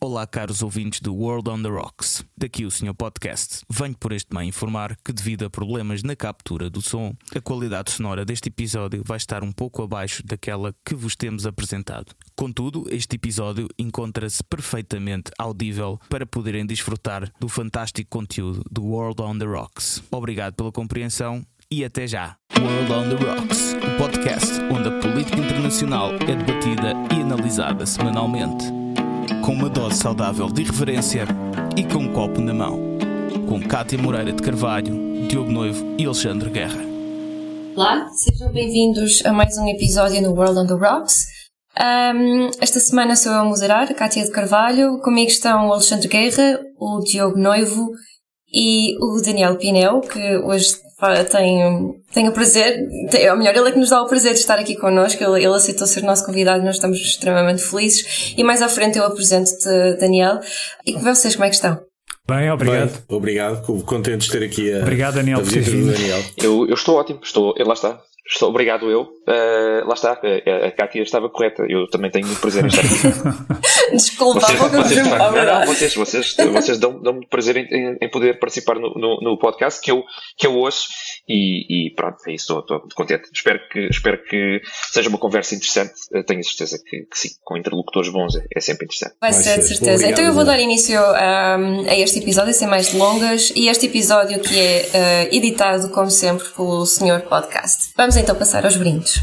Olá, 0.00 0.28
caros 0.28 0.62
ouvintes 0.62 1.00
do 1.00 1.12
World 1.12 1.50
on 1.50 1.60
the 1.60 1.68
Rocks. 1.68 2.24
Daqui 2.36 2.64
o 2.64 2.70
Sr. 2.70 2.94
Podcast. 2.94 3.62
Venho 3.68 3.96
por 3.98 4.12
este 4.12 4.32
meio 4.32 4.46
informar 4.46 4.96
que, 5.04 5.12
devido 5.12 5.44
a 5.44 5.50
problemas 5.50 6.04
na 6.04 6.14
captura 6.14 6.70
do 6.70 6.80
som, 6.80 7.16
a 7.34 7.40
qualidade 7.40 7.90
sonora 7.90 8.24
deste 8.24 8.48
episódio 8.48 9.02
vai 9.04 9.16
estar 9.16 9.42
um 9.42 9.50
pouco 9.50 9.82
abaixo 9.82 10.24
daquela 10.24 10.72
que 10.84 10.94
vos 10.94 11.16
temos 11.16 11.46
apresentado. 11.46 12.14
Contudo, 12.36 12.86
este 12.90 13.16
episódio 13.16 13.66
encontra-se 13.76 14.40
perfeitamente 14.44 15.32
audível 15.36 15.98
para 16.08 16.24
poderem 16.24 16.64
desfrutar 16.64 17.32
do 17.40 17.48
fantástico 17.48 18.08
conteúdo 18.08 18.62
do 18.70 18.84
World 18.84 19.20
on 19.20 19.36
the 19.36 19.46
Rocks. 19.46 20.00
Obrigado 20.12 20.54
pela 20.54 20.70
compreensão 20.70 21.44
e 21.68 21.84
até 21.84 22.06
já. 22.06 22.36
World 22.56 22.92
on 22.92 23.16
the 23.16 23.24
Rocks, 23.24 23.72
o 23.74 23.98
podcast 23.98 24.60
onde 24.72 24.90
a 24.90 25.00
política 25.00 25.38
internacional 25.40 26.12
é 26.14 26.36
debatida 26.36 26.92
e 27.12 27.20
analisada 27.20 27.84
semanalmente 27.84 28.87
com 29.44 29.52
uma 29.52 29.68
dose 29.68 29.96
saudável 29.96 30.46
de 30.48 30.62
irreverência 30.62 31.26
e 31.76 31.84
com 31.84 31.98
um 31.98 32.12
copo 32.12 32.40
na 32.40 32.54
mão. 32.54 32.98
Com 33.46 33.60
Cátia 33.60 33.98
Moreira 33.98 34.32
de 34.32 34.42
Carvalho, 34.42 35.26
Diogo 35.28 35.50
Noivo 35.50 35.94
e 35.98 36.04
Alexandre 36.04 36.50
Guerra. 36.50 36.80
Olá, 37.76 38.08
sejam 38.10 38.50
bem-vindos 38.50 39.24
a 39.24 39.32
mais 39.32 39.56
um 39.58 39.68
episódio 39.68 40.20
no 40.22 40.32
World 40.32 40.58
on 40.58 40.66
the 40.66 40.74
Rocks. 40.74 41.26
Um, 41.78 42.50
esta 42.60 42.80
semana 42.80 43.14
sou 43.14 43.32
eu 43.32 43.38
a 43.38 43.44
moderar, 43.44 43.94
Cátia 43.94 44.24
de 44.24 44.30
Carvalho. 44.30 44.98
Comigo 45.00 45.30
estão 45.30 45.68
o 45.68 45.72
Alexandre 45.72 46.08
Guerra, 46.08 46.60
o 46.78 47.00
Diogo 47.00 47.38
Noivo 47.38 47.90
e 48.52 48.96
o 48.98 49.20
Daniel 49.22 49.56
Pinel, 49.56 50.00
que 50.00 50.38
hoje 50.38 50.74
tenho, 51.30 51.94
tenho 52.12 52.30
o 52.30 52.34
prazer, 52.34 52.76
ou 53.30 53.36
melhor, 53.36 53.54
ele 53.54 53.68
é 53.68 53.72
que 53.72 53.78
nos 53.78 53.90
dá 53.90 54.02
o 54.02 54.08
prazer 54.08 54.32
de 54.32 54.40
estar 54.40 54.58
aqui 54.58 54.76
connosco, 54.76 55.22
ele, 55.22 55.44
ele 55.44 55.54
aceitou 55.54 55.86
ser 55.86 56.02
nosso 56.02 56.26
convidado 56.26 56.60
e 56.60 56.64
nós 56.64 56.74
estamos 56.74 56.98
extremamente 56.98 57.62
felizes. 57.62 58.34
E 58.36 58.42
mais 58.42 58.60
à 58.62 58.68
frente 58.68 58.98
eu 58.98 59.04
apresento-te, 59.04 59.96
Daniel. 60.00 60.40
E 60.84 60.92
com 60.92 61.00
vocês, 61.00 61.34
como 61.34 61.44
é 61.44 61.48
que 61.48 61.54
estão? 61.54 61.80
Bem, 62.26 62.50
obrigado. 62.50 62.90
Bem, 62.90 63.16
obrigado, 63.16 63.82
contente 63.84 64.26
de 64.26 64.32
ter 64.32 64.42
aqui 64.44 64.72
a, 64.72 64.80
obrigado, 64.80 65.14
Daniel, 65.14 65.38
a 65.38 65.42
visita 65.42 65.70
do 65.70 65.92
Daniel. 65.92 66.24
Eu, 66.36 66.66
eu 66.66 66.74
estou 66.74 66.96
ótimo, 66.96 67.20
estou, 67.22 67.54
lá 67.56 67.72
está, 67.72 68.00
Estou, 68.28 68.50
obrigado 68.50 68.90
eu. 68.90 69.02
Uh, 69.26 69.86
lá 69.86 69.94
está, 69.94 70.12
a, 70.12 70.66
a 70.66 70.70
Kátia 70.70 71.00
estava 71.00 71.30
correta. 71.30 71.64
Eu 71.66 71.88
também 71.88 72.10
tenho 72.10 72.26
muito 72.26 72.40
prazer 72.40 72.62
em 72.62 72.66
estar 72.66 72.82
aqui. 72.82 73.56
Desculpa, 73.96 74.40
vocês, 74.40 74.58
vocês, 74.58 75.06
não, 75.08 75.32
não, 75.32 75.66
vocês, 75.66 75.94
vocês, 75.94 76.36
vocês 76.52 76.78
dão-me 76.78 77.02
dão 77.02 77.20
prazer 77.30 77.56
em, 77.56 77.96
em, 77.98 78.10
poder 78.10 78.38
participar 78.38 78.74
no, 78.74 78.92
no, 78.94 79.20
no, 79.22 79.38
podcast 79.38 79.80
que 79.80 79.90
eu, 79.90 80.04
que 80.36 80.46
eu 80.46 80.54
ouço 80.56 80.88
e, 81.28 81.88
e 81.88 81.90
pronto, 81.94 82.16
é 82.26 82.32
isso, 82.32 82.44
estou, 82.44 82.60
estou 82.60 82.78
muito 82.78 82.94
contente. 82.94 83.28
Espero 83.32 83.60
que, 83.70 83.80
espero 83.88 84.22
que 84.24 84.62
seja 84.90 85.08
uma 85.08 85.18
conversa 85.18 85.54
interessante. 85.54 85.92
Eu 86.10 86.24
tenho 86.24 86.40
a 86.40 86.42
certeza 86.42 86.78
que, 86.82 87.02
que 87.02 87.18
sim, 87.18 87.28
com 87.44 87.56
interlocutores 87.56 88.10
bons 88.10 88.34
é, 88.36 88.44
é 88.56 88.60
sempre 88.60 88.86
interessante. 88.86 89.14
Vai, 89.20 89.32
Vai 89.32 89.42
ser, 89.42 89.58
de 89.58 89.66
certeza. 89.66 89.92
Obrigado, 89.92 90.12
então 90.12 90.24
eu 90.24 90.32
vou 90.32 90.44
dar 90.44 90.58
início 90.58 90.98
um, 90.98 91.88
a 91.88 91.98
este 91.98 92.20
episódio, 92.20 92.54
sem 92.54 92.66
mais 92.66 92.90
delongas, 92.92 93.52
e 93.54 93.68
este 93.68 93.86
episódio 93.86 94.40
que 94.40 94.58
é 94.58 95.28
uh, 95.30 95.34
editado, 95.34 95.90
como 95.90 96.10
sempre, 96.10 96.48
pelo 96.48 96.86
Senhor 96.86 97.20
Podcast. 97.22 97.92
Vamos 97.96 98.16
então 98.16 98.34
passar 98.34 98.64
aos 98.64 98.76
brindes. 98.76 99.20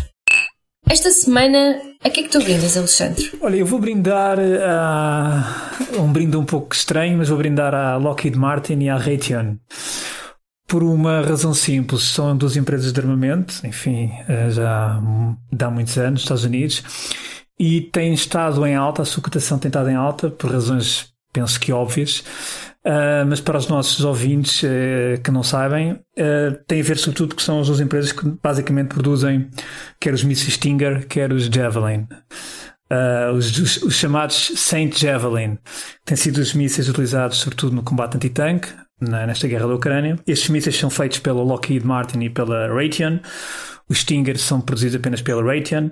Esta 0.88 1.10
semana, 1.10 1.82
a 2.04 2.10
que 2.12 2.20
é 2.20 2.24
que 2.24 2.30
tu 2.30 2.40
brindas, 2.40 2.78
Alexandre? 2.78 3.32
Olha, 3.42 3.56
eu 3.56 3.66
vou 3.66 3.80
brindar 3.80 4.38
a 4.40 6.00
um 6.00 6.14
brinde 6.14 6.38
um 6.38 6.46
pouco 6.46 6.76
estranho, 6.76 7.18
mas 7.18 7.30
vou 7.30 7.40
brindar 7.40 7.74
à 7.74 7.98
Lockheed 7.98 8.38
Martin 8.38 8.80
e 8.82 8.90
à 8.90 8.96
Raytheon. 8.96 9.56
Por 10.68 10.82
uma 10.84 11.22
razão 11.22 11.54
simples, 11.54 12.04
são 12.04 12.36
duas 12.36 12.58
empresas 12.58 12.92
de 12.92 13.00
armamento, 13.00 13.66
enfim, 13.66 14.12
eh, 14.28 14.50
já 14.50 14.96
há 14.96 15.72
muitos 15.72 15.96
anos, 15.98 16.14
nos 16.14 16.22
Estados 16.24 16.44
Unidos, 16.44 16.84
e 17.60 17.82
têm 17.82 18.14
estado 18.14 18.66
em 18.66 18.76
alta, 18.76 19.04
a 19.04 19.06
sua 19.06 19.24
cotação 19.24 19.60
tem 19.60 19.70
estado 19.70 19.90
em 19.90 19.96
alta, 19.96 20.30
por 20.30 20.52
razões, 20.52 21.14
penso 21.32 21.60
que 21.60 21.72
óbvias, 21.72 22.20
uh, 22.84 23.26
mas 23.28 23.40
para 23.40 23.58
os 23.58 23.68
nossos 23.68 24.04
ouvintes 24.04 24.64
uh, 24.64 25.22
que 25.24 25.32
não 25.32 25.44
sabem, 25.44 25.94
uh, 25.94 26.64
tem 26.68 26.82
a 26.82 26.84
ver 26.84 26.98
sobretudo 26.98 27.36
que 27.36 27.44
são 27.44 27.60
as 27.60 27.68
duas 27.68 27.80
empresas 27.80 28.12
que 28.12 28.26
basicamente 28.42 28.90
produzem 28.90 29.50
quer 30.00 30.14
os 30.14 30.24
mísseis 30.24 30.54
Stinger, 30.54 31.08
quer 31.08 31.32
os 31.32 31.46
Javelin. 31.46 32.08
Os, 33.36 33.58
os, 33.58 33.78
os, 33.82 33.96
chamados 33.96 34.54
Saint 34.58 34.96
Javelin, 34.96 35.58
têm 36.06 36.16
sido 36.16 36.38
os 36.38 36.54
mísseis 36.54 36.88
utilizados 36.88 37.40
sobretudo 37.40 37.76
no 37.76 37.82
combate 37.82 38.16
antitanque, 38.16 38.70
nesta 39.00 39.48
guerra 39.48 39.68
da 39.68 39.76
Ucrânia. 39.76 40.18
Estes 40.26 40.50
mísseis 40.50 40.78
são 40.78 40.90
feitos 40.90 41.20
pela 41.20 41.42
Lockheed 41.42 41.86
Martin 41.86 42.22
e 42.22 42.30
pela 42.30 42.68
Raytheon. 42.68 43.20
Os 43.88 44.00
Stinger 44.00 44.38
são 44.40 44.62
produzidos 44.62 44.96
apenas 44.96 45.22
pela 45.22 45.44
Raytheon. 45.44 45.92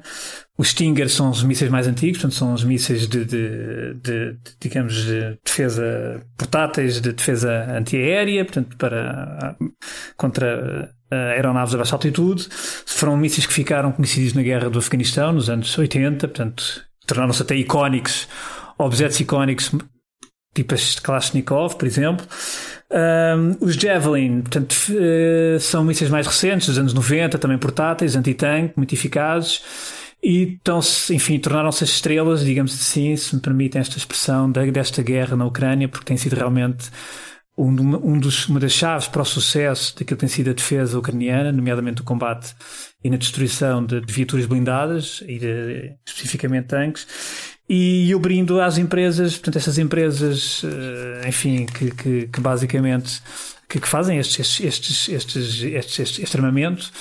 Os 0.58 0.70
Stinger 0.70 1.10
são 1.10 1.30
os 1.30 1.44
mísseis 1.44 1.70
mais 1.70 1.88
antigos, 1.88 2.18
portanto, 2.18 2.36
são 2.36 2.54
os 2.54 2.64
mísseis 2.64 3.08
de, 3.08 3.24
de, 3.24 3.94
de, 3.96 4.34
de 4.34 4.40
digamos, 4.60 4.96
de 4.96 5.38
defesa 5.44 6.22
portáteis, 6.38 7.00
de 7.00 7.12
defesa 7.12 7.66
antiaérea, 7.78 8.46
portanto, 8.46 8.76
para, 8.78 9.56
contra 10.18 10.92
uh, 11.12 11.16
aeronaves 11.16 11.76
a 11.76 11.78
baixa 11.78 11.96
altitude. 11.96 12.48
Foram 12.50 13.16
mísseis 13.18 13.46
que 13.46 13.54
ficaram 13.54 13.92
conhecidos 13.92 14.34
na 14.34 14.42
guerra 14.42 14.70
do 14.70 14.80
Afeganistão, 14.80 15.32
nos 15.32 15.50
anos 15.50 15.78
80, 15.78 16.28
portanto, 16.28 16.84
tornaram-se 17.06 17.44
até 17.44 17.56
icónicos, 17.56 18.28
objetos 18.78 19.20
icónicos, 19.20 19.72
tipo 20.54 20.74
as 20.74 21.00
Kalashnikov, 21.00 21.76
por 21.76 21.88
exemplo. 21.88 22.26
Um, 22.92 23.66
os 23.66 23.76
Javelin, 23.76 24.42
portanto, 24.42 24.76
uh, 24.92 25.60
são 25.60 25.84
mísseis 25.84 26.12
mais 26.12 26.28
recentes, 26.28 26.68
dos 26.68 26.78
anos 26.78 26.94
90, 26.94 27.38
também 27.40 27.58
portáteis, 27.58 28.16
anti-tanque, 28.16 28.74
muito 28.76 28.94
eficazes. 28.94 29.62
E 30.22 30.44
então, 30.44 30.80
enfim, 31.12 31.38
tornaram-se 31.38 31.84
as 31.84 31.90
estrelas, 31.90 32.46
digamos 32.46 32.74
assim, 32.74 33.16
se 33.18 33.36
me 33.36 33.42
permitem 33.42 33.82
esta 33.82 33.98
expressão, 33.98 34.50
desta 34.50 35.02
guerra 35.02 35.36
na 35.36 35.46
Ucrânia, 35.46 35.90
porque 35.90 36.06
tem 36.06 36.16
sido 36.16 36.36
realmente 36.36 36.90
um, 37.58 37.70
um 38.14 38.20
dos, 38.20 38.48
uma 38.48 38.60
das 38.60 38.72
chaves 38.72 39.08
para 39.08 39.22
o 39.22 39.26
sucesso 39.26 39.94
daquilo 39.94 40.18
que 40.18 40.22
tem 40.22 40.30
sido 40.30 40.50
a 40.50 40.54
defesa 40.54 40.98
ucraniana, 40.98 41.52
nomeadamente 41.52 42.02
o 42.02 42.04
combate 42.04 42.56
e 43.04 43.10
na 43.10 43.18
destruição 43.18 43.86
de, 43.86 44.02
de 44.02 44.12
viaturas 44.12 44.46
blindadas 44.46 45.24
e 45.28 45.38
de, 45.38 45.96
especificamente 46.06 46.68
tanques. 46.68 47.08
E 47.70 48.12
eu 48.12 48.20
brindo 48.20 48.60
às 48.60 48.78
empresas, 48.78 49.34
portanto, 49.36 49.58
essas 49.58 49.78
empresas, 49.78 50.64
eh, 50.66 51.30
enfim, 51.30 51.66
que, 51.66 51.92
que, 51.92 52.28
que 52.28 52.42
basicamente 52.42 53.22
que, 53.70 53.80
que, 53.80 53.88
fazem 53.88 54.20
estes, 54.20 54.60
estes, 54.60 55.10
estes, 55.10 55.64
estes, 55.64 56.00
este, 56.00 56.24
este 56.24 56.38
armamento. 56.38 56.92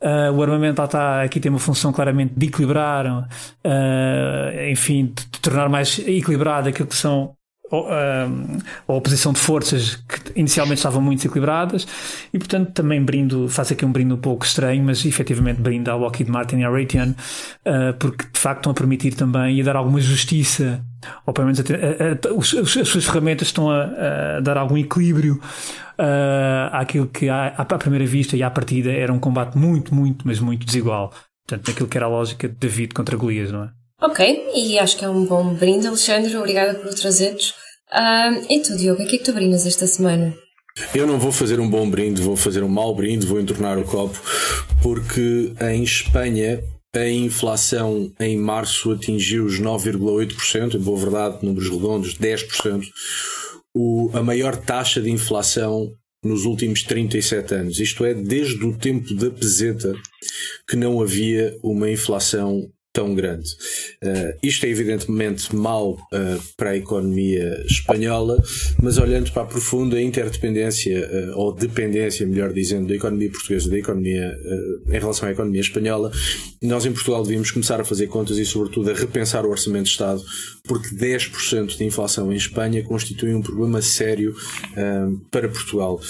Uh, 0.00 0.32
o 0.32 0.42
armamento 0.42 0.78
lá 0.80 0.84
está, 0.86 1.22
aqui 1.22 1.40
tem 1.40 1.50
uma 1.50 1.58
função 1.58 1.92
claramente 1.92 2.34
de 2.36 2.46
equilibrar, 2.46 3.06
uh, 3.06 4.70
enfim, 4.70 5.06
de, 5.06 5.24
de 5.26 5.40
tornar 5.40 5.68
mais 5.68 5.98
equilibrado 5.98 6.68
aquilo 6.68 6.88
que 6.88 6.96
são 6.96 7.34
a 7.72 8.92
oposição 8.92 9.32
de 9.32 9.38
forças 9.38 9.96
que 9.96 10.38
inicialmente 10.40 10.78
estavam 10.78 11.00
muito 11.00 11.18
desequilibradas 11.18 11.86
e 12.32 12.38
portanto 12.38 12.72
também 12.72 13.02
brindo, 13.02 13.48
faço 13.48 13.72
aqui 13.72 13.84
um 13.84 13.92
brinde 13.92 14.12
um 14.12 14.18
pouco 14.18 14.44
estranho, 14.44 14.82
mas 14.82 15.04
efetivamente 15.04 15.60
brindo 15.60 15.90
ao 15.90 15.98
Lockheed 15.98 16.30
Martin 16.30 16.58
e 16.58 16.64
à 16.64 16.70
Raytheon 16.70 17.10
uh, 17.10 17.94
porque 17.98 18.24
de 18.32 18.38
facto 18.38 18.60
estão 18.60 18.72
a 18.72 18.74
permitir 18.74 19.14
também 19.14 19.56
e 19.56 19.60
a 19.60 19.64
dar 19.64 19.76
alguma 19.76 20.00
justiça 20.00 20.84
ou 21.24 21.32
pelo 21.32 21.46
menos 21.46 21.60
a 21.60 21.62
a, 21.62 22.36
a, 22.36 22.40
as 22.40 22.88
suas 22.88 23.04
ferramentas 23.04 23.48
estão 23.48 23.70
a, 23.70 24.40
dar 24.40 24.58
algum 24.58 24.76
equilíbrio 24.76 25.40
uh, 25.98 26.72
àquilo 26.72 27.06
que 27.06 27.28
à, 27.28 27.48
à 27.48 27.64
primeira 27.64 28.04
vista 28.04 28.36
e 28.36 28.42
à 28.42 28.50
partida 28.50 28.90
era 28.90 29.12
um 29.12 29.18
combate 29.18 29.56
muito, 29.56 29.94
muito, 29.94 30.26
mas 30.26 30.40
muito 30.40 30.66
desigual 30.66 31.12
portanto 31.46 31.68
naquilo 31.68 31.88
que 31.88 31.96
era 31.96 32.06
a 32.06 32.08
lógica 32.08 32.48
de 32.48 32.54
David 32.54 32.94
contra 32.94 33.16
Golias, 33.16 33.50
não 33.50 33.64
é? 33.64 33.70
Ok, 34.02 34.50
e 34.54 34.78
acho 34.78 34.96
que 34.96 35.04
é 35.04 35.08
um 35.10 35.26
bom 35.26 35.52
brinde, 35.52 35.86
Alexandre. 35.86 36.34
Obrigada 36.34 36.74
por 36.74 36.94
trazeres. 36.94 37.52
Uh, 37.92 38.46
e 38.48 38.60
tu, 38.60 38.76
Diogo, 38.76 39.02
o 39.02 39.06
que 39.06 39.16
é 39.16 39.18
que 39.18 39.24
tu 39.24 39.32
brindas 39.32 39.66
esta 39.66 39.86
semana? 39.86 40.34
Eu 40.94 41.06
não 41.06 41.18
vou 41.18 41.32
fazer 41.32 41.58
um 41.58 41.68
bom 41.68 41.88
brinde, 41.88 42.22
vou 42.22 42.36
fazer 42.36 42.62
um 42.62 42.68
mau 42.68 42.94
brinde, 42.94 43.26
vou 43.26 43.40
entornar 43.40 43.78
o 43.78 43.84
copo, 43.84 44.18
porque 44.82 45.52
em 45.60 45.82
Espanha 45.82 46.62
a 46.94 47.08
inflação 47.08 48.12
em 48.18 48.36
março 48.36 48.92
atingiu 48.92 49.44
os 49.44 49.60
9,8%, 49.60 50.74
em 50.74 50.78
boa 50.78 50.98
verdade, 50.98 51.38
números 51.42 51.68
redondos, 51.68 52.16
10%, 52.16 52.82
o, 53.76 54.10
a 54.12 54.22
maior 54.22 54.56
taxa 54.56 55.00
de 55.00 55.10
inflação 55.10 55.92
nos 56.24 56.44
últimos 56.44 56.82
37 56.82 57.54
anos. 57.54 57.80
Isto 57.80 58.04
é, 58.04 58.14
desde 58.14 58.64
o 58.64 58.76
tempo 58.76 59.14
da 59.14 59.30
peseta 59.30 59.94
que 60.68 60.76
não 60.76 61.00
havia 61.00 61.56
uma 61.62 61.90
inflação 61.90 62.68
tão 62.92 63.14
grande. 63.14 63.48
Uh, 64.02 64.36
isto 64.42 64.66
é 64.66 64.68
evidentemente 64.68 65.54
mau 65.54 65.92
uh, 65.92 66.42
para 66.56 66.70
a 66.70 66.76
economia 66.76 67.64
espanhola, 67.66 68.42
mas 68.82 68.98
olhando 68.98 69.30
para 69.30 69.42
a 69.42 69.46
profunda 69.46 70.00
interdependência, 70.00 71.08
uh, 71.08 71.38
ou 71.38 71.52
dependência, 71.52 72.26
melhor 72.26 72.52
dizendo, 72.52 72.88
da 72.88 72.94
economia 72.94 73.30
portuguesa 73.30 73.70
da 73.70 73.78
economia 73.78 74.30
em 74.88 74.98
relação 74.98 75.28
à 75.28 75.32
economia 75.32 75.60
espanhola, 75.60 76.10
nós 76.62 76.84
em 76.84 76.92
Portugal 76.92 77.22
devíamos 77.22 77.50
começar 77.50 77.80
a 77.80 77.84
fazer 77.84 78.08
contas 78.08 78.38
e, 78.38 78.44
sobretudo, 78.44 78.90
a 78.90 78.94
repensar 78.94 79.44
o 79.46 79.50
orçamento 79.50 79.84
de 79.84 79.90
Estado, 79.90 80.22
porque 80.64 80.88
10% 80.94 81.76
de 81.76 81.84
inflação 81.84 82.32
em 82.32 82.36
Espanha 82.36 82.82
constitui 82.82 83.34
um 83.34 83.42
problema 83.42 83.80
sério 83.80 84.34
para 85.30 85.48
Portugal. 85.48 86.00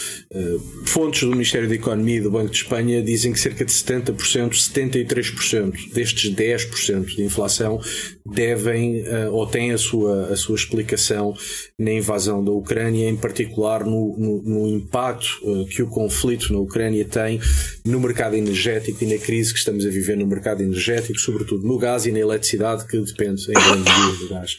fontes 0.87 1.23
do 1.23 1.31
Ministério 1.31 1.69
da 1.69 1.75
Economia 1.75 2.17
e 2.17 2.21
do 2.21 2.31
Banco 2.31 2.51
de 2.51 2.57
Espanha 2.57 3.03
dizem 3.03 3.33
que 3.33 3.41
cerca 3.41 3.65
de 3.65 3.73
70%, 3.73 4.51
73% 4.51 5.93
destes 5.93 6.35
10% 6.35 6.70
10% 6.71 7.05
de 7.05 7.23
inflação 7.23 7.81
devem 8.25 9.03
uh, 9.03 9.33
ou 9.33 9.47
têm 9.47 9.73
a 9.73 9.79
sua, 9.79 10.27
a 10.27 10.37
sua 10.37 10.55
explicação 10.55 11.35
na 11.79 11.93
invasão 11.93 12.45
da 12.45 12.51
Ucrânia, 12.51 13.09
em 13.09 13.17
particular 13.17 13.85
no, 13.85 14.17
no, 14.17 14.43
no 14.43 14.69
impacto 14.69 15.41
uh, 15.43 15.67
que 15.67 15.83
o 15.83 15.89
conflito 15.89 16.53
na 16.53 16.59
Ucrânia 16.59 17.05
tem 17.05 17.41
no 17.85 18.01
mercado 18.01 18.37
energético 18.37 19.03
e 19.03 19.07
na 19.07 19.19
crise 19.19 19.53
que 19.53 19.59
estamos 19.59 19.85
a 19.85 19.91
viver 19.91 20.17
no 20.17 20.27
mercado 20.27 20.63
energético, 20.63 21.19
sobretudo 21.19 21.67
no 21.67 21.79
gás 21.79 22.07
e 22.07 22.13
na 22.13 22.19
eletricidade, 22.19 22.87
que 22.87 22.99
depende 23.01 23.43
em 23.51 23.55
grande 23.55 23.91
medida 23.91 24.17
do 24.19 24.29
gás. 24.29 24.57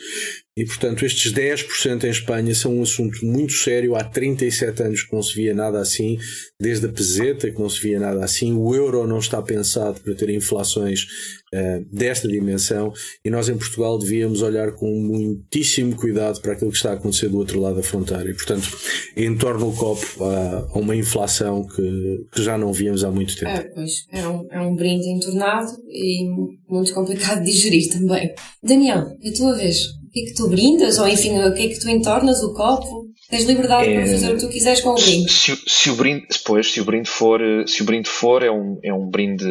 E, 0.62 0.66
portanto, 0.66 1.04
estes 1.04 1.34
10% 1.34 2.04
em 2.04 2.12
Espanha 2.12 2.54
são 2.54 2.78
um 2.78 2.84
assunto 2.84 3.26
muito 3.26 3.54
sério. 3.54 3.96
Há 3.96 4.04
37 4.04 4.84
anos 4.84 5.02
que 5.02 5.12
não 5.12 5.24
se 5.24 5.34
via 5.34 5.56
nada 5.56 5.80
assim, 5.80 6.20
desde 6.60 6.86
a 6.86 6.90
peseta 6.90 7.50
que 7.50 7.60
não 7.60 7.68
se 7.68 7.82
via 7.82 8.00
nada 8.00 8.24
assim. 8.24 8.54
O 8.54 8.76
euro 8.76 9.08
não 9.08 9.18
está 9.18 9.42
pensado 9.42 10.00
para 10.00 10.14
ter 10.14 10.30
inflações 10.30 11.08
uh, 11.52 11.84
desta 11.92 12.28
dimensão 12.28 12.94
e 13.26 13.32
nós 13.32 13.50
em 13.50 13.58
Portugal 13.58 13.98
devíamos 13.98 14.44
olhar 14.44 14.74
com 14.74 14.88
muitíssimo 14.88 15.96
cuidado 15.96 16.40
para 16.42 16.54
aquilo 16.54 16.70
que 16.70 16.78
está 16.78 16.92
a 16.92 16.94
acontecer 16.94 17.30
do 17.30 17.40
outro 17.40 17.60
lado 17.60 17.78
da 17.78 17.84
fronteira. 17.84 18.30
E, 18.30 18.36
portanto, 18.36 18.70
entorna 19.18 19.66
o 19.66 19.76
copo 19.76 20.24
a, 20.26 20.68
a 20.76 20.78
uma 20.78 20.96
inflação 20.96 21.66
que, 21.66 22.28
que, 22.32 22.44
já 22.44 22.56
não 22.56 22.72
víamos 22.72 23.04
há 23.04 23.10
muito 23.10 23.36
tempo. 23.36 23.50
É, 23.50 23.64
pois, 23.64 24.06
é 24.12 24.28
um, 24.28 24.48
é 24.52 24.62
um 24.62 24.76
brinde 24.76 25.10
entornado 25.10 25.72
e 25.90 26.30
muito 26.70 26.94
complicado 26.94 27.40
de 27.44 27.52
digerir 27.52 27.92
também. 27.92 28.32
Daniel, 28.62 29.18
a 29.26 29.34
tua 29.36 29.56
vez 29.56 30.00
que 30.12 30.22
é 30.22 30.26
que 30.26 30.34
tu 30.36 30.50
brindas? 30.50 31.00
Ou 31.00 31.08
enfim, 31.08 31.38
o 31.40 31.54
que 31.54 31.64
é 31.64 31.68
que 31.70 31.80
tu 31.80 31.90
entornas 31.90 32.42
o 32.44 32.54
copo? 32.54 33.08
Tens 33.30 33.46
liberdade 33.46 33.90
é, 33.90 33.96
para 33.96 34.06
fazer 34.06 34.32
o 34.32 34.36
que 34.36 34.42
tu 34.42 34.50
quiseres 34.50 34.82
com 34.82 34.90
o 34.90 34.96
brinde. 34.96 35.32
Se, 35.32 35.56
se, 35.66 35.90
o 35.90 35.96
brinde, 35.96 36.28
depois, 36.30 36.72
se 36.72 36.82
o 36.82 36.86
brinde 36.86 37.10
for, 37.10 37.40
se 37.66 37.82
o 37.82 37.86
brinde 37.86 38.10
for, 38.10 38.44
é 38.44 38.52
um, 38.52 38.80
é 38.84 38.94
um 38.94 39.10
brinde 39.10 39.46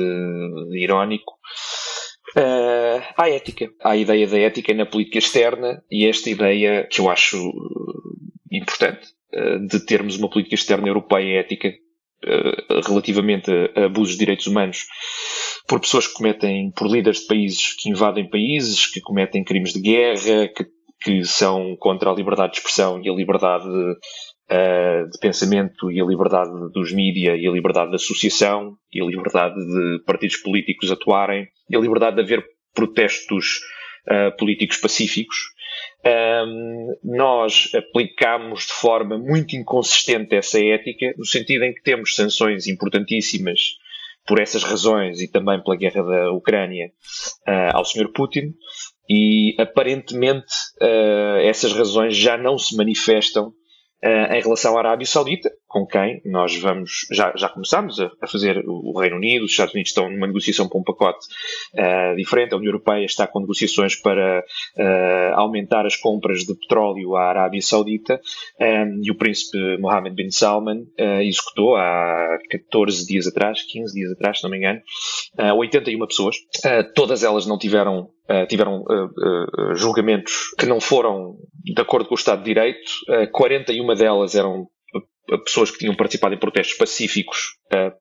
irónico. 0.73 1.33
Uh, 2.37 3.03
há 3.17 3.29
ética. 3.29 3.69
Há 3.83 3.91
a 3.91 3.97
ideia 3.97 4.27
da 4.27 4.39
ética 4.39 4.73
na 4.75 4.87
política 4.87 5.19
externa 5.19 5.83
e 5.91 6.07
esta 6.07 6.31
ideia 6.31 6.87
que 6.89 7.01
eu 7.01 7.11
acho 7.11 7.37
importante 8.53 9.09
uh, 9.35 9.67
de 9.67 9.85
termos 9.85 10.17
uma 10.17 10.31
política 10.31 10.55
externa 10.55 10.87
europeia 10.87 11.41
ética 11.41 11.69
uh, 11.69 12.81
relativamente 12.87 13.51
a, 13.51 13.81
a 13.81 13.85
abusos 13.87 14.13
de 14.13 14.21
direitos 14.21 14.47
humanos 14.47 14.87
por 15.67 15.81
pessoas 15.81 16.07
que 16.07 16.15
cometem, 16.15 16.71
por 16.73 16.87
líderes 16.89 17.21
de 17.21 17.27
países 17.27 17.75
que 17.79 17.91
invadem 17.91 18.29
países, 18.29 18.87
que 18.87 19.01
cometem 19.01 19.45
crimes 19.45 19.73
de 19.73 19.81
guerra, 19.81 20.49
que, 20.49 20.67
que 21.03 21.25
são 21.25 21.77
contra 21.77 22.11
a 22.11 22.15
liberdade 22.15 22.53
de 22.53 22.59
expressão 22.59 23.01
e 23.03 23.09
a 23.09 23.13
liberdade 23.13 23.69
uh, 23.69 25.11
de 25.11 25.19
pensamento 25.21 25.91
e 25.91 26.01
a 26.01 26.05
liberdade 26.05 26.51
dos 26.73 26.93
mídias 26.93 27.39
e 27.41 27.47
a 27.47 27.53
liberdade 27.53 27.91
de 27.91 27.97
associação 27.97 28.77
e 28.93 29.01
a 29.01 29.05
liberdade 29.05 29.55
de 29.55 30.03
partidos 30.05 30.37
políticos 30.39 30.91
atuarem 30.91 31.47
e 31.69 31.77
a 31.77 31.81
liberdade 31.81 32.17
de 32.17 32.23
haver 32.23 32.45
protestos 32.75 33.61
uh, 34.09 34.37
políticos 34.37 34.79
pacíficos. 34.79 35.37
Um, 36.05 36.95
nós 37.05 37.71
aplicamos 37.75 38.67
de 38.67 38.73
forma 38.73 39.19
muito 39.19 39.55
inconsistente 39.55 40.35
essa 40.35 40.59
ética, 40.59 41.15
no 41.17 41.25
sentido 41.25 41.65
em 41.65 41.75
que 41.75 41.83
temos 41.83 42.15
sanções 42.15 42.67
importantíssimas 42.67 43.61
por 44.31 44.41
essas 44.41 44.63
razões 44.63 45.21
e 45.21 45.27
também 45.27 45.61
pela 45.61 45.75
guerra 45.75 46.05
da 46.05 46.31
Ucrânia 46.31 46.93
uh, 47.49 47.77
ao 47.77 47.85
Sr. 47.85 48.13
Putin 48.15 48.55
e 49.09 49.57
aparentemente 49.59 50.55
uh, 50.81 51.39
essas 51.43 51.73
razões 51.73 52.17
já 52.17 52.39
não 52.39 52.57
se 52.57 52.77
manifestam 52.77 53.53
Uh, 54.03 54.33
em 54.33 54.41
relação 54.41 54.77
à 54.77 54.81
Arábia 54.81 55.07
Saudita, 55.07 55.51
com 55.69 55.87
quem 55.87 56.23
nós 56.25 56.57
vamos, 56.57 57.07
já, 57.13 57.35
já 57.37 57.51
começámos 57.51 58.01
a, 58.01 58.11
a, 58.23 58.27
fazer 58.27 58.65
o 58.67 58.99
Reino 58.99 59.17
Unido, 59.17 59.45
os 59.45 59.51
Estados 59.51 59.75
Unidos 59.75 59.91
estão 59.91 60.11
numa 60.11 60.27
negociação 60.27 60.67
para 60.67 60.81
um 60.81 60.83
pacote 60.83 61.27
uh, 61.75 62.17
diferente, 62.17 62.55
a 62.55 62.57
União 62.57 62.71
Europeia 62.71 63.05
está 63.05 63.27
com 63.27 63.41
negociações 63.41 63.95
para 63.97 64.41
uh, 64.41 65.35
aumentar 65.35 65.85
as 65.85 65.97
compras 65.97 66.45
de 66.45 66.55
petróleo 66.55 67.15
à 67.15 67.29
Arábia 67.29 67.61
Saudita, 67.61 68.19
um, 68.59 69.01
e 69.05 69.11
o 69.11 69.17
príncipe 69.17 69.59
Mohammed 69.79 70.17
bin 70.17 70.31
Salman 70.31 70.87
executou 71.21 71.77
há 71.77 72.39
14 72.49 73.07
dias 73.07 73.27
atrás, 73.27 73.63
15 73.63 73.95
dias 73.95 74.13
atrás, 74.13 74.39
se 74.39 74.45
não 74.45 74.51
me 74.51 74.57
engano, 74.57 74.81
81 75.57 76.07
pessoas, 76.07 76.37
todas 76.95 77.23
elas 77.23 77.47
não 77.47 77.59
tiveram 77.59 78.09
Uh, 78.31 78.47
tiveram 78.47 78.83
uh, 78.83 79.07
uh, 79.07 79.75
julgamentos 79.75 80.55
que 80.57 80.65
não 80.65 80.81
foram 80.81 81.35
de 81.65 81.83
acordo 81.83 82.09
com 82.09 82.15
o 82.15 82.19
Estado 82.19 82.39
de 82.39 82.45
Direito. 82.45 82.93
41 83.33 83.95
delas 83.97 84.37
eram 84.37 84.69
pessoas 85.45 85.71
que 85.73 85.79
tinham 85.79 85.97
participado 85.97 86.35
em 86.35 86.39
protestos 86.39 86.77
pacíficos 86.77 87.57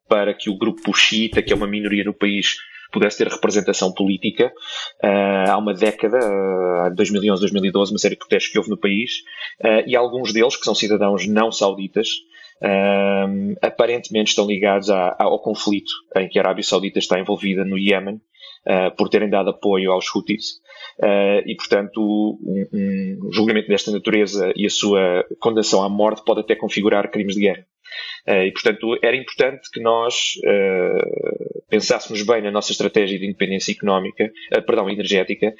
para 0.07 0.33
que 0.33 0.49
o 0.49 0.57
grupo 0.57 0.93
xiita, 0.93 1.41
que 1.41 1.51
é 1.51 1.55
uma 1.55 1.67
minoria 1.67 2.03
no 2.03 2.13
país, 2.13 2.55
pudesse 2.91 3.17
ter 3.17 3.27
representação 3.27 3.91
política. 3.91 4.51
há 5.01 5.57
uma 5.57 5.73
década, 5.73 6.17
uh, 6.17 6.95
2011, 6.95 7.41
2012, 7.41 7.91
uma 7.91 7.99
série 7.99 8.15
de 8.15 8.19
protestos 8.19 8.51
que 8.51 8.57
houve 8.57 8.69
no 8.69 8.79
país, 8.79 9.11
e 9.87 9.95
alguns 9.95 10.31
deles, 10.31 10.55
que 10.55 10.63
são 10.63 10.75
cidadãos 10.75 11.27
não 11.27 11.51
sauditas, 11.51 12.07
aparentemente 13.61 14.29
estão 14.29 14.45
ligados 14.45 14.89
à, 14.89 15.15
ao 15.19 15.39
conflito 15.41 15.91
em 16.15 16.29
que 16.29 16.37
a 16.37 16.43
Arábia 16.43 16.63
Saudita 16.63 16.99
está 16.99 17.19
envolvida 17.19 17.65
no 17.65 17.77
Iémen, 17.77 18.21
uh, 18.69 18.95
por 18.95 19.09
terem 19.09 19.29
dado 19.29 19.49
apoio 19.49 19.91
aos 19.91 20.05
Houthis. 20.13 20.59
Uh, 20.99 21.41
e, 21.45 21.55
portanto, 21.55 21.99
um, 21.99 22.67
um, 22.73 23.31
julgamento 23.31 23.67
desta 23.67 23.91
natureza 23.91 24.53
e 24.55 24.65
a 24.65 24.69
sua 24.69 25.25
condenação 25.39 25.83
à 25.83 25.89
morte 25.89 26.23
pode 26.23 26.41
até 26.41 26.55
configurar 26.55 27.09
crimes 27.09 27.35
de 27.35 27.41
guerra. 27.41 27.65
Uh, 28.27 28.43
e, 28.43 28.51
portanto, 28.51 28.97
era 29.01 29.15
importante 29.15 29.69
que 29.71 29.81
nós 29.81 30.33
uh, 30.45 31.63
pensássemos 31.69 32.21
bem 32.23 32.41
na 32.41 32.51
nossa 32.51 32.71
estratégia 32.71 33.17
de 33.17 33.25
independência 33.25 33.71
económica, 33.71 34.31
uh, 34.55 34.61
perdão, 34.61 34.89
energética, 34.89 35.53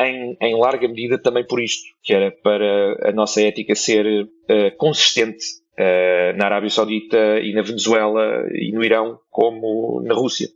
em, 0.00 0.36
em, 0.40 0.56
larga 0.56 0.88
medida 0.88 1.18
também 1.18 1.46
por 1.46 1.60
isto, 1.60 1.84
que 2.02 2.12
era 2.12 2.30
para 2.30 3.10
a 3.10 3.12
nossa 3.12 3.40
ética 3.42 3.74
ser 3.74 4.28
consistente 4.76 5.44
na 6.36 6.46
Arábia 6.46 6.70
Saudita 6.70 7.38
e 7.40 7.52
na 7.52 7.60
Venezuela 7.60 8.46
e 8.54 8.72
no 8.72 8.82
Irão, 8.82 9.18
como 9.30 10.00
na 10.02 10.14
Rússia. 10.14 10.48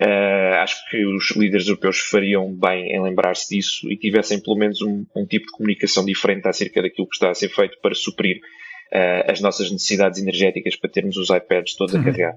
Uh, 0.00 0.56
acho 0.62 0.76
que 0.90 1.06
os 1.06 1.30
líderes 1.34 1.68
europeus 1.68 2.00
fariam 2.00 2.54
bem 2.54 2.92
em 2.94 3.02
lembrar-se 3.02 3.48
disso 3.48 3.90
e 3.90 3.96
tivessem 3.96 4.42
pelo 4.42 4.58
menos 4.58 4.82
um, 4.82 5.06
um, 5.16 5.24
tipo 5.24 5.46
de 5.46 5.52
comunicação 5.52 6.04
diferente 6.04 6.46
acerca 6.46 6.82
daquilo 6.82 7.08
que 7.08 7.14
está 7.14 7.30
a 7.30 7.34
ser 7.34 7.48
feito 7.48 7.78
para 7.80 7.94
suprir 7.94 8.36
uh, 8.36 9.30
as 9.30 9.40
nossas 9.40 9.70
necessidades 9.70 10.20
energéticas 10.20 10.76
para 10.76 10.90
termos 10.90 11.16
os 11.16 11.30
iPads 11.30 11.76
todos 11.76 11.94
uhum. 11.94 12.02
a 12.02 12.04
carregar 12.04 12.34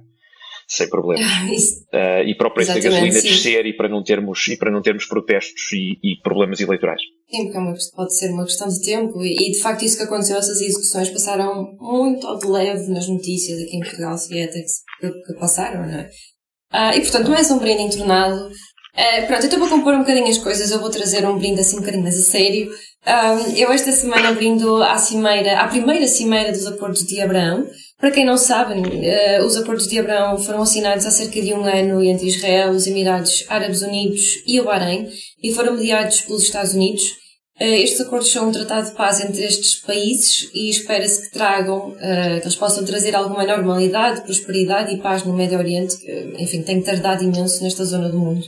sem 0.69 0.87
problema 0.87 1.25
uh, 1.25 2.23
e 2.25 2.35
para 2.35 2.47
o 2.47 2.53
preço 2.53 2.73
da 2.73 2.79
gasolina 2.79 3.21
descer 3.21 3.65
e 3.65 3.75
para 3.75 3.89
não 3.89 4.03
termos 4.03 4.47
e 4.47 4.55
para 4.55 4.71
não 4.71 4.81
termos 4.81 5.05
protestos 5.05 5.73
e, 5.73 5.97
e 6.03 6.21
problemas 6.21 6.61
eleitorais. 6.61 7.01
Sim, 7.29 7.43
porque 7.45 7.57
é 7.57 7.59
uma, 7.59 7.73
pode 7.95 8.15
ser 8.15 8.31
uma 8.31 8.45
questão 8.45 8.67
de 8.67 8.81
tempo 8.85 9.21
e, 9.25 9.33
e, 9.33 9.51
de 9.51 9.59
facto 9.59 9.83
isso 9.83 9.97
que 9.97 10.03
aconteceu, 10.03 10.37
essas 10.37 10.61
execuções 10.61 11.09
passaram 11.09 11.75
muito 11.79 12.25
ao 12.25 12.37
de 12.37 12.47
leve 12.47 12.87
nas 12.89 13.09
notícias 13.09 13.59
aqui 13.63 13.75
em 13.75 13.79
Portugal, 13.81 14.17
se 14.17 14.37
é 14.37 14.45
até 14.45 14.61
que, 14.61 15.09
que 15.09 15.33
passaram, 15.39 15.87
não 15.87 15.99
é? 15.99 16.09
Uh, 16.73 16.95
e 16.95 17.01
portanto 17.01 17.27
não 17.27 17.35
é 17.35 17.43
só 17.43 17.55
um 17.55 17.59
brinde 17.59 17.83
entornado. 17.83 18.47
Uh, 18.47 19.27
pronto, 19.27 19.45
então 19.45 19.59
vou 19.59 19.69
compor 19.69 19.93
um 19.93 19.99
bocadinho 19.99 20.27
as 20.27 20.37
coisas, 20.37 20.71
eu 20.71 20.79
vou 20.79 20.89
trazer 20.89 21.25
um 21.27 21.37
brinde 21.37 21.61
assim 21.61 21.77
um 21.77 21.79
bocadinho 21.79 22.03
mais 22.03 22.19
a 22.19 22.23
sério. 22.23 22.71
Um, 23.07 23.55
eu 23.55 23.71
esta 23.71 23.91
semana 23.91 24.33
brindo 24.33 24.83
à 24.83 24.97
cimeira, 24.97 25.59
à 25.59 25.67
primeira 25.67 26.05
cimeira 26.07 26.51
dos 26.51 26.67
Acordos 26.67 27.05
de 27.05 27.21
Abraão. 27.21 27.65
Para 27.97 28.11
quem 28.11 28.25
não 28.25 28.37
sabe, 28.37 28.79
uh, 28.79 29.45
os 29.45 29.55
Acordos 29.55 29.87
de 29.87 29.99
Abraão 29.99 30.37
foram 30.37 30.61
assinados 30.61 31.05
há 31.05 31.11
cerca 31.11 31.41
de 31.41 31.53
um 31.53 31.63
ano 31.63 32.03
entre 32.03 32.27
Israel, 32.27 32.71
os 32.71 32.87
Emirados 32.87 33.45
Árabes 33.49 33.81
Unidos 33.81 34.21
e 34.45 34.59
o 34.59 34.65
Bahrein 34.65 35.07
e 35.41 35.53
foram 35.53 35.73
mediados 35.73 36.21
pelos 36.21 36.43
Estados 36.43 36.73
Unidos. 36.73 37.18
Eh, 37.59 37.81
estes 37.81 37.99
acordos 37.99 38.31
são 38.31 38.47
um 38.47 38.51
tratado 38.51 38.89
de 38.89 38.95
paz 38.95 39.19
entre 39.19 39.43
estes 39.43 39.75
países 39.81 40.49
e 40.53 40.69
espera-se 40.69 41.23
que 41.23 41.31
tragam, 41.31 41.93
eh, 41.99 42.39
que 42.39 42.45
eles 42.45 42.55
possam 42.55 42.85
trazer 42.85 43.13
alguma 43.15 43.45
normalidade, 43.45 44.21
prosperidade 44.21 44.93
e 44.93 44.97
paz 44.97 45.23
no 45.25 45.33
Médio 45.33 45.57
Oriente, 45.57 45.97
que, 45.97 46.35
enfim, 46.39 46.63
tem 46.63 46.81
tardado 46.81 47.23
imenso 47.23 47.61
nesta 47.61 47.83
zona 47.83 48.09
do 48.09 48.17
mundo. 48.17 48.45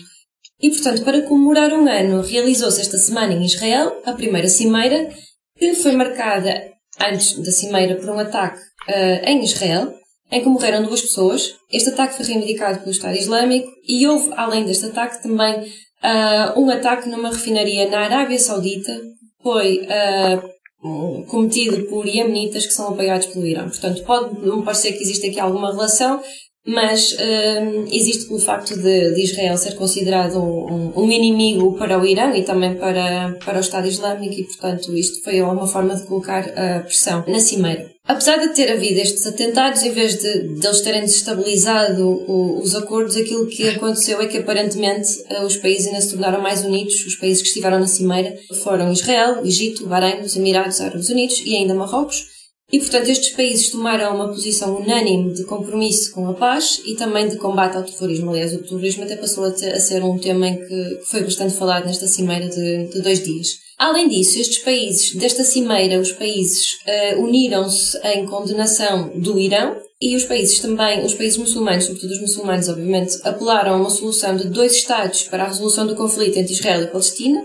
E, 0.61 0.69
portanto, 0.69 1.03
para 1.03 1.23
comemorar 1.23 1.73
um 1.73 1.87
ano, 1.89 2.21
realizou-se 2.21 2.79
esta 2.79 2.97
semana 2.97 3.33
em 3.33 3.43
Israel 3.43 4.01
a 4.05 4.13
primeira 4.13 4.47
cimeira, 4.47 5.09
que 5.57 5.73
foi 5.73 5.91
marcada 5.91 6.71
antes 6.99 7.37
da 7.39 7.51
cimeira 7.51 7.95
por 7.95 8.09
um 8.09 8.19
ataque 8.19 8.59
uh, 8.59 9.25
em 9.27 9.43
Israel, 9.43 9.93
em 10.31 10.41
que 10.41 10.47
morreram 10.47 10.83
duas 10.83 11.01
pessoas. 11.01 11.55
Este 11.71 11.89
ataque 11.89 12.15
foi 12.15 12.25
reivindicado 12.25 12.79
pelo 12.79 12.91
Estado 12.91 13.17
Islâmico 13.17 13.69
e 13.87 14.07
houve, 14.07 14.31
além 14.35 14.63
deste 14.65 14.85
ataque, 14.85 15.21
também 15.21 15.65
uh, 16.03 16.59
um 16.59 16.69
ataque 16.69 17.09
numa 17.09 17.29
refinaria 17.29 17.89
na 17.89 18.01
Arábia 18.01 18.39
Saudita 18.39 18.99
foi 19.41 19.87
uh, 19.87 21.25
cometido 21.27 21.83
por 21.87 22.07
iemenitas 22.07 22.65
que 22.65 22.73
são 22.73 22.89
apoiados 22.89 23.27
pelo 23.27 23.45
Irã. 23.45 23.67
Portanto, 23.67 24.03
pode 24.03 24.63
parecer 24.63 24.93
que 24.93 25.03
existe 25.03 25.27
aqui 25.27 25.39
alguma 25.39 25.71
relação, 25.71 26.21
mas 26.65 27.15
um, 27.17 27.85
existe 27.91 28.27
pelo 28.27 28.39
facto 28.39 28.75
de, 28.75 29.15
de, 29.15 29.23
Israel 29.23 29.57
ser 29.57 29.75
considerado 29.75 30.37
um, 30.39 30.93
um, 30.95 31.11
inimigo 31.11 31.75
para 31.77 31.99
o 31.99 32.05
Irão 32.05 32.35
e 32.35 32.43
também 32.43 32.75
para, 32.75 33.35
para 33.43 33.57
o 33.57 33.61
Estado 33.61 33.87
Islâmico 33.87 34.33
e, 34.33 34.43
portanto, 34.43 34.95
isto 34.95 35.23
foi 35.23 35.41
uma 35.41 35.65
forma 35.65 35.95
de 35.95 36.03
colocar 36.05 36.47
a 36.49 36.81
pressão 36.81 37.23
na 37.27 37.39
cimeira. 37.39 37.89
Apesar 38.07 38.37
de 38.37 38.49
ter 38.49 38.71
havido 38.71 38.99
estes 38.99 39.25
atentados, 39.27 39.83
em 39.83 39.91
vez 39.91 40.17
de, 40.17 40.55
de 40.55 40.65
eles 40.65 40.81
terem 40.81 41.01
desestabilizado 41.01 42.03
o, 42.03 42.59
os 42.61 42.75
acordos, 42.75 43.15
aquilo 43.15 43.47
que 43.47 43.69
aconteceu 43.69 44.19
é 44.19 44.27
que 44.27 44.39
aparentemente 44.39 45.07
eh, 45.29 45.43
os 45.43 45.55
países 45.57 45.87
ainda 45.87 46.01
se 46.01 46.11
tornaram 46.11 46.41
mais 46.41 46.63
unidos. 46.65 47.05
Os 47.05 47.15
países 47.15 47.41
que 47.41 47.47
estiveram 47.47 47.79
na 47.79 47.87
cimeira 47.87 48.35
foram 48.63 48.91
Israel, 48.91 49.45
Egito, 49.45 49.85
Bahrein, 49.85 50.21
os 50.21 50.35
Emirados 50.35 50.81
Árabes 50.81 51.09
Unidos 51.09 51.41
e 51.45 51.55
ainda 51.55 51.75
Marrocos. 51.75 52.40
E, 52.71 52.79
portanto, 52.79 53.09
estes 53.09 53.31
países 53.31 53.69
tomaram 53.69 54.15
uma 54.15 54.29
posição 54.29 54.77
unânime 54.77 55.33
de 55.33 55.43
compromisso 55.43 56.13
com 56.13 56.27
a 56.29 56.33
paz 56.33 56.81
e 56.85 56.95
também 56.95 57.27
de 57.27 57.35
combate 57.35 57.75
ao 57.75 57.83
terrorismo. 57.83 58.29
Aliás, 58.29 58.53
o 58.53 58.63
terrorismo 58.63 59.03
até 59.03 59.17
passou 59.17 59.43
a, 59.43 59.51
ser 59.51 60.01
um 60.03 60.17
tema 60.17 60.47
em 60.47 60.57
que, 60.57 60.67
que, 60.67 61.05
foi 61.05 61.21
bastante 61.21 61.53
falado 61.53 61.85
nesta 61.85 62.07
cimeira 62.07 62.47
de, 62.47 62.87
de, 62.87 63.01
dois 63.01 63.21
dias. 63.21 63.59
Além 63.77 64.07
disso, 64.07 64.39
estes 64.39 64.59
países, 64.59 65.15
desta 65.15 65.43
cimeira, 65.43 65.99
os 65.99 66.13
países 66.13 66.77
uh, 66.87 67.21
uniram-se 67.21 67.97
em 68.07 68.25
condenação 68.25 69.11
do 69.19 69.37
Irão 69.37 69.75
e 69.99 70.15
os 70.15 70.23
países 70.23 70.59
também, 70.59 71.03
os 71.03 71.13
países 71.13 71.37
muçulmanos, 71.37 71.85
sobretudo 71.85 72.11
os 72.11 72.21
muçulmanos, 72.21 72.69
obviamente, 72.69 73.17
apelaram 73.23 73.73
a 73.73 73.77
uma 73.77 73.89
solução 73.89 74.37
de 74.37 74.47
dois 74.47 74.73
Estados 74.73 75.23
para 75.23 75.43
a 75.43 75.47
resolução 75.47 75.85
do 75.85 75.95
conflito 75.95 76.37
entre 76.37 76.53
Israel 76.53 76.83
e 76.83 76.87
Palestina 76.87 77.43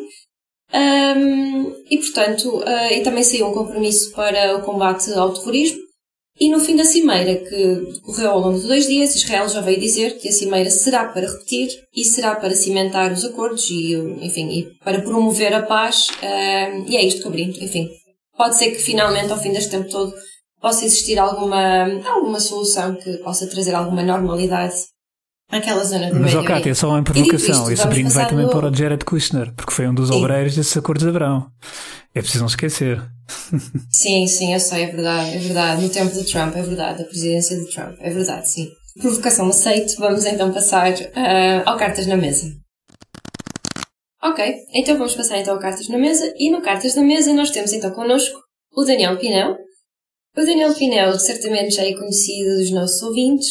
um, 0.75 1.85
e, 1.89 1.99
portanto, 1.99 2.59
uh, 2.59 2.93
e 2.93 3.01
também 3.03 3.23
saiu 3.23 3.49
um 3.49 3.55
compromisso 3.55 4.13
para 4.13 4.57
o 4.57 4.63
combate 4.63 5.13
ao 5.13 5.33
terrorismo. 5.33 5.87
E 6.39 6.51
no 6.51 6.61
fim 6.61 6.77
da 6.77 6.85
cimeira, 6.85 7.37
que 7.37 7.93
decorreu 7.95 8.31
ao 8.31 8.41
longo 8.41 8.61
de 8.61 8.67
dois 8.67 8.87
dias, 8.87 9.15
Israel 9.15 9.49
já 9.49 9.63
veio 9.63 9.81
dizer 9.81 10.19
que 10.19 10.29
a 10.29 10.33
cimeira 10.33 10.69
será 10.69 11.07
para 11.07 11.27
repetir 11.27 11.69
e 11.95 12.05
será 12.05 12.37
para 12.37 12.55
cimentar 12.55 13.11
os 13.11 13.25
acordos 13.25 13.71
e, 13.71 13.95
enfim, 14.21 14.51
e 14.51 14.65
para 14.85 15.01
promover 15.01 15.55
a 15.55 15.63
paz. 15.63 16.09
E 16.87 16.95
é 16.95 17.03
isto 17.03 17.23
que 17.23 17.29
abrindo. 17.29 17.57
Enfim, 17.65 17.89
pode 18.37 18.59
ser 18.59 18.71
que 18.71 18.79
finalmente, 18.79 19.33
ao 19.33 19.41
fim 19.41 19.51
deste 19.51 19.71
tempo 19.71 19.89
todo, 19.89 20.13
possa 20.61 20.85
existir 20.85 21.19
alguma, 21.19 22.03
alguma 22.05 22.39
solução 22.39 22.95
que 22.97 23.17
possa 23.19 23.47
trazer 23.47 23.75
alguma 23.75 24.03
normalidade 24.03 24.75
aquela 25.51 25.85
zona 25.85 26.11
do 26.11 26.21
Mas, 26.21 26.35
ó, 26.35 26.43
Cátia, 26.43 26.75
só 26.75 26.89
uma 26.91 27.03
provocação. 27.03 27.71
Esse 27.71 27.87
brinde 27.87 28.13
vai 28.13 28.29
também 28.29 28.49
para 28.49 28.71
o 28.71 28.75
Jared 28.75 29.05
Kushner, 29.05 29.53
porque 29.55 29.73
foi 29.73 29.89
um 29.89 29.95
dos 29.95 30.09
sim. 30.09 30.15
obreiros 30.15 30.55
desses 30.55 30.77
acordos 30.77 31.05
de 31.05 31.11
Abrão. 31.11 31.47
É 32.15 32.21
preciso 32.21 32.41
não 32.41 32.49
esquecer. 32.49 33.03
Sim, 33.91 34.27
sim, 34.27 34.55
eu 34.55 34.61
sei, 34.61 34.85
é 34.85 34.87
verdade, 34.87 35.37
é 35.37 35.39
verdade. 35.39 35.83
No 35.83 35.89
tempo 35.89 36.13
de 36.13 36.25
Trump, 36.25 36.57
é 36.57 36.63
verdade. 36.63 36.99
Da 36.99 37.05
presidência 37.05 37.57
de 37.59 37.71
Trump, 37.73 37.97
é 38.01 38.11
verdade, 38.11 38.49
sim. 38.49 38.69
Provocação 39.01 39.49
aceito. 39.49 39.97
Vamos 39.99 40.25
então 40.25 40.53
passar 40.53 40.93
uh, 40.93 41.63
ao 41.67 41.77
Cartas 41.77 42.07
na 42.07 42.17
Mesa. 42.17 42.51
Ok, 44.23 44.55
então 44.73 44.97
vamos 44.97 45.15
passar 45.15 45.39
então 45.39 45.55
ao 45.55 45.61
Cartas 45.61 45.89
na 45.89 45.99
Mesa. 45.99 46.33
E 46.37 46.51
no 46.51 46.63
Cartas 46.63 46.95
na 46.95 47.03
Mesa 47.03 47.33
nós 47.33 47.51
temos 47.51 47.73
então 47.73 47.91
connosco 47.91 48.39
o 48.73 48.85
Daniel 48.85 49.19
Pinel. 49.19 49.57
O 50.37 50.41
Daniel 50.41 50.75
Pinel 50.75 51.19
certamente 51.19 51.75
já 51.75 51.85
é 51.85 51.95
conhecido 51.95 52.57
dos 52.57 52.71
nossos 52.71 53.03
ouvintes, 53.03 53.47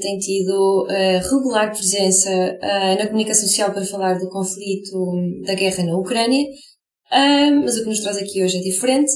tem 0.00 0.18
tido 0.18 0.84
uh, 0.84 1.28
regular 1.30 1.70
presença 1.70 2.30
uh, 2.30 2.98
na 2.98 3.06
comunicação 3.06 3.46
social 3.46 3.72
para 3.72 3.84
falar 3.84 4.18
do 4.18 4.28
conflito 4.28 5.42
da 5.44 5.54
guerra 5.54 5.84
na 5.84 5.96
Ucrânia, 5.96 6.42
uh, 6.42 7.62
mas 7.62 7.76
o 7.76 7.82
que 7.82 7.88
nos 7.88 8.00
traz 8.00 8.16
aqui 8.16 8.42
hoje 8.42 8.58
é 8.58 8.60
diferente. 8.60 9.10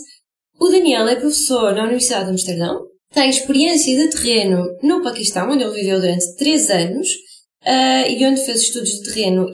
O 0.61 0.69
Daniel 0.69 1.09
é 1.09 1.17
professor 1.17 1.75
na 1.75 1.85
Universidade 1.85 2.27
de 2.27 2.31
Amsterdão, 2.31 2.81
tem 3.13 3.29
experiência 3.31 3.97
de 3.97 4.11
terreno 4.11 4.65
no 4.83 5.03
Paquistão, 5.03 5.51
onde 5.51 5.65
ele 5.65 5.75
viveu 5.75 6.01
durante 6.01 6.37
três 6.37 6.71
anos, 6.71 7.09
e 7.67 8.25
onde 8.25 8.45
fez 8.45 8.61
estudos 8.63 8.91
de 8.91 9.13
terreno 9.13 9.47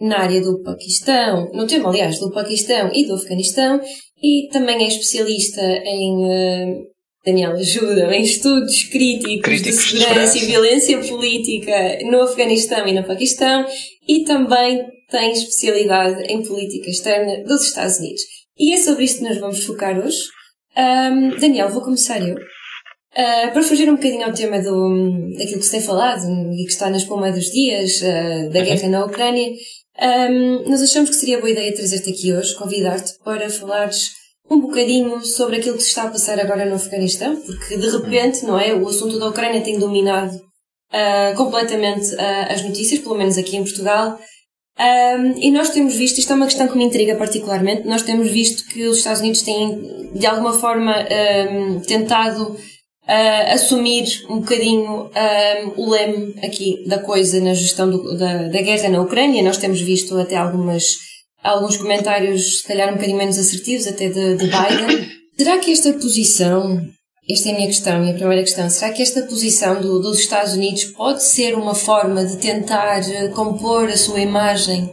na 0.00 0.18
área 0.18 0.40
do 0.40 0.62
Paquistão, 0.62 1.50
no 1.52 1.66
tema, 1.66 1.88
aliás, 1.88 2.20
do 2.20 2.30
Paquistão 2.30 2.90
e 2.94 3.06
do 3.06 3.14
Afeganistão, 3.14 3.80
e 4.22 4.48
também 4.52 4.84
é 4.84 4.86
especialista 4.86 5.62
em 5.62 6.86
Daniel, 7.24 7.52
ajuda 7.52 8.14
em 8.14 8.22
estudos 8.22 8.84
críticos, 8.84 9.42
críticos 9.42 9.84
de 9.84 9.98
segurança 9.98 10.38
e 10.38 10.46
violência 10.46 10.98
política 10.98 11.98
no 12.04 12.22
Afeganistão 12.22 12.86
e 12.86 12.92
no 12.92 13.04
Paquistão 13.04 13.66
e 14.06 14.24
também 14.24 14.86
tem 15.10 15.32
especialidade 15.32 16.22
em 16.24 16.42
política 16.42 16.88
externa 16.88 17.42
dos 17.44 17.66
Estados 17.66 17.98
Unidos. 17.98 18.22
E 18.58 18.72
é 18.72 18.76
sobre 18.76 19.04
isto 19.04 19.18
que 19.18 19.28
nós 19.28 19.38
vamos 19.38 19.64
focar 19.64 19.98
hoje. 19.98 20.18
Um, 20.76 21.38
Daniel, 21.38 21.68
vou 21.70 21.82
começar 21.82 22.20
eu. 22.20 22.36
Uh, 22.36 23.52
para 23.52 23.62
fugir 23.62 23.88
um 23.88 23.96
bocadinho 23.96 24.24
ao 24.24 24.32
tema 24.32 24.60
do, 24.60 25.32
daquilo 25.36 25.58
que 25.58 25.66
se 25.66 25.72
tem 25.72 25.80
falado 25.80 26.24
e 26.52 26.64
que 26.64 26.70
está 26.70 26.88
na 26.88 26.98
espuma 26.98 27.32
dos 27.32 27.46
dias, 27.46 28.00
uh, 28.00 28.50
da 28.50 28.60
guerra 28.60 28.88
na 28.88 29.04
Ucrânia, 29.04 29.50
um, 30.00 30.70
nós 30.70 30.80
achamos 30.82 31.10
que 31.10 31.16
seria 31.16 31.38
boa 31.38 31.50
ideia 31.50 31.74
trazer-te 31.74 32.10
aqui 32.10 32.32
hoje, 32.32 32.54
convidar-te 32.54 33.18
para 33.24 33.50
falares 33.50 34.10
um 34.50 34.60
bocadinho 34.60 35.24
sobre 35.24 35.56
aquilo 35.56 35.76
que 35.76 35.82
se 35.82 35.90
está 35.90 36.04
a 36.04 36.10
passar 36.10 36.40
agora 36.40 36.64
no 36.64 36.76
Afeganistão, 36.76 37.36
porque 37.36 37.76
de 37.76 37.88
repente, 37.90 38.44
não 38.44 38.58
é? 38.58 38.72
O 38.72 38.88
assunto 38.88 39.18
da 39.18 39.28
Ucrânia 39.28 39.60
tem 39.60 39.78
dominado 39.78 40.34
uh, 40.36 41.36
completamente 41.36 42.14
uh, 42.14 42.52
as 42.52 42.62
notícias, 42.62 43.00
pelo 43.00 43.16
menos 43.16 43.36
aqui 43.36 43.56
em 43.56 43.64
Portugal. 43.64 44.18
Um, 44.78 45.38
e 45.38 45.50
nós 45.50 45.70
temos 45.70 45.96
visto, 45.96 46.18
isto 46.18 46.32
é 46.32 46.36
uma 46.36 46.46
questão 46.46 46.68
que 46.68 46.78
me 46.78 46.84
intriga 46.84 47.16
particularmente, 47.16 47.86
nós 47.86 48.02
temos 48.02 48.30
visto 48.30 48.64
que 48.68 48.86
os 48.86 48.98
Estados 48.98 49.20
Unidos 49.20 49.42
têm, 49.42 50.10
de 50.14 50.24
alguma 50.24 50.52
forma, 50.52 50.94
um, 51.50 51.80
tentado 51.80 52.52
uh, 52.52 53.52
assumir 53.52 54.06
um 54.30 54.38
bocadinho 54.38 55.10
um, 55.10 55.82
o 55.82 55.90
leme 55.90 56.34
aqui 56.44 56.84
da 56.86 57.00
coisa 57.00 57.40
na 57.40 57.54
gestão 57.54 57.90
do, 57.90 58.16
da, 58.16 58.44
da 58.44 58.62
guerra 58.62 58.88
na 58.88 59.02
Ucrânia. 59.02 59.42
Nós 59.42 59.58
temos 59.58 59.80
visto 59.80 60.16
até 60.16 60.36
algumas 60.36 61.07
alguns 61.48 61.76
comentários, 61.76 62.58
se 62.58 62.64
calhar, 62.64 62.88
um 62.90 62.94
bocadinho 62.94 63.18
menos 63.18 63.38
assertivos, 63.38 63.86
até 63.86 64.08
de, 64.08 64.36
de 64.36 64.44
Biden. 64.44 65.08
Será 65.36 65.58
que 65.58 65.70
esta 65.70 65.92
posição, 65.92 66.80
esta 67.28 67.48
é 67.48 67.52
a 67.52 67.54
minha 67.54 67.66
questão, 67.68 67.96
a 67.96 68.00
minha 68.00 68.14
primeira 68.14 68.42
questão, 68.42 68.68
será 68.68 68.92
que 68.92 69.02
esta 69.02 69.22
posição 69.22 69.80
do, 69.80 70.00
dos 70.00 70.18
Estados 70.18 70.52
Unidos 70.52 70.84
pode 70.84 71.22
ser 71.22 71.54
uma 71.54 71.74
forma 71.74 72.24
de 72.24 72.38
tentar 72.38 73.00
eh, 73.08 73.28
compor 73.28 73.88
a 73.88 73.96
sua 73.96 74.20
imagem 74.20 74.92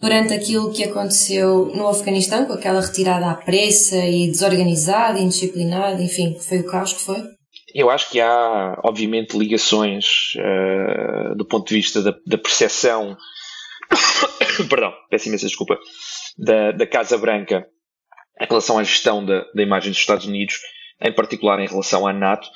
perante 0.00 0.34
aquilo 0.34 0.72
que 0.72 0.84
aconteceu 0.84 1.72
no 1.74 1.86
Afeganistão, 1.86 2.44
com 2.44 2.52
aquela 2.52 2.80
retirada 2.80 3.30
à 3.30 3.34
pressa 3.34 3.96
e 3.96 4.26
desorganizada, 4.26 5.18
indisciplinada, 5.18 6.02
enfim, 6.02 6.36
foi 6.38 6.58
o 6.58 6.66
caos 6.66 6.92
que 6.92 7.00
foi? 7.00 7.22
Eu 7.74 7.88
acho 7.88 8.10
que 8.10 8.20
há, 8.20 8.78
obviamente, 8.84 9.36
ligações 9.36 10.34
uh, 10.36 11.34
do 11.34 11.44
ponto 11.44 11.68
de 11.68 11.74
vista 11.74 12.02
da, 12.02 12.14
da 12.26 12.36
percepção 12.36 13.16
perdão, 14.68 14.92
peço 15.10 15.28
imensa 15.28 15.46
desculpa, 15.46 15.78
da, 16.38 16.72
da 16.72 16.86
Casa 16.86 17.18
Branca 17.18 17.66
em 18.40 18.46
relação 18.46 18.78
à 18.78 18.82
gestão 18.82 19.24
da, 19.24 19.44
da 19.54 19.62
imagem 19.62 19.90
dos 19.90 20.00
Estados 20.00 20.26
Unidos, 20.26 20.60
em 21.00 21.12
particular 21.12 21.60
em 21.60 21.68
relação 21.68 22.06
à 22.06 22.12
NATO, 22.12 22.48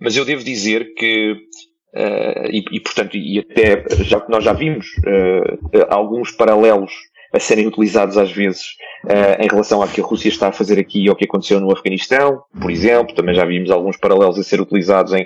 mas 0.00 0.16
eu 0.16 0.24
devo 0.24 0.44
dizer 0.44 0.94
que, 0.94 1.32
uh, 1.32 2.46
e, 2.50 2.64
e, 2.72 2.80
portanto, 2.80 3.16
e 3.16 3.38
até 3.38 3.84
já 4.04 4.20
que 4.20 4.30
nós 4.30 4.44
já 4.44 4.52
vimos 4.52 4.86
uh, 4.98 5.86
alguns 5.88 6.32
paralelos 6.32 6.92
a 7.34 7.40
serem 7.40 7.66
utilizados 7.66 8.18
às 8.18 8.30
vezes 8.30 8.62
uh, 9.04 9.42
em 9.42 9.48
relação 9.48 9.80
ao 9.80 9.88
que 9.88 10.00
a 10.00 10.04
Rússia 10.04 10.28
está 10.28 10.48
a 10.48 10.52
fazer 10.52 10.78
aqui 10.78 11.04
e 11.04 11.08
ao 11.08 11.16
que 11.16 11.24
aconteceu 11.24 11.60
no 11.60 11.72
Afeganistão, 11.72 12.42
por 12.60 12.70
exemplo, 12.70 13.14
também 13.14 13.34
já 13.34 13.44
vimos 13.44 13.70
alguns 13.70 13.96
paralelos 13.96 14.38
a 14.38 14.42
ser 14.42 14.60
utilizados 14.60 15.14
em 15.14 15.24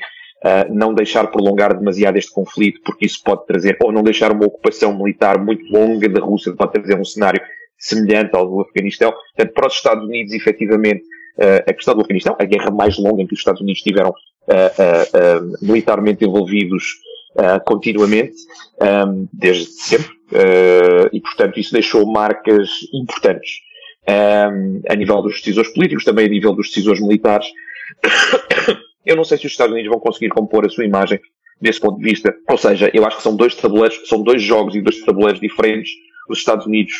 não 0.70 0.94
deixar 0.94 1.26
prolongar 1.28 1.76
demasiado 1.76 2.16
este 2.16 2.32
conflito, 2.32 2.80
porque 2.84 3.06
isso 3.06 3.22
pode 3.24 3.46
trazer, 3.46 3.76
ou 3.82 3.92
não 3.92 4.02
deixar 4.02 4.32
uma 4.32 4.46
ocupação 4.46 4.96
militar 4.96 5.42
muito 5.42 5.64
longa 5.72 6.08
da 6.08 6.20
Rússia, 6.20 6.52
pode 6.52 6.72
trazer 6.72 6.98
um 6.98 7.04
cenário 7.04 7.40
semelhante 7.78 8.34
ao 8.34 8.46
do 8.46 8.60
Afeganistão. 8.60 9.12
Portanto, 9.12 9.54
para 9.54 9.66
os 9.66 9.74
Estados 9.74 10.04
Unidos, 10.04 10.32
efetivamente, 10.32 11.02
uh, 11.38 11.68
a 11.68 11.72
questão 11.72 11.94
do 11.94 12.00
Afeganistão, 12.00 12.36
a 12.38 12.44
guerra 12.44 12.70
mais 12.70 12.98
longa 12.98 13.22
em 13.22 13.26
que 13.26 13.34
os 13.34 13.40
Estados 13.40 13.60
Unidos 13.60 13.78
estiveram 13.78 14.10
uh, 14.10 15.64
militarmente 15.66 16.24
envolvidos 16.24 16.84
continuamente, 17.66 18.34
um, 18.80 19.28
desde 19.30 19.66
sempre, 19.66 20.08
e 21.12 21.20
portanto 21.20 21.60
isso 21.60 21.70
deixou 21.70 22.10
marcas 22.10 22.70
importantes 22.94 23.58
um, 24.08 24.80
a 24.88 24.94
nível 24.94 25.20
dos 25.22 25.34
decisores 25.40 25.72
políticos, 25.72 26.04
também 26.04 26.26
a 26.26 26.28
nível 26.28 26.54
dos 26.54 26.68
decisores 26.68 27.00
militares. 27.00 27.46
Eu 29.06 29.16
não 29.16 29.24
sei 29.24 29.38
se 29.38 29.46
os 29.46 29.52
Estados 29.52 29.72
Unidos 29.72 29.90
vão 29.90 30.00
conseguir 30.00 30.30
compor 30.30 30.66
a 30.66 30.68
sua 30.68 30.84
imagem 30.84 31.20
desse 31.60 31.80
ponto 31.80 31.98
de 31.98 32.04
vista. 32.04 32.34
Ou 32.50 32.58
seja, 32.58 32.90
eu 32.92 33.06
acho 33.06 33.18
que 33.18 33.22
são 33.22 33.36
dois 33.36 33.54
tabuleiros, 33.54 34.08
são 34.08 34.22
dois 34.22 34.42
jogos 34.42 34.74
e 34.74 34.82
dois 34.82 35.00
tabuleiros 35.02 35.40
diferentes. 35.40 35.92
Os 36.28 36.38
Estados 36.38 36.66
Unidos 36.66 36.92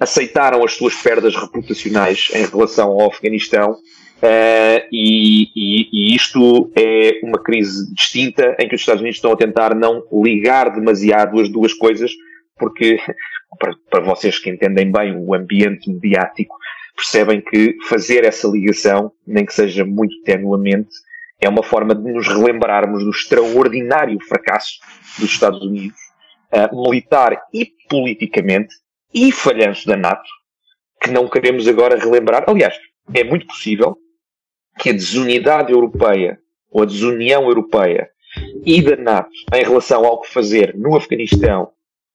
aceitaram 0.00 0.64
as 0.64 0.72
suas 0.72 0.94
perdas 0.94 1.36
reputacionais 1.36 2.30
em 2.34 2.46
relação 2.46 2.88
ao 2.88 3.10
Afeganistão 3.10 3.72
uh, 3.72 4.88
e, 4.90 5.48
e, 5.54 5.88
e, 5.92 6.16
isto 6.16 6.72
é 6.74 7.20
uma 7.22 7.38
crise 7.38 7.92
distinta 7.94 8.56
em 8.58 8.66
que 8.66 8.74
os 8.74 8.80
Estados 8.80 9.02
Unidos 9.02 9.18
estão 9.18 9.32
a 9.32 9.36
tentar 9.36 9.74
não 9.74 10.02
ligar 10.10 10.70
demasiado 10.70 11.38
as 11.38 11.50
duas 11.50 11.74
coisas, 11.74 12.10
porque 12.58 12.98
para, 13.60 13.74
para 13.90 14.00
vocês 14.00 14.38
que 14.38 14.48
entendem 14.48 14.90
bem 14.90 15.14
o 15.14 15.34
ambiente 15.34 15.90
mediático, 15.90 16.56
percebem 16.96 17.42
que 17.42 17.76
fazer 17.86 18.24
essa 18.24 18.48
ligação, 18.48 19.12
nem 19.26 19.44
que 19.44 19.52
seja 19.54 19.84
muito 19.84 20.14
tenuamente, 20.22 20.90
é 21.40 21.48
uma 21.48 21.62
forma 21.62 21.94
de 21.94 22.12
nos 22.12 22.28
relembrarmos 22.28 23.04
do 23.04 23.10
extraordinário 23.10 24.18
fracasso 24.26 24.78
dos 25.18 25.30
Estados 25.30 25.62
Unidos, 25.62 25.98
uh, 26.52 26.82
militar 26.82 27.42
e 27.52 27.72
politicamente, 27.88 28.74
e 29.12 29.32
falhanço 29.32 29.86
da 29.86 29.96
NATO, 29.96 30.28
que 31.02 31.10
não 31.10 31.28
queremos 31.28 31.66
agora 31.66 31.98
relembrar. 31.98 32.44
Aliás, 32.46 32.74
é 33.12 33.24
muito 33.24 33.46
possível 33.46 33.96
que 34.78 34.90
a 34.90 34.92
desunidade 34.92 35.72
europeia, 35.72 36.38
ou 36.70 36.82
a 36.82 36.86
desunião 36.86 37.44
europeia 37.44 38.08
e 38.64 38.80
da 38.80 38.96
NATO 38.96 39.30
em 39.52 39.64
relação 39.64 40.04
ao 40.04 40.20
que 40.20 40.32
fazer 40.32 40.76
no 40.76 40.96
Afeganistão 40.96 41.72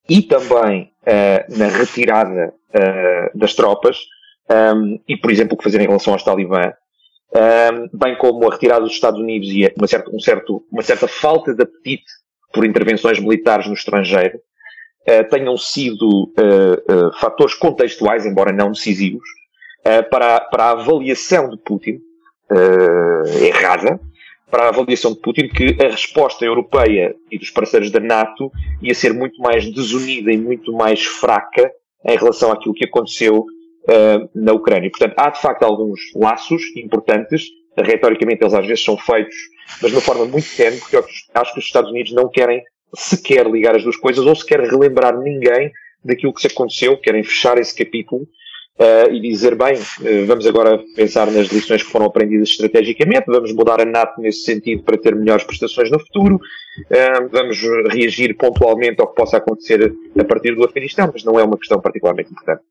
e 0.08 0.22
também 0.22 0.92
uh, 1.02 1.58
na 1.58 1.68
retirada 1.68 2.54
uh, 2.70 3.38
das 3.38 3.54
tropas, 3.54 3.98
um, 4.50 5.00
e 5.08 5.18
por 5.18 5.32
exemplo 5.32 5.56
o 5.56 5.58
que 5.58 5.64
fazer 5.64 5.82
em 5.82 5.88
relação 5.88 6.14
aos 6.14 6.24
talibã, 6.24 6.72
um, 7.34 7.98
bem 7.98 8.18
como 8.18 8.48
a 8.48 8.52
retirada 8.52 8.82
dos 8.82 8.94
Estados 8.94 9.20
Unidos 9.20 9.50
e 9.50 9.72
uma 9.78 9.88
certa, 9.88 10.10
um 10.14 10.20
certo, 10.20 10.64
uma 10.72 10.82
certa 10.82 11.08
falta 11.08 11.54
de 11.54 11.64
apetite 11.64 12.06
por 12.54 12.66
intervenções 12.66 13.20
militares 13.20 13.68
no 13.68 13.74
estrangeiro, 13.74 14.38
uh, 14.38 15.30
tenham 15.30 15.58
sido 15.58 16.32
uh, 16.38 17.08
uh, 17.08 17.20
fatores 17.20 17.54
contextuais, 17.54 18.26
embora 18.26 18.52
não 18.52 18.72
decisivos, 18.72 19.28
para, 20.10 20.42
para 20.42 20.64
a 20.64 20.72
avaliação 20.72 21.48
de 21.48 21.58
Putin, 21.58 22.00
errada, 23.40 24.00
para 24.50 24.64
a 24.64 24.70
avaliação 24.70 25.14
de 25.14 25.20
Putin 25.20 25.48
que 25.48 25.78
a 25.80 25.90
resposta 25.90 26.44
europeia 26.44 27.16
e 27.30 27.38
dos 27.38 27.52
parceiros 27.52 27.92
da 27.92 28.00
NATO 28.00 28.52
ia 28.82 28.96
ser 28.96 29.14
muito 29.14 29.40
mais 29.40 29.72
desunida 29.72 30.32
e 30.32 30.38
muito 30.38 30.74
mais 30.74 31.04
fraca 31.04 31.72
em 32.04 32.18
relação 32.18 32.52
àquilo 32.52 32.74
que 32.74 32.86
aconteceu 32.86 33.46
uh, 33.90 34.30
na 34.34 34.54
Ucrânia. 34.54 34.90
Portanto, 34.90 35.14
há 35.18 35.30
de 35.30 35.42
facto 35.42 35.64
alguns 35.64 36.00
laços 36.16 36.62
importantes, 36.76 37.44
retoricamente 37.78 38.44
eles 38.44 38.54
às 38.54 38.66
vezes 38.66 38.84
são 38.84 38.98
feitos, 38.98 39.36
mas 39.82 39.92
de 39.92 39.98
uma 39.98 40.04
forma 40.04 40.26
muito 40.26 40.48
tenue, 40.56 40.80
porque 40.80 40.96
eu 40.96 41.06
acho 41.34 41.54
que 41.54 41.60
os 41.60 41.66
Estados 41.66 41.92
Unidos 41.92 42.14
não 42.14 42.30
querem 42.30 42.64
sequer 42.96 43.46
ligar 43.48 43.76
as 43.76 43.84
duas 43.84 43.98
coisas 43.98 44.26
ou 44.26 44.36
sequer 44.36 44.62
relembrar 44.62 45.18
ninguém 45.20 45.72
daquilo 46.04 46.34
que 46.34 46.42
se 46.42 46.48
aconteceu, 46.48 46.98
querem 46.98 47.24
fechar 47.24 47.58
esse 47.58 47.76
capítulo 47.76 48.28
uh, 48.80 49.12
e 49.12 49.20
dizer, 49.20 49.56
bem, 49.56 49.76
uh, 49.76 50.26
vamos 50.26 50.46
agora 50.46 50.82
pensar 50.96 51.30
nas 51.32 51.48
lições 51.48 51.84
que 51.84 51.90
foram 51.90 52.06
aprendidas 52.06 52.50
estrategicamente, 52.50 53.26
vamos 53.28 53.54
mudar 53.54 53.82
a 53.82 53.86
NATO 53.86 54.22
nesse 54.22 54.42
sentido 54.42 54.84
para 54.84 54.98
ter 54.98 55.16
melhores 55.16 55.44
prestações 55.44 55.90
no 55.90 56.00
futuro, 56.00 56.36
uh, 56.36 57.30
vamos 57.32 57.60
reagir 57.92 58.36
pontualmente 58.36 59.02
ao 59.02 59.08
que 59.08 59.16
possa 59.16 59.38
acontecer 59.38 59.94
a 60.18 60.24
partir 60.24 60.56
do 60.56 60.64
Afeganistão, 60.64 61.10
mas 61.12 61.24
não 61.24 61.40
é 61.40 61.44
uma 61.44 61.58
questão 61.58 61.82
particularmente 61.82 62.32
importante. 62.32 62.62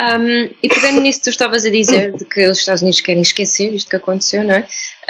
Um, 0.00 0.50
e 0.62 0.68
pegando 0.68 1.00
nisso 1.00 1.22
tu 1.22 1.30
estavas 1.30 1.64
a 1.64 1.70
dizer, 1.70 2.12
de 2.12 2.24
que 2.24 2.46
os 2.46 2.58
Estados 2.58 2.82
Unidos 2.82 3.00
querem 3.00 3.22
esquecer 3.22 3.74
isto 3.74 3.90
que 3.90 3.96
aconteceu, 3.96 4.44
não 4.44 4.54
é? 4.54 4.60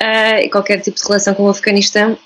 Uh, 0.00 0.44
e 0.44 0.48
qualquer 0.48 0.80
tipo 0.80 0.96
de 0.96 1.04
relação 1.04 1.34
com 1.34 1.44
o 1.44 1.48
Afeganistão, 1.48 2.16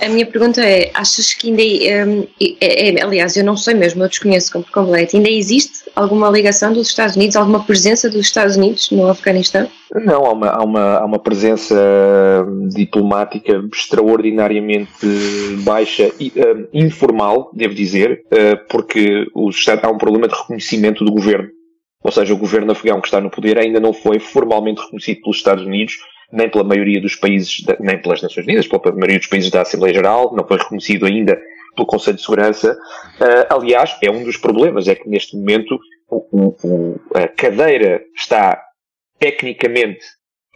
a 0.00 0.08
minha 0.08 0.24
pergunta 0.24 0.62
é: 0.62 0.90
achas 0.94 1.34
que 1.34 1.48
ainda. 1.48 1.62
Um, 2.08 2.26
é, 2.60 2.88
é, 2.90 3.02
aliás, 3.02 3.36
eu 3.36 3.44
não 3.44 3.56
sei 3.56 3.74
mesmo, 3.74 4.02
eu 4.02 4.08
desconheço 4.08 4.52
por 4.52 4.70
completo. 4.70 5.16
Ainda 5.16 5.28
existe 5.28 5.90
alguma 5.94 6.30
ligação 6.30 6.72
dos 6.72 6.88
Estados 6.88 7.16
Unidos, 7.16 7.36
alguma 7.36 7.64
presença 7.64 8.08
dos 8.08 8.20
Estados 8.20 8.56
Unidos 8.56 8.90
no 8.90 9.08
Afeganistão? 9.08 9.68
Não, 9.92 10.24
há 10.24 10.32
uma, 10.32 10.48
há 10.50 10.64
uma, 10.64 10.98
há 10.98 11.04
uma 11.04 11.18
presença 11.18 11.76
diplomática 12.68 13.60
extraordinariamente 13.74 15.06
baixa 15.64 16.10
e 16.20 16.28
uh, 16.28 16.68
informal, 16.72 17.50
devo 17.52 17.74
dizer, 17.74 18.22
uh, 18.26 18.68
porque 18.68 19.26
os, 19.34 19.56
há 19.66 19.90
um 19.90 19.98
problema 19.98 20.28
de 20.28 20.34
reconhecimento 20.34 21.04
do 21.04 21.10
governo 21.10 21.57
ou 22.02 22.12
seja, 22.12 22.32
o 22.32 22.38
governo 22.38 22.72
afegão 22.72 23.00
que 23.00 23.08
está 23.08 23.20
no 23.20 23.30
poder 23.30 23.58
ainda 23.58 23.80
não 23.80 23.92
foi 23.92 24.18
formalmente 24.18 24.80
reconhecido 24.80 25.20
pelos 25.22 25.36
Estados 25.36 25.64
Unidos, 25.64 25.96
nem 26.32 26.48
pela 26.48 26.64
maioria 26.64 27.00
dos 27.00 27.16
países, 27.16 27.64
nem 27.80 28.00
pelas 28.00 28.22
Nações 28.22 28.46
Unidas, 28.46 28.66
pela 28.66 28.82
maioria 28.92 29.18
dos 29.18 29.26
países 29.26 29.50
da 29.50 29.62
Assembleia 29.62 29.94
Geral, 29.94 30.34
não 30.34 30.46
foi 30.46 30.58
reconhecido 30.58 31.06
ainda 31.06 31.40
pelo 31.74 31.86
Conselho 31.86 32.16
de 32.16 32.22
Segurança. 32.22 32.78
Uh, 33.20 33.54
aliás, 33.54 33.96
é 34.02 34.10
um 34.10 34.22
dos 34.22 34.36
problemas, 34.36 34.88
é 34.88 34.94
que 34.94 35.08
neste 35.08 35.36
momento 35.36 35.78
o, 36.08 36.54
o, 36.62 37.00
a 37.14 37.28
cadeira 37.28 38.02
está 38.16 38.62
tecnicamente 39.18 40.04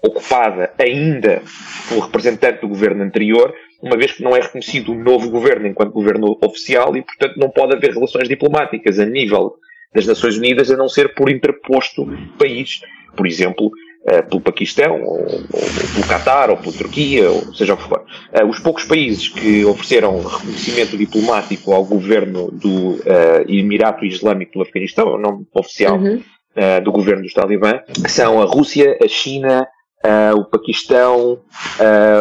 ocupada 0.03 0.73
ainda 0.79 1.43
pelo 1.89 2.01
representante 2.01 2.61
do 2.61 2.69
governo 2.69 3.03
anterior, 3.03 3.55
uma 3.81 3.97
vez 3.97 4.13
que 4.13 4.23
não 4.23 4.37
é 4.37 4.41
reconhecido 4.41 4.93
o 4.93 4.99
novo 4.99 5.31
governo 5.31 5.67
enquanto 5.67 5.93
governo 5.93 6.39
oficial 6.43 6.97
e, 6.97 7.03
portanto, 7.03 7.37
não 7.37 7.51
pode 7.51 7.75
haver 7.75 7.93
relações 7.93 8.29
diplomáticas 8.29 8.99
a 8.99 9.05
nível 9.05 9.55
das 9.95 10.07
Nações 10.07 10.37
Unidas, 10.37 10.71
a 10.71 10.77
não 10.77 10.89
ser 10.89 11.15
por 11.15 11.31
interposto 11.31 12.07
país, 12.39 12.81
por 13.17 13.27
exemplo, 13.27 13.67
uh, 13.67 14.29
pelo 14.29 14.41
Paquistão, 14.41 15.03
ou, 15.03 15.21
ou, 15.21 15.39
pelo 15.93 16.07
Qatar, 16.09 16.51
ou 16.51 16.57
pela 16.57 16.73
Turquia, 16.73 17.31
ou 17.31 17.53
seja 17.55 17.75
o 17.75 17.77
que 17.77 17.89
for. 17.89 18.05
Uh, 18.33 18.47
os 18.47 18.59
poucos 18.59 18.85
países 18.85 19.29
que 19.29 19.65
ofereceram 19.65 20.23
reconhecimento 20.23 20.97
diplomático 20.97 21.73
ao 21.73 21.85
governo 21.85 22.51
do 22.51 22.93
uh, 22.95 23.43
Emirato 23.47 24.05
Islâmico 24.05 24.55
do 24.55 24.63
Afeganistão, 24.63 25.09
é 25.09 25.15
o 25.15 25.19
nome 25.19 25.47
oficial 25.55 25.99
uhum. 25.99 26.23
do 26.85 26.93
governo 26.93 27.23
dos 27.23 27.33
Talibã, 27.33 27.81
são 28.09 28.41
a 28.41 28.45
Rússia, 28.45 28.99
a 29.03 29.09
China, 29.09 29.67
o 30.37 30.45
Paquistão, 30.45 31.41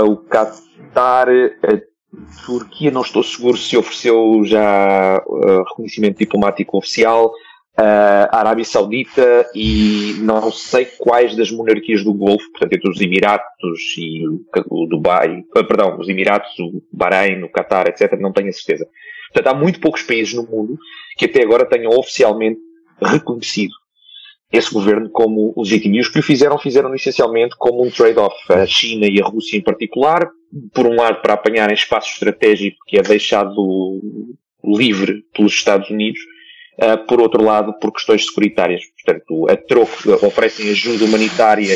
o 0.05 0.15
Qatar, 0.15 1.27
a 1.27 2.45
Turquia, 2.45 2.91
não 2.91 3.01
estou 3.01 3.23
seguro 3.23 3.57
se 3.57 3.75
ofereceu 3.75 4.41
já 4.45 5.21
reconhecimento 5.67 6.19
diplomático 6.19 6.77
oficial, 6.77 7.33
a 7.77 8.39
Arábia 8.39 8.65
Saudita 8.65 9.49
e 9.55 10.15
não 10.19 10.51
sei 10.51 10.85
quais 10.97 11.35
das 11.35 11.49
monarquias 11.51 12.03
do 12.03 12.13
Golfo, 12.13 12.49
portanto, 12.51 12.73
entre 12.73 12.89
os 12.89 13.01
Emiratos 13.01 13.95
e 13.97 14.25
o 14.69 14.87
Dubai, 14.87 15.43
ah, 15.55 15.63
perdão, 15.63 15.97
os 15.99 16.09
Emiratos, 16.09 16.51
o 16.59 16.83
Bahrein, 16.91 17.43
o 17.43 17.49
Qatar, 17.49 17.87
etc., 17.87 18.19
não 18.19 18.33
tenho 18.33 18.49
a 18.49 18.53
certeza. 18.53 18.85
Portanto, 19.33 19.55
há 19.55 19.57
muito 19.57 19.79
poucos 19.79 20.03
países 20.03 20.33
no 20.33 20.43
mundo 20.43 20.77
que 21.17 21.25
até 21.25 21.41
agora 21.41 21.65
tenham 21.65 21.91
oficialmente 21.97 22.59
reconhecido 23.01 23.73
esse 24.51 24.73
governo 24.73 25.09
como 25.09 25.53
legítimo. 25.57 25.95
E 25.95 26.01
os 26.01 26.09
que 26.09 26.19
o 26.19 26.23
fizeram, 26.23 26.57
fizeram 26.57 26.93
essencialmente 26.93 27.55
como 27.57 27.85
um 27.85 27.89
trade-off. 27.89 28.35
A 28.49 28.65
China 28.65 29.07
e 29.09 29.21
a 29.21 29.25
Rússia 29.25 29.57
em 29.57 29.61
particular, 29.61 30.29
por 30.73 30.85
um 30.85 30.95
lado 30.95 31.21
para 31.21 31.33
apanharem 31.33 31.73
espaço 31.73 32.09
estratégico 32.11 32.77
que 32.85 32.97
é 32.97 33.01
deixado 33.01 34.01
livre 34.63 35.23
pelos 35.33 35.53
Estados 35.53 35.89
Unidos, 35.89 36.19
uh, 36.19 36.30
por 37.07 37.21
outro 37.21 37.43
lado, 37.43 37.73
por 37.79 37.91
questões 37.91 38.25
securitárias. 38.25 38.81
Portanto, 38.85 39.47
a 39.49 39.55
troco, 39.55 40.25
oferecem 40.25 40.69
ajuda 40.71 41.05
humanitária 41.05 41.75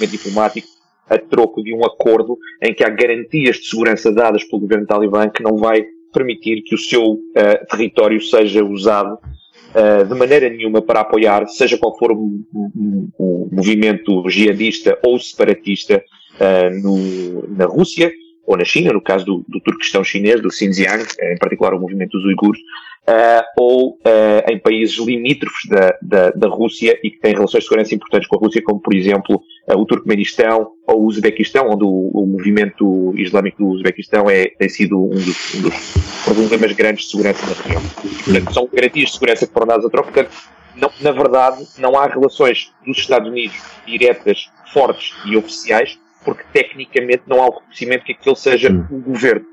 e 0.00 0.06
diplomático 0.06 0.68
a 1.08 1.18
troco 1.18 1.62
de 1.62 1.72
um 1.74 1.84
acordo 1.84 2.38
em 2.62 2.74
que 2.74 2.84
há 2.84 2.88
garantias 2.88 3.56
de 3.56 3.68
segurança 3.68 4.12
dadas 4.12 4.44
pelo 4.44 4.62
governo 4.62 4.86
talibã 4.86 5.28
que 5.28 5.42
não 5.42 5.56
vai 5.56 5.84
permitir 6.12 6.62
que 6.62 6.74
o 6.74 6.78
seu 6.78 7.02
uh, 7.02 7.66
território 7.70 8.20
seja 8.20 8.64
usado 8.64 9.14
uh, 9.14 10.04
de 10.04 10.14
maneira 10.14 10.48
nenhuma 10.48 10.82
para 10.82 11.00
apoiar, 11.00 11.46
seja 11.46 11.78
qual 11.78 11.96
for 11.98 12.10
o, 12.12 12.40
o, 12.52 13.08
o 13.18 13.48
movimento 13.52 14.28
jihadista 14.28 14.98
ou 15.04 15.18
separatista 15.18 16.02
uh, 16.40 16.82
no, 16.82 17.48
na 17.54 17.66
Rússia 17.66 18.10
ou 18.46 18.56
na 18.56 18.64
China, 18.64 18.92
no 18.92 19.00
caso 19.00 19.24
do, 19.24 19.44
do 19.48 19.60
Turquestão 19.60 20.04
chinês, 20.04 20.40
do 20.40 20.52
Xinjiang, 20.52 21.04
em 21.20 21.38
particular 21.38 21.74
o 21.74 21.80
movimento 21.80 22.12
dos 22.12 22.24
uigures, 22.24 22.60
uh, 23.08 23.44
ou 23.56 23.90
uh, 23.94 24.50
em 24.50 24.58
países 24.58 24.98
limítrofes 24.98 25.68
da, 25.68 25.96
da, 26.02 26.30
da, 26.30 26.48
Rússia 26.48 26.98
e 27.02 27.10
que 27.10 27.18
têm 27.18 27.34
relações 27.34 27.62
de 27.62 27.68
segurança 27.68 27.94
importantes 27.94 28.28
com 28.28 28.36
a 28.36 28.38
Rússia, 28.40 28.62
como 28.62 28.80
por 28.80 28.94
exemplo 28.94 29.42
uh, 29.68 29.78
o 29.78 29.86
Turcomenistão 29.86 30.72
ou 30.86 31.02
o 31.02 31.06
Uzbequistão, 31.06 31.68
onde 31.68 31.84
o, 31.84 32.10
o, 32.12 32.26
movimento 32.26 33.14
islâmico 33.16 33.58
do 33.58 33.68
Uzbequistão 33.70 34.28
é, 34.28 34.46
tem 34.46 34.68
sido 34.68 35.02
um 35.02 35.10
dos, 35.10 35.54
um 35.54 35.62
dos, 35.62 35.94
problemas 36.24 36.72
grandes 36.72 37.04
de 37.04 37.10
segurança 37.10 37.46
na 37.46 37.62
região. 37.62 37.82
Portanto, 38.24 38.54
são 38.54 38.68
garantias 38.72 39.06
de 39.06 39.12
segurança 39.12 39.46
que 39.46 39.52
foram 39.52 39.66
dadas 39.66 39.84
a 39.84 39.90
troca. 39.90 40.12
Portanto, 40.12 40.36
não, 40.76 40.90
na 41.00 41.10
verdade, 41.10 41.66
não 41.78 41.98
há 41.98 42.06
relações 42.06 42.72
dos 42.84 42.98
Estados 42.98 43.28
Unidos 43.28 43.56
diretas, 43.86 44.50
fortes 44.72 45.14
e 45.24 45.36
oficiais, 45.36 45.98
porque 46.26 46.42
tecnicamente 46.52 47.22
não 47.28 47.40
há 47.40 47.46
o 47.46 47.50
reconhecimento 47.52 48.04
que 48.04 48.12
aquele 48.12 48.36
seja 48.36 48.68
o 48.90 49.00
governo. 49.00 49.46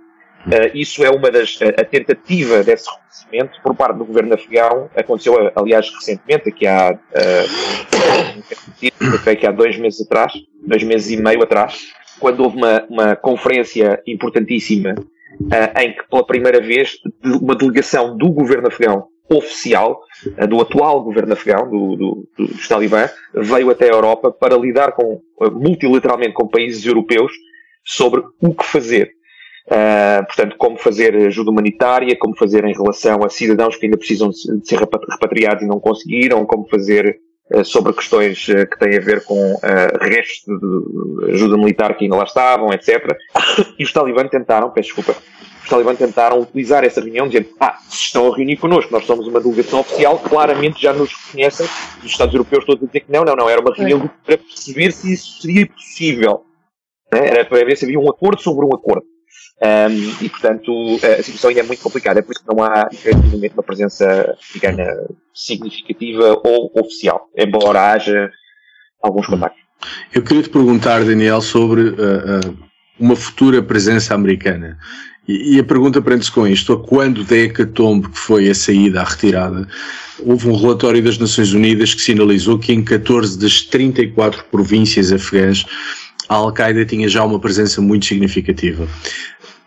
Uh, 0.47 0.75
isso 0.75 1.05
é 1.05 1.09
uma 1.09 1.31
das. 1.31 1.57
A, 1.62 1.86
tentativa 1.86 2.63
desse 2.63 2.89
reconhecimento 2.89 3.62
por 3.62 3.73
parte 3.75 3.97
do 3.97 4.03
governo 4.03 4.33
afegão 4.33 4.89
aconteceu, 4.93 5.36
aliás, 5.55 5.89
recentemente, 5.89 6.49
aqui 6.49 6.67
há. 6.67 6.97
Uh, 8.83 9.36
que 9.36 9.47
há 9.47 9.51
dois 9.51 9.77
meses 9.77 10.01
atrás, 10.01 10.33
dois 10.65 10.83
meses 10.83 11.12
e 11.12 11.21
meio 11.21 11.43
atrás, 11.43 11.93
quando 12.19 12.41
houve 12.41 12.57
uma, 12.57 12.83
uma 12.89 13.15
conferência 13.15 14.01
importantíssima 14.07 14.93
uh, 14.93 15.79
em 15.79 15.93
que, 15.93 16.03
pela 16.09 16.25
primeira 16.25 16.59
vez, 16.59 16.97
uma 17.23 17.55
delegação 17.55 18.17
do 18.17 18.29
governo 18.31 18.67
afegão 18.67 19.07
oficial, 19.29 20.01
uh, 20.38 20.47
do 20.47 20.62
atual 20.62 21.03
governo 21.03 21.33
afegão, 21.33 21.69
do, 21.69 21.95
do, 21.95 22.27
do, 22.38 22.47
dos 22.47 22.67
Talibã, 22.67 23.09
veio 23.33 23.69
até 23.69 23.86
a 23.86 23.93
Europa 23.93 24.31
para 24.31 24.57
lidar 24.57 24.93
com, 24.93 25.21
multilateralmente 25.51 26.33
com 26.33 26.47
países 26.47 26.86
europeus 26.86 27.31
sobre 27.83 28.23
o 28.41 28.53
que 28.53 28.65
fazer 28.65 29.12
Uh, 29.65 30.25
portanto, 30.25 30.57
como 30.57 30.77
fazer 30.77 31.15
ajuda 31.15 31.49
humanitária, 31.49 32.17
como 32.19 32.36
fazer 32.36 32.65
em 32.65 32.73
relação 32.73 33.23
a 33.23 33.29
cidadãos 33.29 33.77
que 33.77 33.86
ainda 33.86 33.97
precisam 33.97 34.29
de 34.29 34.67
ser 34.67 34.77
repatriados 34.77 35.63
e 35.63 35.67
não 35.67 35.79
conseguiram, 35.79 36.45
como 36.45 36.67
fazer 36.67 37.17
sobre 37.63 37.93
questões 37.93 38.45
que 38.45 38.79
têm 38.79 38.97
a 38.97 39.01
ver 39.01 39.23
com 39.23 39.57
restos 40.01 40.59
de 40.59 41.33
ajuda 41.33 41.57
militar 41.57 41.95
que 41.95 42.05
ainda 42.05 42.17
lá 42.17 42.23
estavam, 42.23 42.73
etc. 42.73 43.15
E 43.79 43.83
os 43.83 43.93
talibãs 43.93 44.29
tentaram, 44.29 44.69
peço 44.71 44.93
desculpa, 44.93 45.15
os 45.63 45.69
talibãs 45.69 45.97
tentaram 45.97 46.41
utilizar 46.41 46.84
essa 46.84 47.02
reunião 47.02 47.28
dizendo 47.28 47.49
ah, 47.60 47.78
se 47.88 48.06
estão 48.06 48.32
a 48.32 48.36
reunir 48.36 48.58
connosco, 48.58 48.91
nós 48.91 49.06
somos 49.06 49.28
uma 49.28 49.39
delegação 49.39 49.80
oficial, 49.80 50.19
claramente 50.19 50.82
já 50.82 50.93
nos 50.93 51.12
reconhecem, 51.13 51.65
os 51.99 52.12
Estados 52.12 52.34
Europeus 52.34 52.65
todos 52.65 52.84
a 52.84 52.88
dizer 52.88 52.99
que 53.02 53.12
não, 53.12 53.23
não, 53.23 53.36
não, 53.36 53.49
era 53.49 53.62
uma 53.62 53.73
reunião 53.73 54.10
para 54.26 54.38
perceber 54.38 54.91
se 54.91 55.13
isso 55.13 55.41
seria 55.41 55.65
possível. 55.65 56.45
Né? 57.12 57.28
Era 57.28 57.45
para 57.45 57.63
ver 57.63 57.78
se 57.78 57.86
havia 57.86 57.99
um 57.99 58.10
acordo 58.10 58.41
sobre 58.41 58.65
um 58.65 58.73
acordo. 58.73 59.06
Um, 59.62 60.26
e, 60.26 60.30
portanto, 60.30 60.71
a 61.04 61.23
situação 61.23 61.49
ainda 61.49 61.62
é 61.62 61.63
muito 61.63 61.82
complicada. 61.82 62.19
É 62.19 62.23
por 62.23 62.34
isso 62.34 62.43
que 62.43 62.54
não 62.54 62.62
há, 62.62 62.89
efetivamente, 62.91 63.54
uma 63.54 63.63
presença 63.63 64.36
africana 64.38 64.86
significativa 65.34 66.41
ou 66.43 66.71
oficial, 66.76 67.30
embora 67.38 67.91
haja 67.93 68.30
alguns 69.02 69.26
contactos. 69.26 69.62
Eu 70.13 70.21
queria 70.23 70.43
te 70.43 70.49
perguntar, 70.49 71.06
Daniel, 71.06 71.41
sobre 71.41 71.82
uh, 71.82 71.93
uh, 71.93 72.58
uma 72.99 73.15
futura 73.15 73.62
presença 73.62 74.13
americana. 74.13 74.78
E, 75.27 75.57
a 75.57 75.63
pergunta 75.63 76.01
prende-se 76.01 76.31
com 76.31 76.47
isto: 76.47 76.73
a 76.73 76.79
quando 76.79 77.23
da 77.23 77.38
hecatombe 77.38 78.09
que 78.09 78.17
foi 78.17 78.49
a 78.49 78.55
saída, 78.55 79.01
a 79.01 79.05
retirada, 79.05 79.67
houve 80.19 80.49
um 80.49 80.55
relatório 80.55 81.01
das 81.01 81.17
Nações 81.17 81.53
Unidas 81.53 81.93
que 81.93 82.01
sinalizou 82.01 82.59
que 82.59 82.73
em 82.73 82.83
14 82.83 83.39
das 83.39 83.62
34 83.62 84.43
províncias 84.51 85.12
afegãs 85.12 85.65
a 86.29 86.36
Al-Qaeda 86.36 86.86
tinha 86.86 87.07
já 87.07 87.23
uma 87.23 87.39
presença 87.39 87.81
muito 87.81 88.05
significativa. 88.05 88.88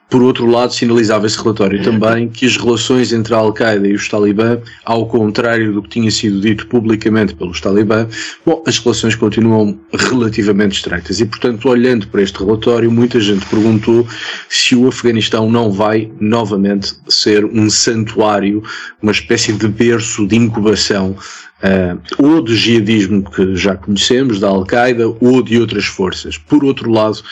Por 0.08 0.22
outro 0.22 0.46
lado, 0.46 0.72
sinalizava 0.72 1.26
esse 1.26 1.36
relatório 1.36 1.82
também 1.82 2.28
que 2.28 2.46
as 2.46 2.56
relações 2.56 3.12
entre 3.12 3.34
a 3.34 3.38
Al-Qaeda 3.38 3.88
e 3.88 3.94
os 3.94 4.08
Talibã, 4.08 4.58
ao 4.84 5.06
contrário 5.06 5.72
do 5.72 5.82
que 5.82 5.88
tinha 5.88 6.10
sido 6.10 6.40
dito 6.40 6.66
publicamente 6.68 7.34
pelos 7.34 7.60
Talibã, 7.60 8.06
bom, 8.44 8.62
as 8.66 8.78
relações 8.78 9.16
continuam 9.16 9.78
relativamente 9.92 10.76
estreitas. 10.76 11.20
E, 11.20 11.26
portanto, 11.26 11.68
olhando 11.68 12.06
para 12.06 12.22
este 12.22 12.38
relatório, 12.38 12.90
muita 12.90 13.18
gente 13.20 13.44
perguntou 13.46 14.06
se 14.48 14.76
o 14.76 14.86
Afeganistão 14.86 15.50
não 15.50 15.72
vai 15.72 16.10
novamente 16.20 16.94
ser 17.08 17.44
um 17.44 17.68
santuário, 17.68 18.62
uma 19.02 19.12
espécie 19.12 19.52
de 19.52 19.66
berço 19.66 20.24
de 20.26 20.36
incubação 20.36 21.16
uh, 21.62 22.00
ou 22.18 22.42
do 22.42 22.54
jihadismo 22.54 23.28
que 23.30 23.56
já 23.56 23.76
conhecemos, 23.76 24.40
da 24.40 24.48
Al-Qaeda, 24.48 25.08
ou 25.20 25.42
de 25.42 25.58
outras 25.58 25.86
forças. 25.86 26.38
Por 26.38 26.64
outro 26.64 26.90
lado, 26.90 27.22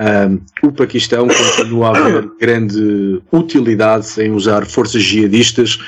uh, 0.00 0.66
o 0.66 0.72
Paquistão 0.72 1.28
continua 1.28 1.88
a 1.88 1.98
haver 1.98 2.30
grande 2.40 3.20
utilidade 3.30 4.08
em 4.20 4.32
usar 4.32 4.66
forças 4.66 5.02
jihadistas 5.02 5.78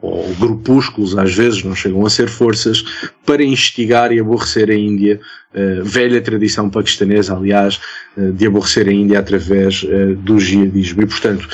ou 0.00 0.34
grupúsculos, 0.34 1.16
às 1.16 1.34
vezes 1.34 1.64
não 1.64 1.74
chegam 1.74 2.04
a 2.04 2.10
ser 2.10 2.28
forças, 2.28 2.84
para 3.24 3.42
instigar 3.42 4.12
e 4.12 4.20
aborrecer 4.20 4.70
a 4.70 4.74
Índia, 4.74 5.20
uh, 5.54 5.82
velha 5.84 6.20
tradição 6.20 6.68
paquistanesa, 6.68 7.34
aliás, 7.34 7.80
uh, 8.16 8.32
de 8.32 8.46
aborrecer 8.46 8.88
a 8.88 8.92
Índia 8.92 9.18
através 9.18 9.82
uh, 9.82 10.14
do 10.16 10.38
jihadismo. 10.38 11.02
E, 11.02 11.06
portanto, 11.06 11.48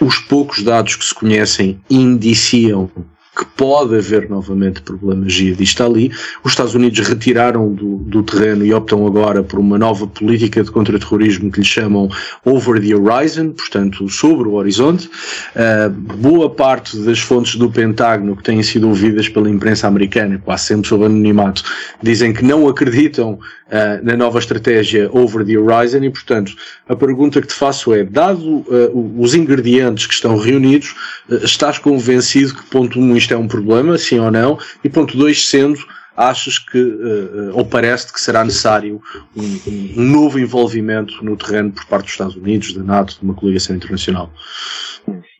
os 0.00 0.18
poucos 0.18 0.62
dados 0.62 0.96
que 0.96 1.04
se 1.04 1.14
conhecem 1.14 1.78
indiciam 1.88 2.90
que 3.34 3.44
pode 3.56 3.96
haver 3.96 4.28
novamente 4.28 4.80
problemas 4.80 5.32
jihadistas 5.32 5.86
ali. 5.86 6.12
Os 6.42 6.52
Estados 6.52 6.74
Unidos 6.74 7.06
retiraram 7.06 7.72
do, 7.72 7.96
do 7.96 8.22
terreno 8.22 8.64
e 8.64 8.72
optam 8.72 9.06
agora 9.06 9.42
por 9.42 9.58
uma 9.58 9.76
nova 9.76 10.06
política 10.06 10.62
de 10.62 10.70
contra-terrorismo 10.70 11.50
que 11.50 11.60
lhe 11.60 11.66
chamam 11.66 12.08
Over 12.44 12.80
the 12.80 12.94
Horizon, 12.94 13.50
portanto, 13.50 14.08
sobre 14.08 14.48
o 14.48 14.54
horizonte. 14.54 15.10
Uh, 15.54 15.90
boa 15.90 16.48
parte 16.48 16.96
das 16.98 17.18
fontes 17.18 17.56
do 17.56 17.70
Pentágono 17.70 18.36
que 18.36 18.42
têm 18.42 18.62
sido 18.62 18.88
ouvidas 18.88 19.28
pela 19.28 19.50
imprensa 19.50 19.88
americana, 19.88 20.40
quase 20.44 20.64
sempre 20.64 20.88
sob 20.88 21.04
anonimato, 21.04 21.64
dizem 22.02 22.32
que 22.32 22.44
não 22.44 22.68
acreditam 22.68 23.32
uh, 23.32 24.04
na 24.04 24.16
nova 24.16 24.38
estratégia 24.38 25.10
Over 25.12 25.44
the 25.44 25.58
Horizon 25.58 26.04
e, 26.04 26.10
portanto, 26.10 26.54
a 26.88 26.94
pergunta 26.94 27.40
que 27.40 27.48
te 27.48 27.54
faço 27.54 27.92
é, 27.92 28.04
dado 28.04 28.58
uh, 28.68 29.14
os 29.18 29.34
ingredientes 29.34 30.06
que 30.06 30.14
estão 30.14 30.36
reunidos, 30.36 30.94
estás 31.42 31.78
convencido 31.78 32.54
que 32.54 32.62
ponto 32.64 32.98
1 32.98 33.02
um, 33.02 33.16
isto 33.24 33.34
é 33.34 33.36
um 33.36 33.48
problema, 33.48 33.96
sim 33.98 34.18
ou 34.18 34.30
não? 34.30 34.58
E 34.82 34.88
ponto 34.88 35.16
2, 35.16 35.46
sendo, 35.46 35.78
achas 36.16 36.58
que, 36.58 36.78
uh, 36.78 37.56
ou 37.56 37.64
parece 37.64 38.12
que 38.12 38.20
será 38.20 38.44
necessário 38.44 39.00
um, 39.36 39.42
um, 39.42 40.02
novo 40.02 40.38
envolvimento 40.38 41.24
no 41.24 41.36
terreno 41.36 41.72
por 41.72 41.84
parte 41.86 42.04
dos 42.04 42.12
Estados 42.12 42.36
Unidos, 42.36 42.72
da 42.74 42.82
NATO, 42.82 43.18
de 43.18 43.24
uma 43.24 43.34
coligação 43.34 43.74
internacional? 43.74 44.30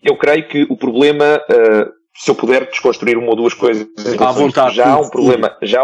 Eu 0.02 0.16
creio 0.16 0.48
que 0.48 0.66
o 0.68 0.76
problema, 0.76 1.40
uh, 1.50 1.90
se 2.16 2.30
eu 2.30 2.34
puder 2.34 2.68
desconstruir 2.68 3.18
uma 3.18 3.28
ou 3.28 3.36
duas 3.36 3.54
coisas, 3.54 3.86
à 4.18 4.32
vontade, 4.32 4.76
já 4.76 4.88
há 4.88 5.00
um 5.00 5.10
problema, 5.10 5.56
já, 5.62 5.82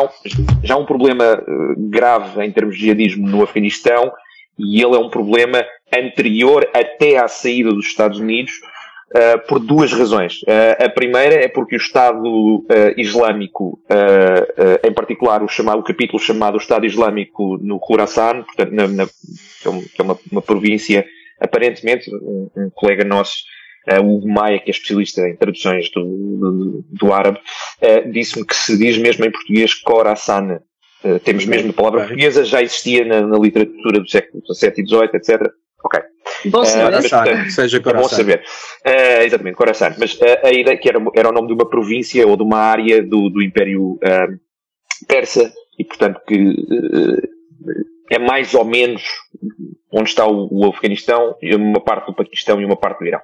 já 0.63 0.77
um 0.77 0.87
problema 0.87 1.43
grave 1.77 2.45
em 2.45 2.51
termos 2.51 2.77
de 2.77 2.83
jihadismo 2.83 3.29
no 3.29 3.43
Afeganistão 3.43 4.13
e 4.59 4.83
ele 4.83 4.95
é 4.95 4.99
um 4.99 5.09
problema 5.09 5.65
anterior 5.93 6.69
até 6.75 7.19
à 7.19 7.27
saída 7.27 7.71
dos 7.73 7.87
Estados 7.87 8.21
Unidos, 8.21 8.53
Uh, 9.13 9.45
por 9.49 9.59
duas 9.59 9.93
razões. 9.93 10.41
Uh, 10.43 10.85
a 10.85 10.89
primeira 10.89 11.35
é 11.35 11.49
porque 11.49 11.75
o 11.75 11.79
Estado 11.79 12.25
uh, 12.25 12.65
Islâmico, 12.97 13.81
em 14.85 14.93
particular 14.93 15.43
o, 15.43 15.49
chamado, 15.49 15.81
o 15.81 15.83
capítulo 15.83 16.21
chamado 16.21 16.57
Estado 16.57 16.87
Islâmico 16.87 17.59
no 17.61 17.81
Khorasan, 17.81 18.45
portanto, 18.45 18.71
na, 18.71 18.87
na, 18.87 19.07
que 19.07 20.01
é 20.01 20.03
uma, 20.05 20.17
uma 20.31 20.41
província, 20.41 21.05
aparentemente, 21.41 22.09
um, 22.15 22.51
um 22.57 22.71
colega 22.73 23.03
nosso, 23.05 23.39
uh, 23.91 24.01
Hugo 24.01 24.29
Maia, 24.29 24.61
que 24.61 24.71
é 24.71 24.75
especialista 24.75 25.29
em 25.29 25.35
traduções 25.35 25.91
do, 25.91 26.05
do, 26.05 26.85
do 26.89 27.13
árabe, 27.13 27.41
disse-me 28.13 28.47
que 28.47 28.55
se 28.55 28.79
diz 28.79 28.97
mesmo 28.97 29.25
em 29.25 29.33
português 29.33 29.75
Khorasan. 29.75 30.61
temos 31.25 31.47
mesmo 31.47 31.71
a 31.71 31.75
palavra 31.75 32.01
portuguesa, 32.03 32.45
já 32.45 32.63
existia 32.63 33.05
na, 33.05 33.27
na 33.27 33.39
literatura 33.41 33.99
do 33.99 34.09
século 34.09 34.41
XVII 34.55 34.73
e 34.77 34.87
XVIII, 34.87 35.11
etc. 35.15 35.51
Ok. 35.83 36.01
Bom 36.47 36.65
saber. 36.65 36.99
Uh, 36.99 37.03
mas, 37.03 37.55
seja 37.55 37.77
é 37.77 37.81
bom 37.81 38.09
saber. 38.09 38.43
Uh, 38.87 39.23
exatamente, 39.23 39.57
Coração. 39.57 39.95
Mas 39.99 40.15
uh, 40.15 40.25
a 40.45 40.51
ideia 40.51 40.77
que 40.77 40.89
era, 40.89 40.99
era 41.15 41.29
o 41.29 41.33
nome 41.33 41.49
de 41.49 41.55
uma 41.55 41.69
província 41.69 42.27
ou 42.27 42.37
de 42.37 42.43
uma 42.43 42.59
área 42.59 43.03
do, 43.03 43.29
do 43.29 43.43
Império 43.43 43.99
Persa 45.07 45.53
e, 45.79 45.85
portanto, 45.85 46.21
que 46.27 46.55
é 48.11 48.19
mais 48.19 48.55
ou 48.55 48.65
menos 48.65 49.03
onde 49.93 50.09
está 50.09 50.27
o, 50.27 50.49
o 50.51 50.69
Afeganistão, 50.69 51.37
uma 51.43 51.81
parte 51.81 52.07
do 52.07 52.15
Paquistão 52.15 52.61
e 52.61 52.65
uma 52.65 52.77
parte 52.77 53.01
do 53.01 53.07
Irão. 53.07 53.21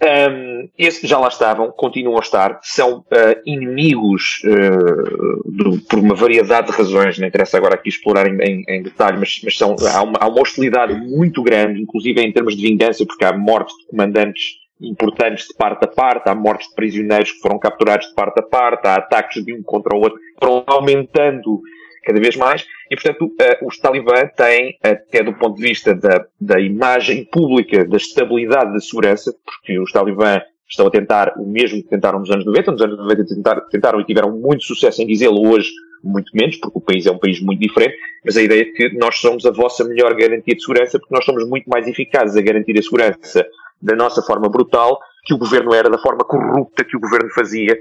Um, 0.00 0.68
esses 0.76 1.08
já 1.08 1.18
lá 1.18 1.28
estavam, 1.28 1.70
continuam 1.70 2.16
a 2.16 2.20
estar, 2.20 2.58
são 2.62 3.00
uh, 3.00 3.40
inimigos 3.44 4.42
uh, 4.44 5.50
do, 5.50 5.80
por 5.82 5.98
uma 5.98 6.14
variedade 6.14 6.68
de 6.68 6.76
razões, 6.76 7.18
não 7.18 7.28
interessa 7.28 7.56
agora 7.56 7.74
aqui 7.74 7.88
explorar 7.88 8.26
em, 8.26 8.36
em, 8.42 8.64
em 8.68 8.82
detalhe, 8.82 9.18
mas, 9.18 9.40
mas 9.44 9.56
são, 9.56 9.76
há, 9.80 10.02
uma, 10.02 10.18
há 10.18 10.26
uma 10.26 10.40
hostilidade 10.40 10.94
muito 10.94 11.42
grande, 11.42 11.80
inclusive 11.80 12.20
em 12.20 12.32
termos 12.32 12.56
de 12.56 12.62
vingança, 12.62 13.04
porque 13.06 13.24
há 13.24 13.36
mortes 13.36 13.76
de 13.76 13.86
comandantes 13.86 14.62
importantes 14.80 15.46
de 15.46 15.54
parte 15.54 15.84
a 15.84 15.88
parte, 15.88 16.28
há 16.28 16.34
mortes 16.34 16.68
de 16.68 16.74
prisioneiros 16.74 17.30
que 17.30 17.38
foram 17.38 17.58
capturados 17.58 18.08
de 18.08 18.14
parte 18.14 18.40
a 18.40 18.42
parte, 18.42 18.86
há 18.86 18.94
ataques 18.94 19.44
de 19.44 19.54
um 19.54 19.62
contra 19.62 19.96
o 19.96 20.00
outro, 20.00 20.18
foram 20.40 20.64
aumentando 20.66 21.60
cada 22.02 22.20
vez 22.20 22.36
mais, 22.36 22.66
e 22.90 22.96
portanto 22.96 23.26
uh, 23.26 23.66
os 23.66 23.78
talibã 23.78 24.26
têm, 24.36 24.76
até 24.82 25.22
do 25.22 25.32
ponto 25.34 25.56
de 25.56 25.62
vista 25.62 25.94
da, 25.94 26.24
da 26.40 26.60
imagem 26.60 27.24
pública, 27.24 27.84
da 27.84 27.96
estabilidade 27.96 28.72
da 28.72 28.80
segurança, 28.80 29.34
porque 29.44 29.78
os 29.78 29.92
talibã 29.92 30.40
estão 30.68 30.86
a 30.86 30.90
tentar 30.90 31.34
o 31.36 31.46
mesmo 31.46 31.82
que 31.82 31.88
tentaram 31.88 32.18
nos 32.18 32.30
anos 32.30 32.44
90, 32.44 32.72
nos 32.72 32.82
anos 32.82 32.98
90 32.98 33.26
tentaram, 33.26 33.68
tentaram 33.68 34.00
e 34.00 34.04
tiveram 34.04 34.30
muito 34.32 34.64
sucesso 34.64 35.02
em 35.02 35.06
dizê-lo, 35.06 35.46
hoje 35.48 35.70
muito 36.02 36.30
menos, 36.34 36.56
porque 36.56 36.78
o 36.78 36.80
país 36.80 37.06
é 37.06 37.10
um 37.12 37.18
país 37.18 37.40
muito 37.40 37.60
diferente, 37.60 37.96
mas 38.24 38.36
a 38.36 38.42
ideia 38.42 38.62
é 38.62 38.64
que 38.64 38.96
nós 38.98 39.18
somos 39.18 39.46
a 39.46 39.50
vossa 39.50 39.84
melhor 39.84 40.14
garantia 40.14 40.54
de 40.54 40.60
segurança, 40.60 40.98
porque 40.98 41.14
nós 41.14 41.24
somos 41.24 41.48
muito 41.48 41.68
mais 41.68 41.86
eficazes 41.86 42.36
a 42.36 42.40
garantir 42.40 42.76
a 42.78 42.82
segurança 42.82 43.46
da 43.80 43.94
nossa 43.94 44.22
forma 44.22 44.48
brutal 44.48 44.98
que 45.24 45.34
o 45.34 45.38
governo 45.38 45.72
era, 45.72 45.88
da 45.88 45.98
forma 45.98 46.24
corrupta 46.24 46.84
que 46.84 46.96
o 46.96 47.00
governo 47.00 47.30
fazia, 47.30 47.78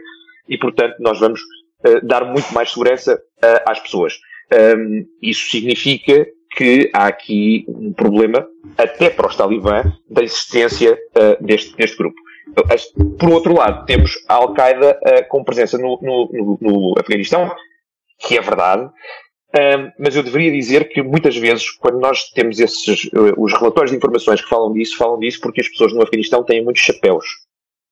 e 0.47 0.57
portanto 0.57 0.95
nós 0.99 1.19
vamos 1.19 1.39
uh, 1.86 2.06
dar 2.06 2.26
muito 2.26 2.54
mais 2.54 2.70
segurança 2.70 3.15
uh, 3.15 3.70
às 3.70 3.80
pessoas. 3.80 4.13
Um, 4.54 5.06
isso 5.22 5.50
significa 5.50 6.26
que 6.56 6.89
há 6.94 7.08
aqui 7.08 7.65
um 7.67 7.94
problema, 7.94 8.46
até 8.78 9.10
para 9.10 9.28
os 9.28 9.36
talibã, 9.36 9.84
da 10.10 10.24
existência 10.24 10.94
uh, 10.94 11.44
deste, 11.44 11.76
deste 11.76 11.98
grupo. 11.98 12.20
Por 13.17 13.30
outro 13.30 13.54
lado, 13.54 13.86
temos 13.86 14.17
a 14.28 14.34
Al-Qaeda 14.34 15.00
com 15.30 15.41
presença 15.41 15.78
no, 15.78 15.98
no, 16.02 16.58
no, 16.60 16.94
Afeganistão, 17.00 17.50
que 18.20 18.38
é 18.38 18.41
verdade, 18.41 18.89
mas 19.98 20.17
eu 20.17 20.24
deveria 20.24 20.52
dizer 20.52 20.89
que 20.89 21.02
muitas 21.02 21.38
vezes, 21.38 21.72
quando 21.72 22.02
nós 22.02 22.30
temos 22.32 22.60
esses, 22.60 23.10
os 23.38 23.54
relatórios 23.54 23.91
de 23.91 23.98
informações 23.98 24.41
que 24.41 24.50
falam 24.50 24.74
disso, 24.74 24.98
falam 24.98 25.17
disso 25.17 25.39
porque 25.39 25.62
as 25.62 25.70
pessoas 25.70 25.94
no 25.94 26.02
Afeganistão 26.02 26.44
têm 26.44 26.62
muitos 26.62 26.82
chapéus. 26.82 27.26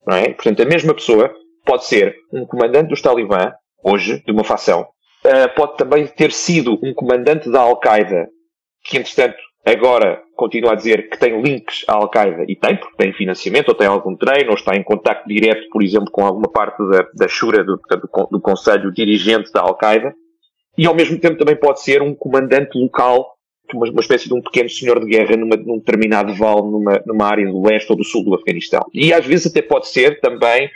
Não 0.05 0.17
é? 0.17 0.33
Portanto, 0.33 0.61
a 0.61 0.65
mesma 0.65 0.93
pessoa 0.93 1.33
pode 1.65 1.85
ser 1.85 2.15
um 2.33 2.45
comandante 2.45 2.89
dos 2.89 3.01
talibã, 3.01 3.53
hoje, 3.83 4.21
de 4.25 4.31
uma 4.31 4.43
facção, 4.43 4.81
uh, 4.81 5.55
pode 5.55 5.77
também 5.77 6.07
ter 6.07 6.31
sido 6.31 6.79
um 6.83 6.93
comandante 6.93 7.49
da 7.51 7.61
Al-Qaeda, 7.61 8.27
que 8.83 8.97
entretanto 8.97 9.37
agora 9.65 10.21
continua 10.35 10.71
a 10.71 10.75
dizer 10.75 11.09
que 11.09 11.19
tem 11.19 11.41
links 11.41 11.83
à 11.87 11.95
Al-Qaeda, 11.95 12.45
e 12.47 12.55
tem, 12.55 12.77
porque 12.77 12.95
tem 12.97 13.13
financiamento, 13.13 13.69
ou 13.69 13.75
tem 13.75 13.87
algum 13.87 14.15
treino, 14.15 14.49
ou 14.49 14.55
está 14.55 14.75
em 14.75 14.83
contacto 14.83 15.27
direto, 15.27 15.67
por 15.69 15.83
exemplo, 15.83 16.09
com 16.11 16.25
alguma 16.25 16.49
parte 16.49 16.77
da, 16.89 17.05
da 17.13 17.27
Shura, 17.27 17.63
do, 17.63 17.75
do, 17.77 18.27
do 18.31 18.41
Conselho 18.41 18.91
Dirigente 18.91 19.51
da 19.51 19.61
Al-Qaeda, 19.61 20.13
e 20.77 20.85
ao 20.85 20.95
mesmo 20.95 21.19
tempo 21.19 21.37
também 21.37 21.57
pode 21.57 21.81
ser 21.81 22.01
um 22.01 22.15
comandante 22.15 22.77
local, 22.77 23.33
uma, 23.73 23.89
uma 23.89 23.99
espécie 23.99 24.27
de 24.27 24.33
um 24.33 24.41
pequeno 24.41 24.69
senhor 24.69 24.99
de 24.99 25.07
guerra 25.07 25.35
numa, 25.35 25.57
num 25.57 25.77
determinado 25.77 26.33
vale, 26.33 26.61
numa, 26.61 27.03
numa 27.05 27.27
área 27.27 27.45
do 27.45 27.61
leste 27.61 27.91
ou 27.91 27.97
do 27.97 28.03
sul 28.03 28.23
do 28.23 28.33
Afeganistão. 28.33 28.81
E 28.93 29.13
às 29.13 29.25
vezes 29.25 29.47
até 29.47 29.61
pode 29.61 29.89
ser 29.89 30.21
também 30.21 30.69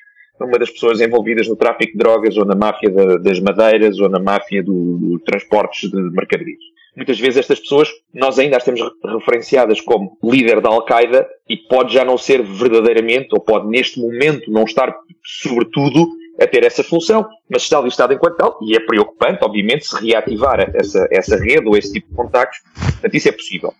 uma 0.45 0.59
das 0.59 0.69
pessoas 0.69 1.01
envolvidas 1.01 1.47
no 1.47 1.55
tráfico 1.55 1.93
de 1.93 1.97
drogas 1.97 2.37
ou 2.37 2.45
na 2.45 2.55
máfia 2.55 2.89
da, 2.89 3.17
das 3.17 3.39
madeiras 3.39 3.99
ou 3.99 4.09
na 4.09 4.19
máfia 4.19 4.63
do, 4.63 4.97
do 4.97 5.19
transportes 5.19 5.89
de 5.89 6.01
mercadorias. 6.11 6.59
Muitas 6.95 7.19
vezes 7.19 7.37
estas 7.37 7.59
pessoas, 7.59 7.89
nós 8.13 8.37
ainda 8.37 8.57
as 8.57 8.63
temos 8.63 8.81
referenciadas 9.03 9.81
como 9.81 10.17
líder 10.23 10.61
da 10.61 10.69
Al-Qaeda 10.69 11.27
e 11.49 11.57
pode 11.57 11.93
já 11.93 12.05
não 12.05 12.17
ser 12.17 12.43
verdadeiramente, 12.43 13.29
ou 13.31 13.39
pode 13.39 13.67
neste 13.67 13.99
momento 13.99 14.51
não 14.51 14.63
estar, 14.63 14.95
sobretudo, 15.23 16.07
a 16.39 16.47
ter 16.47 16.63
essa 16.63 16.83
função, 16.83 17.27
mas 17.49 17.63
está 17.63 17.79
listado 17.81 18.13
enquanto 18.13 18.37
tal, 18.37 18.59
e 18.61 18.75
é 18.75 18.79
preocupante, 18.79 19.43
obviamente, 19.43 19.87
se 19.87 20.05
reativar 20.05 20.71
essa, 20.75 21.07
essa 21.11 21.35
rede 21.37 21.67
ou 21.67 21.75
esse 21.75 21.93
tipo 21.93 22.09
de 22.09 22.15
contactos, 22.15 22.59
portanto, 22.73 23.15
isso 23.15 23.29
é 23.29 23.31
possível. 23.31 23.73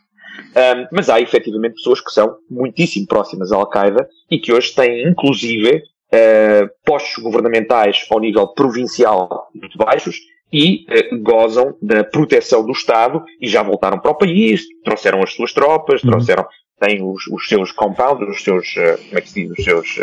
Um, 0.56 0.88
mas 0.92 1.10
há 1.10 1.20
efetivamente 1.20 1.76
pessoas 1.76 2.02
que 2.02 2.12
são 2.12 2.36
muitíssimo 2.50 3.08
próximas 3.08 3.52
à 3.52 3.56
Al-Qaeda 3.56 4.08
e 4.30 4.40
que 4.40 4.52
hoje 4.52 4.74
têm, 4.74 5.08
inclusive, 5.08 5.84
uh, 6.14 6.70
postos 6.86 7.24
governamentais 7.24 8.06
ao 8.10 8.20
nível 8.20 8.48
provincial 8.50 9.50
muito 9.54 9.78
baixos 9.78 10.18
e 10.52 10.86
uh, 10.86 11.20
gozam 11.22 11.76
da 11.82 12.04
proteção 12.04 12.64
do 12.64 12.72
Estado 12.72 13.24
e 13.42 13.48
já 13.48 13.64
voltaram 13.64 14.00
para 14.00 14.12
o 14.12 14.18
país, 14.18 14.62
trouxeram 14.84 15.22
as 15.24 15.34
suas 15.34 15.52
tropas, 15.52 16.04
uhum. 16.04 16.12
trouxeram, 16.12 16.46
têm 16.80 17.02
os, 17.02 17.26
os, 17.28 17.48
seus 17.48 17.72
compounds, 17.72 18.30
os 18.30 18.44
seus, 18.44 18.68
uh, 18.76 18.98
como 19.10 19.18
é 19.18 19.22
que 19.22 19.30
se 19.30 19.48
diz, 19.48 19.58
os 19.58 19.64
seus 19.64 20.00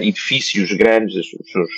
edifícios 0.00 0.70
grandes, 0.72 1.16
os 1.16 1.50
seus 1.50 1.70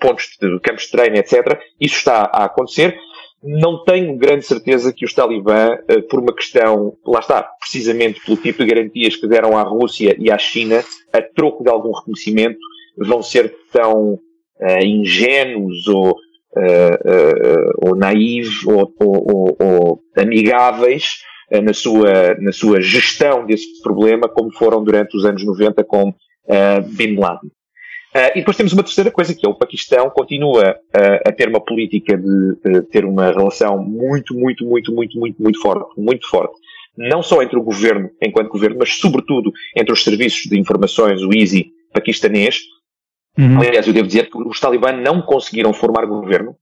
pontos 0.00 0.28
de 0.40 0.60
campos 0.60 0.84
de 0.84 0.92
treino, 0.92 1.16
etc. 1.16 1.60
Isso 1.80 1.96
está 1.96 2.30
a 2.32 2.44
acontecer. 2.44 2.96
Não 3.42 3.84
tenho 3.84 4.16
grande 4.16 4.44
certeza 4.44 4.92
que 4.92 5.04
os 5.04 5.12
talibã, 5.12 5.76
por 6.08 6.20
uma 6.20 6.34
questão, 6.34 6.96
lá 7.06 7.20
está, 7.20 7.42
precisamente 7.42 8.20
pelo 8.24 8.36
tipo 8.36 8.64
de 8.64 8.74
garantias 8.74 9.14
que 9.16 9.28
deram 9.28 9.56
à 9.56 9.62
Rússia 9.62 10.16
e 10.18 10.30
à 10.30 10.38
China, 10.38 10.82
a 11.12 11.22
troco 11.22 11.62
de 11.62 11.70
algum 11.70 11.92
reconhecimento, 11.92 12.58
vão 12.96 13.22
ser 13.22 13.54
tão 13.70 14.14
uh, 14.14 14.84
ingênuos 14.84 15.86
ou 15.86 16.12
uh, 16.12 17.86
ou 17.86 17.94
naivos 17.94 18.64
ou, 18.66 18.92
ou, 18.98 19.56
ou 19.60 20.00
amigáveis 20.16 21.18
na, 21.62 21.74
sua, 21.74 22.34
na 22.40 22.50
sua 22.50 22.80
gestão 22.80 23.46
desse 23.46 23.80
problema, 23.82 24.28
como 24.28 24.50
foram 24.52 24.82
durante 24.82 25.16
os 25.16 25.24
anos 25.24 25.44
90 25.44 25.84
com 25.84 26.12
Bin 26.96 27.16
Laden. 27.16 27.50
Uh, 28.14 28.32
e 28.34 28.38
depois 28.38 28.56
temos 28.56 28.72
uma 28.72 28.82
terceira 28.82 29.10
coisa, 29.10 29.34
que 29.34 29.46
é 29.46 29.48
o 29.48 29.54
Paquistão 29.54 30.08
continua 30.10 30.72
uh, 30.72 31.28
a 31.28 31.32
ter 31.32 31.48
uma 31.48 31.60
política 31.60 32.16
de 32.16 32.52
uh, 32.78 32.82
ter 32.90 33.04
uma 33.04 33.30
relação 33.30 33.78
muito, 33.78 34.34
muito, 34.34 34.64
muito, 34.64 34.92
muito, 34.92 35.18
muito, 35.18 35.42
muito 35.42 35.60
forte, 35.60 36.00
muito 36.00 36.28
forte. 36.28 36.54
Não 36.96 37.22
só 37.22 37.42
entre 37.42 37.58
o 37.58 37.62
governo, 37.62 38.10
enquanto 38.22 38.48
governo, 38.48 38.76
mas 38.78 38.94
sobretudo 38.94 39.52
entre 39.76 39.92
os 39.92 40.02
serviços 40.02 40.48
de 40.48 40.58
informações, 40.58 41.20
o 41.22 41.30
ISI 41.32 41.70
paquistanês, 41.92 42.60
Uhum. 43.38 43.60
Aliás, 43.60 43.86
eu 43.86 43.92
devo 43.92 44.06
dizer 44.06 44.30
que 44.30 44.38
os 44.38 44.58
talibãs 44.58 44.98
não 45.02 45.20
conseguiram 45.20 45.72
formar 45.72 46.06
governo, 46.06 46.56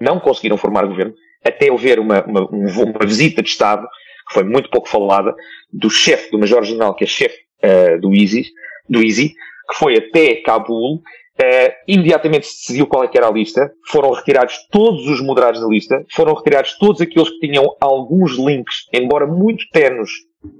não 0.00 0.18
conseguiram 0.18 0.56
formar 0.56 0.84
governo, 0.84 1.14
até 1.44 1.70
houver 1.70 2.00
uma, 2.00 2.24
uma, 2.24 2.48
uma 2.50 3.06
visita 3.06 3.40
de 3.40 3.48
Estado, 3.48 3.86
que 4.26 4.34
foi 4.34 4.42
muito 4.42 4.68
pouco 4.68 4.88
falada, 4.88 5.34
do 5.72 5.88
chefe, 5.88 6.30
do 6.30 6.38
Major-General, 6.38 6.94
que 6.94 7.04
é 7.04 7.06
chefe 7.06 7.38
uh, 7.62 8.00
do 8.00 8.12
ISI, 8.12 8.46
do 8.88 9.02
ISI, 9.02 9.32
que 9.68 9.76
foi 9.76 9.96
até 9.96 10.36
Cabul, 10.36 10.96
uh, 10.96 11.72
imediatamente 11.86 12.46
se 12.46 12.58
decidiu 12.58 12.86
qual 12.86 13.04
é 13.04 13.08
que 13.08 13.18
era 13.18 13.28
a 13.28 13.32
lista, 13.32 13.70
foram 13.86 14.10
retirados 14.12 14.54
todos 14.70 15.06
os 15.06 15.20
moderados 15.20 15.60
da 15.60 15.68
lista, 15.68 16.04
foram 16.10 16.34
retirados 16.34 16.76
todos 16.78 17.00
aqueles 17.00 17.28
que 17.30 17.46
tinham 17.46 17.76
alguns 17.80 18.36
links, 18.36 18.86
embora 18.92 19.26
muito 19.26 19.64
tenos, 19.72 20.10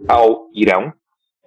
ao 0.07 0.49
Irão, 0.55 0.92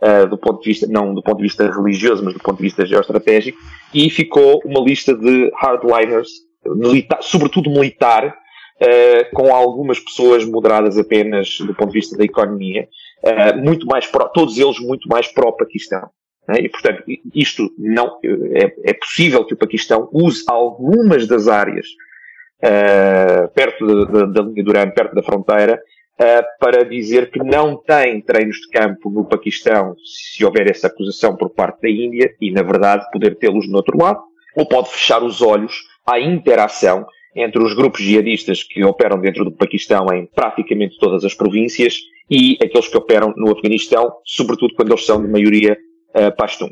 uh, 0.01 0.27
do 0.27 0.37
ponto 0.37 0.61
de 0.61 0.69
vista, 0.69 0.87
não 0.87 1.13
do 1.13 1.21
ponto 1.21 1.37
de 1.37 1.43
vista 1.43 1.69
religioso, 1.69 2.23
mas 2.23 2.33
do 2.33 2.39
ponto 2.39 2.57
de 2.57 2.63
vista 2.63 2.85
geoestratégico, 2.85 3.57
e 3.93 4.09
ficou 4.09 4.61
uma 4.65 4.81
lista 4.81 5.13
de 5.13 5.51
hardliners, 5.55 6.29
militar, 6.65 7.21
sobretudo 7.21 7.69
militar, 7.69 8.27
uh, 8.27 9.35
com 9.35 9.53
algumas 9.53 9.99
pessoas 9.99 10.45
moderadas 10.45 10.97
apenas 10.97 11.57
do 11.59 11.75
ponto 11.75 11.91
de 11.91 11.99
vista 11.99 12.17
da 12.17 12.23
economia, 12.23 12.87
muito 13.61 13.85
mais 13.85 14.07
pro, 14.07 14.27
todos 14.29 14.57
eles 14.57 14.79
muito 14.79 15.07
mais 15.07 15.31
pró-Paquistão. 15.31 16.09
Né? 16.47 16.61
E, 16.61 16.69
portanto, 16.69 17.03
isto 17.33 17.71
não, 17.77 18.19
é, 18.23 18.91
é, 18.91 18.93
possível 18.93 19.45
que 19.45 19.53
o 19.53 19.57
Paquistão 19.57 20.09
use 20.11 20.43
algumas 20.47 21.27
das 21.27 21.47
áreas 21.47 21.87
uh, 22.63 23.47
perto 23.53 24.05
da 24.27 24.41
linha 24.41 24.63
Duran, 24.63 24.89
perto 24.91 25.15
da 25.15 25.23
fronteira, 25.23 25.81
uh, 26.19 26.43
para 26.59 26.83
dizer 26.83 27.31
que 27.31 27.39
não 27.39 27.75
tem 27.75 28.21
treinos 28.21 28.57
de 28.57 28.69
campo 28.69 29.09
no 29.09 29.25
Paquistão 29.25 29.95
se 30.03 30.43
houver 30.43 30.69
essa 30.69 30.87
acusação 30.87 31.35
por 31.35 31.49
parte 31.49 31.81
da 31.81 31.89
Índia 31.89 32.33
e, 32.39 32.51
na 32.51 32.63
verdade, 32.63 33.05
poder 33.11 33.35
tê-los 33.35 33.67
no 33.69 33.77
outro 33.77 33.97
lado, 33.97 34.21
ou 34.55 34.67
pode 34.67 34.89
fechar 34.89 35.23
os 35.23 35.41
olhos 35.41 35.73
à 36.05 36.19
interação 36.19 37.05
entre 37.33 37.63
os 37.63 37.73
grupos 37.73 38.01
jihadistas 38.01 38.61
que 38.63 38.83
operam 38.83 39.19
dentro 39.19 39.45
do 39.45 39.51
Paquistão 39.53 40.05
em 40.13 40.25
praticamente 40.25 40.97
todas 40.99 41.23
as 41.23 41.33
províncias 41.33 41.97
e 42.29 42.57
aqueles 42.61 42.89
que 42.89 42.97
operam 42.97 43.33
no 43.37 43.51
Afeganistão, 43.51 44.11
sobretudo 44.25 44.73
quando 44.75 44.89
eles 44.91 45.05
são 45.05 45.21
de 45.21 45.29
maioria 45.29 45.77
uh, 46.15 46.35
pashtun. 46.35 46.69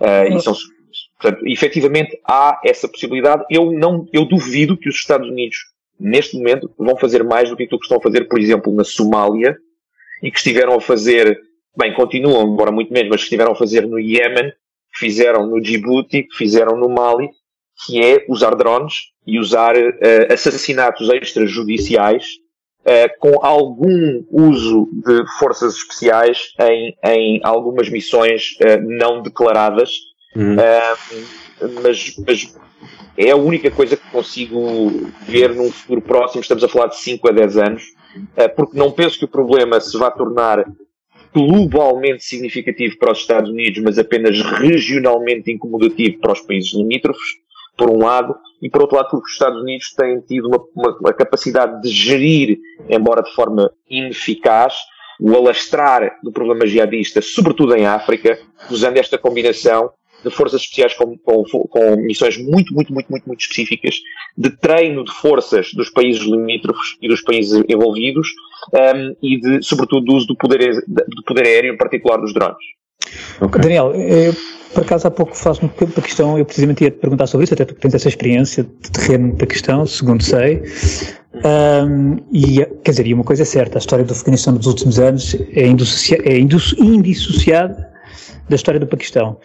Uh, 0.00 0.36
e 0.36 0.40
são, 0.40 0.54
portanto, 1.20 1.46
efetivamente 1.46 2.18
há 2.26 2.60
essa 2.64 2.88
possibilidade. 2.88 3.44
Eu 3.50 3.72
não, 3.72 4.06
eu 4.12 4.24
duvido 4.24 4.76
que 4.76 4.88
os 4.88 4.96
Estados 4.96 5.28
Unidos 5.28 5.56
neste 6.00 6.36
momento, 6.36 6.72
vão 6.78 6.96
fazer 6.96 7.22
mais 7.22 7.50
do 7.50 7.56
que 7.56 7.64
aquilo 7.64 7.78
que 7.78 7.84
estão 7.84 7.98
a 7.98 8.02
fazer, 8.02 8.26
por 8.26 8.40
exemplo, 8.40 8.74
na 8.74 8.82
Somália, 8.82 9.56
e 10.22 10.30
que 10.30 10.38
estiveram 10.38 10.74
a 10.74 10.80
fazer, 10.80 11.38
bem, 11.76 11.92
continuam, 11.92 12.52
embora 12.52 12.72
muito 12.72 12.92
menos, 12.92 13.10
mas 13.10 13.20
que 13.20 13.24
estiveram 13.24 13.52
a 13.52 13.56
fazer 13.56 13.86
no 13.86 14.00
Iémen, 14.00 14.50
que 14.92 14.98
fizeram 14.98 15.46
no 15.46 15.60
Djibouti, 15.60 16.24
que 16.24 16.36
fizeram 16.36 16.76
no 16.76 16.88
Mali, 16.88 17.28
que 17.84 18.02
é 18.02 18.24
usar 18.28 18.54
drones 18.54 18.94
e 19.26 19.38
usar 19.38 19.76
uh, 19.76 20.32
assassinatos 20.32 21.08
extrajudiciais 21.08 22.26
com 23.18 23.44
algum 23.44 24.24
uso 24.30 24.88
de 24.92 25.24
forças 25.38 25.76
especiais 25.76 26.54
em, 26.58 26.96
em 27.04 27.40
algumas 27.42 27.88
missões 27.88 28.56
uh, 28.62 28.80
não 28.82 29.22
declaradas. 29.22 29.90
Uhum. 30.34 30.54
mas, 31.82 32.14
mas 32.24 32.54
é 33.16 33.30
a 33.30 33.36
única 33.36 33.70
coisa 33.70 33.96
que 33.96 34.10
consigo 34.10 35.10
ver 35.22 35.54
num 35.54 35.70
futuro 35.70 36.00
próximo, 36.00 36.40
estamos 36.40 36.64
a 36.64 36.68
falar 36.68 36.86
de 36.86 36.96
5 36.96 37.28
a 37.28 37.32
10 37.32 37.56
anos, 37.58 37.82
eh, 38.36 38.48
porque 38.48 38.78
não 38.78 38.90
penso 38.90 39.18
que 39.18 39.24
o 39.24 39.28
problema 39.28 39.80
se 39.80 39.96
vá 39.98 40.10
tornar 40.10 40.64
globalmente 41.34 42.24
significativo 42.24 42.96
para 42.98 43.12
os 43.12 43.18
Estados 43.18 43.50
Unidos, 43.50 43.82
mas 43.82 43.98
apenas 43.98 44.40
regionalmente 44.40 45.52
incomodativo 45.52 46.18
para 46.18 46.32
os 46.32 46.40
países 46.40 46.72
limítrofes, 46.74 47.28
por 47.76 47.90
um 47.90 47.98
lado, 47.98 48.34
e 48.60 48.68
por 48.68 48.82
outro 48.82 48.96
lado 48.96 49.08
porque 49.10 49.26
os 49.26 49.32
Estados 49.32 49.60
Unidos 49.60 49.92
têm 49.96 50.20
tido 50.20 50.48
uma, 50.48 50.58
uma, 50.74 50.98
uma 50.98 51.12
capacidade 51.12 51.80
de 51.80 51.88
gerir, 51.88 52.58
embora 52.88 53.22
de 53.22 53.32
forma 53.34 53.70
ineficaz, 53.88 54.74
o 55.20 55.34
alastrar 55.34 56.18
do 56.22 56.32
problema 56.32 56.66
jihadista, 56.66 57.20
sobretudo 57.20 57.76
em 57.76 57.86
África, 57.86 58.38
usando 58.70 58.96
esta 58.96 59.18
combinação 59.18 59.90
de 60.24 60.30
forças 60.30 60.60
especiais 60.60 60.94
com, 60.94 61.16
com, 61.18 61.44
com, 61.44 61.96
missões 61.96 62.36
muito, 62.36 62.74
muito, 62.74 62.92
muito, 62.92 63.10
muito, 63.10 63.26
muito 63.26 63.40
específicas, 63.40 63.96
de 64.36 64.50
treino 64.50 65.04
de 65.04 65.12
forças 65.12 65.72
dos 65.72 65.90
países 65.90 66.22
limítrofes 66.22 66.96
e 67.00 67.08
dos 67.08 67.22
países 67.22 67.62
envolvidos, 67.68 68.28
um, 68.74 69.16
e 69.22 69.40
de, 69.40 69.62
sobretudo, 69.62 70.04
do 70.04 70.14
uso 70.14 70.26
do 70.26 70.36
poder, 70.36 70.82
do 70.86 71.24
poder 71.24 71.46
aéreo, 71.46 71.74
em 71.74 71.76
particular 71.76 72.18
dos 72.18 72.34
drones. 72.34 72.58
Okay. 73.40 73.62
Daniel, 73.62 73.92
eu, 73.94 74.34
por 74.72 74.82
acaso 74.82 75.08
há 75.08 75.10
pouco 75.10 75.36
falaste 75.36 75.62
no 75.62 75.68
Paquistão, 75.68 76.38
eu 76.38 76.44
precisamente 76.44 76.84
ia 76.84 76.90
te 76.90 76.98
perguntar 76.98 77.26
sobre 77.26 77.44
isso, 77.44 77.54
até 77.54 77.64
tu 77.64 77.74
tens 77.74 77.94
essa 77.94 78.08
experiência 78.08 78.64
de 78.64 78.90
terreno 78.90 79.28
no 79.28 79.36
Paquistão, 79.36 79.84
segundo 79.86 80.22
sei. 80.22 80.62
Um, 81.34 82.16
e, 82.32 82.64
quer 82.82 82.90
dizer, 82.90 83.06
e 83.06 83.14
uma 83.14 83.24
coisa 83.24 83.42
é 83.42 83.44
certa, 83.44 83.78
a 83.78 83.80
história 83.80 84.04
do 84.04 84.12
Afeganistão 84.12 84.54
nos 84.54 84.66
últimos 84.66 84.98
anos 84.98 85.34
é, 85.54 85.62
é 86.24 86.38
indissociada 86.38 87.90
da 88.48 88.56
história 88.56 88.80
do 88.80 88.86
Paquistão 88.86 89.38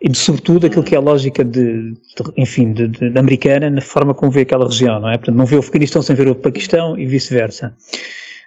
e 0.00 0.14
sobretudo 0.14 0.66
aquilo 0.66 0.84
que 0.84 0.94
é 0.94 0.98
a 0.98 1.00
lógica 1.00 1.44
de, 1.44 1.92
de 1.92 1.98
enfim, 2.36 2.72
de, 2.72 2.86
de, 2.86 3.10
de, 3.10 3.18
americana 3.18 3.68
na 3.68 3.80
forma 3.80 4.14
como 4.14 4.30
vê 4.30 4.42
aquela 4.42 4.66
região, 4.66 5.00
não 5.00 5.08
é? 5.08 5.16
Portanto, 5.18 5.36
não 5.36 5.44
vê 5.44 5.56
o 5.56 5.58
Afeganistão 5.58 6.02
sem 6.02 6.14
ver 6.14 6.28
o 6.28 6.34
Paquistão 6.36 6.96
e 6.96 7.04
vice-versa. 7.04 7.74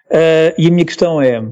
Uh, 0.09 0.55
e 0.57 0.67
a 0.67 0.71
minha 0.71 0.85
questão 0.85 1.21
é, 1.21 1.43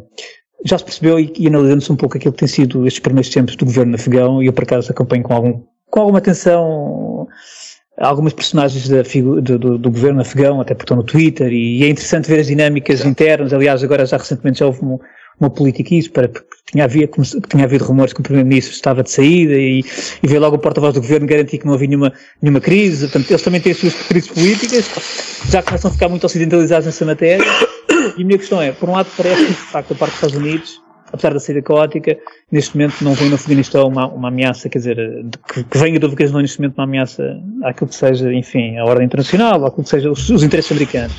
já 0.64 0.78
se 0.78 0.84
percebeu 0.84 1.20
e, 1.20 1.32
e 1.38 1.48
analisando-se 1.48 1.92
um 1.92 1.96
pouco 1.96 2.18
aquilo 2.18 2.34
que 2.34 2.40
tem 2.40 2.48
sido 2.48 2.86
estes 2.88 3.00
primeiros 3.00 3.30
tempos 3.30 3.56
do 3.56 3.66
governo 3.66 3.96
afegão 3.96 4.42
e 4.42 4.48
eu 4.48 4.54
por 4.54 4.64
acaso 4.64 4.92
acompanho 4.92 5.24
com 5.24 5.34
algum, 5.34 5.62
com 5.90 6.00
alguma 6.00 6.20
atenção 6.20 7.28
algumas 7.98 8.34
personagens 8.34 8.88
da, 8.90 9.02
do, 9.02 9.42
do, 9.42 9.78
do, 9.78 9.92
governo 9.92 10.22
afegão, 10.22 10.60
até 10.60 10.74
porque 10.74 10.84
estão 10.84 10.98
no 10.98 11.04
Twitter, 11.04 11.52
e, 11.52 11.80
e, 11.80 11.84
é 11.84 11.90
interessante 11.90 12.28
ver 12.28 12.40
as 12.40 12.48
dinâmicas 12.48 13.06
internas. 13.06 13.54
Aliás, 13.54 13.84
agora 13.84 14.06
já 14.06 14.18
recentemente 14.18 14.60
já 14.60 14.66
houve 14.66 14.84
um, 14.84 15.00
uma 15.40 15.50
política 15.50 15.96
isso, 15.96 16.12
para, 16.12 16.28
porque 16.28 16.48
tinha, 16.72 16.84
havia, 16.84 17.08
que 17.08 17.22
tinha 17.50 17.64
havido 17.64 17.86
rumores 17.86 18.14
que 18.14 18.20
o 18.20 18.24
Primeiro-Ministro 18.24 18.74
estava 18.74 19.04
de 19.04 19.12
saída 19.12 19.54
e, 19.54 19.84
e 20.22 20.28
veio 20.28 20.42
logo 20.42 20.58
o 20.58 20.60
porta-voz 20.60 20.94
do 20.94 21.02
Governo 21.02 21.28
garantir 21.28 21.58
que 21.58 21.66
não 21.66 21.74
havia 21.74 21.88
nenhuma, 21.88 22.14
nenhuma 22.42 22.60
crise. 22.60 23.08
Portanto, 23.08 23.32
eles 23.32 23.42
também 23.42 23.62
têm 23.62 23.72
as 23.72 23.78
suas 23.78 23.94
crises 23.94 24.30
políticas, 24.30 24.90
já 25.50 25.62
começam 25.62 25.90
a 25.90 25.94
ficar 25.94 26.10
muito 26.10 26.26
ocidentalizados 26.26 26.86
nessa 26.86 27.06
matéria. 27.06 27.46
E 28.18 28.24
a 28.24 28.26
minha 28.26 28.38
questão 28.38 28.62
é, 28.62 28.72
por 28.72 28.90
um 28.90 28.94
lado 28.94 29.10
parece 29.16 29.46
que, 29.46 29.52
de 29.52 29.58
facto, 29.58 29.94
a 29.94 29.96
parte 29.96 30.12
dos 30.12 30.24
Estados 30.24 30.36
Unidos 30.36 30.86
apesar 31.16 31.34
da 31.34 31.40
saída 31.40 31.62
caótica, 31.62 32.18
neste 32.52 32.76
momento 32.76 33.04
não 33.04 33.14
vem 33.14 33.30
no 33.30 33.36
Afeganistão 33.36 33.88
uma, 33.88 34.08
uma 34.08 34.28
ameaça, 34.28 34.70
quer 34.70 34.80
dizer, 34.80 34.98
que, 35.52 35.64
que 35.64 35.78
venha 35.78 36.00
do 36.00 36.08
Afeganistão 36.08 36.42
neste 36.42 36.60
momento 36.60 36.78
uma 36.78 36.84
ameaça 36.84 37.40
àquilo 37.64 37.90
que 37.90 37.96
seja, 37.96 38.34
enfim, 38.34 38.78
a 38.78 38.86
ordem 38.86 39.06
internacional, 39.06 39.66
àquilo 39.66 39.84
que 39.84 39.90
seja 39.90 40.12
os, 40.12 40.30
os 40.30 40.44
interesses 40.44 40.72
americanos. 40.72 41.16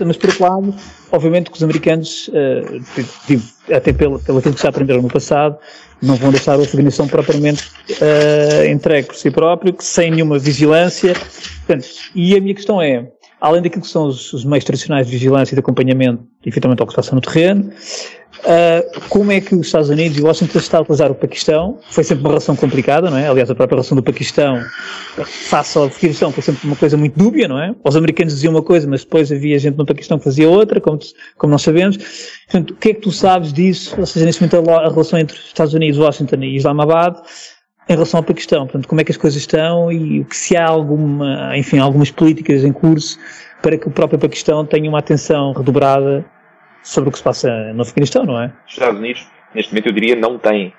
Mas, 0.00 0.16
por 0.16 0.30
outro 0.30 0.44
lado, 0.44 0.74
obviamente 1.12 1.50
que 1.50 1.56
os 1.56 1.62
americanos, 1.62 2.28
uh, 2.28 3.72
até 3.72 3.92
pelo, 3.92 4.18
pelo 4.18 4.38
aquilo 4.38 4.54
que 4.54 4.62
já 4.62 4.68
aprenderam 4.68 5.02
no 5.02 5.08
passado, 5.08 5.56
não 6.02 6.16
vão 6.16 6.30
deixar 6.30 6.58
o 6.58 6.62
Afeganistão 6.62 7.06
propriamente 7.06 7.70
uh, 7.90 8.66
entregue 8.68 9.06
por 9.06 9.16
si 9.16 9.30
próprio, 9.30 9.74
sem 9.78 10.10
nenhuma 10.10 10.38
vigilância. 10.38 11.14
Portanto, 11.66 11.86
e 12.14 12.36
a 12.36 12.40
minha 12.40 12.54
questão 12.54 12.82
é, 12.82 13.08
além 13.44 13.60
daquilo 13.60 13.82
que 13.82 13.88
são 13.88 14.06
os, 14.06 14.32
os 14.32 14.44
meios 14.44 14.64
tradicionais 14.64 15.06
de 15.06 15.12
vigilância 15.12 15.54
e 15.54 15.56
de 15.56 15.60
acompanhamento, 15.60 16.24
efetivamente, 16.44 16.80
ao 16.80 16.86
que 16.86 16.92
se 16.92 16.96
passa 16.96 17.14
no 17.14 17.20
terreno, 17.20 17.70
Uh, 18.44 19.00
como 19.08 19.32
é 19.32 19.40
que 19.40 19.54
os 19.54 19.66
Estados 19.66 19.88
Unidos 19.88 20.18
e 20.18 20.22
Washington 20.22 20.58
estão 20.58 20.80
a 20.80 20.82
utilizar 20.82 21.10
o 21.10 21.14
Paquistão? 21.14 21.78
Foi 21.88 22.04
sempre 22.04 22.22
uma 22.22 22.28
relação 22.28 22.54
complicada, 22.54 23.08
não 23.08 23.16
é? 23.16 23.26
Aliás, 23.26 23.50
a 23.50 23.54
própria 23.54 23.76
relação 23.76 23.96
do 23.96 24.02
Paquistão 24.02 24.62
face 25.24 25.78
ao 25.78 25.84
Afeganistão 25.84 26.30
foi 26.30 26.42
sempre 26.42 26.66
uma 26.66 26.76
coisa 26.76 26.94
muito 26.94 27.18
dúbia, 27.18 27.48
não 27.48 27.58
é? 27.58 27.74
Os 27.82 27.96
americanos 27.96 28.34
diziam 28.34 28.52
uma 28.52 28.62
coisa, 28.62 28.86
mas 28.86 29.02
depois 29.02 29.32
havia 29.32 29.58
gente 29.58 29.78
no 29.78 29.86
Paquistão 29.86 30.18
que 30.18 30.24
fazia 30.24 30.46
outra, 30.46 30.78
como, 30.78 30.98
como 31.38 31.52
nós 31.52 31.62
sabemos. 31.62 31.96
Portanto, 31.96 32.72
o 32.72 32.76
que 32.76 32.90
é 32.90 32.94
que 32.94 33.00
tu 33.00 33.10
sabes 33.10 33.50
disso? 33.50 33.94
Ou 33.98 34.04
seja, 34.04 34.26
neste 34.26 34.42
momento 34.42 34.70
a, 34.70 34.90
relação 34.90 35.18
entre 35.18 35.38
os 35.38 35.46
Estados 35.46 35.72
Unidos, 35.72 35.98
Washington 35.98 36.42
e 36.42 36.56
Islamabad 36.56 37.16
em 37.88 37.92
relação 37.92 38.18
ao 38.18 38.24
Paquistão. 38.24 38.66
Portanto, 38.66 38.88
como 38.88 39.00
é 39.00 39.04
que 39.04 39.12
as 39.12 39.16
coisas 39.16 39.40
estão 39.40 39.90
e 39.92 40.26
se 40.30 40.56
há 40.56 40.66
alguma, 40.66 41.56
enfim, 41.56 41.78
algumas 41.78 42.10
políticas 42.10 42.64
em 42.64 42.72
curso 42.72 43.18
para 43.62 43.78
que 43.78 43.88
o 43.88 43.90
próprio 43.90 44.18
Paquistão 44.18 44.64
tenha 44.64 44.88
uma 44.88 44.98
atenção 44.98 45.52
redobrada 45.52 46.24
sobre 46.82 47.08
o 47.08 47.12
que 47.12 47.18
se 47.18 47.24
passa 47.24 47.50
no 47.72 47.82
Afeganistão, 47.82 48.24
não 48.24 48.40
é? 48.40 48.52
Os 48.66 48.72
Estados 48.72 48.98
Unidos, 48.98 49.26
neste 49.54 49.72
momento, 49.72 49.86
eu 49.86 49.92
diria, 49.92 50.16
não 50.16 50.38
têm 50.38 50.72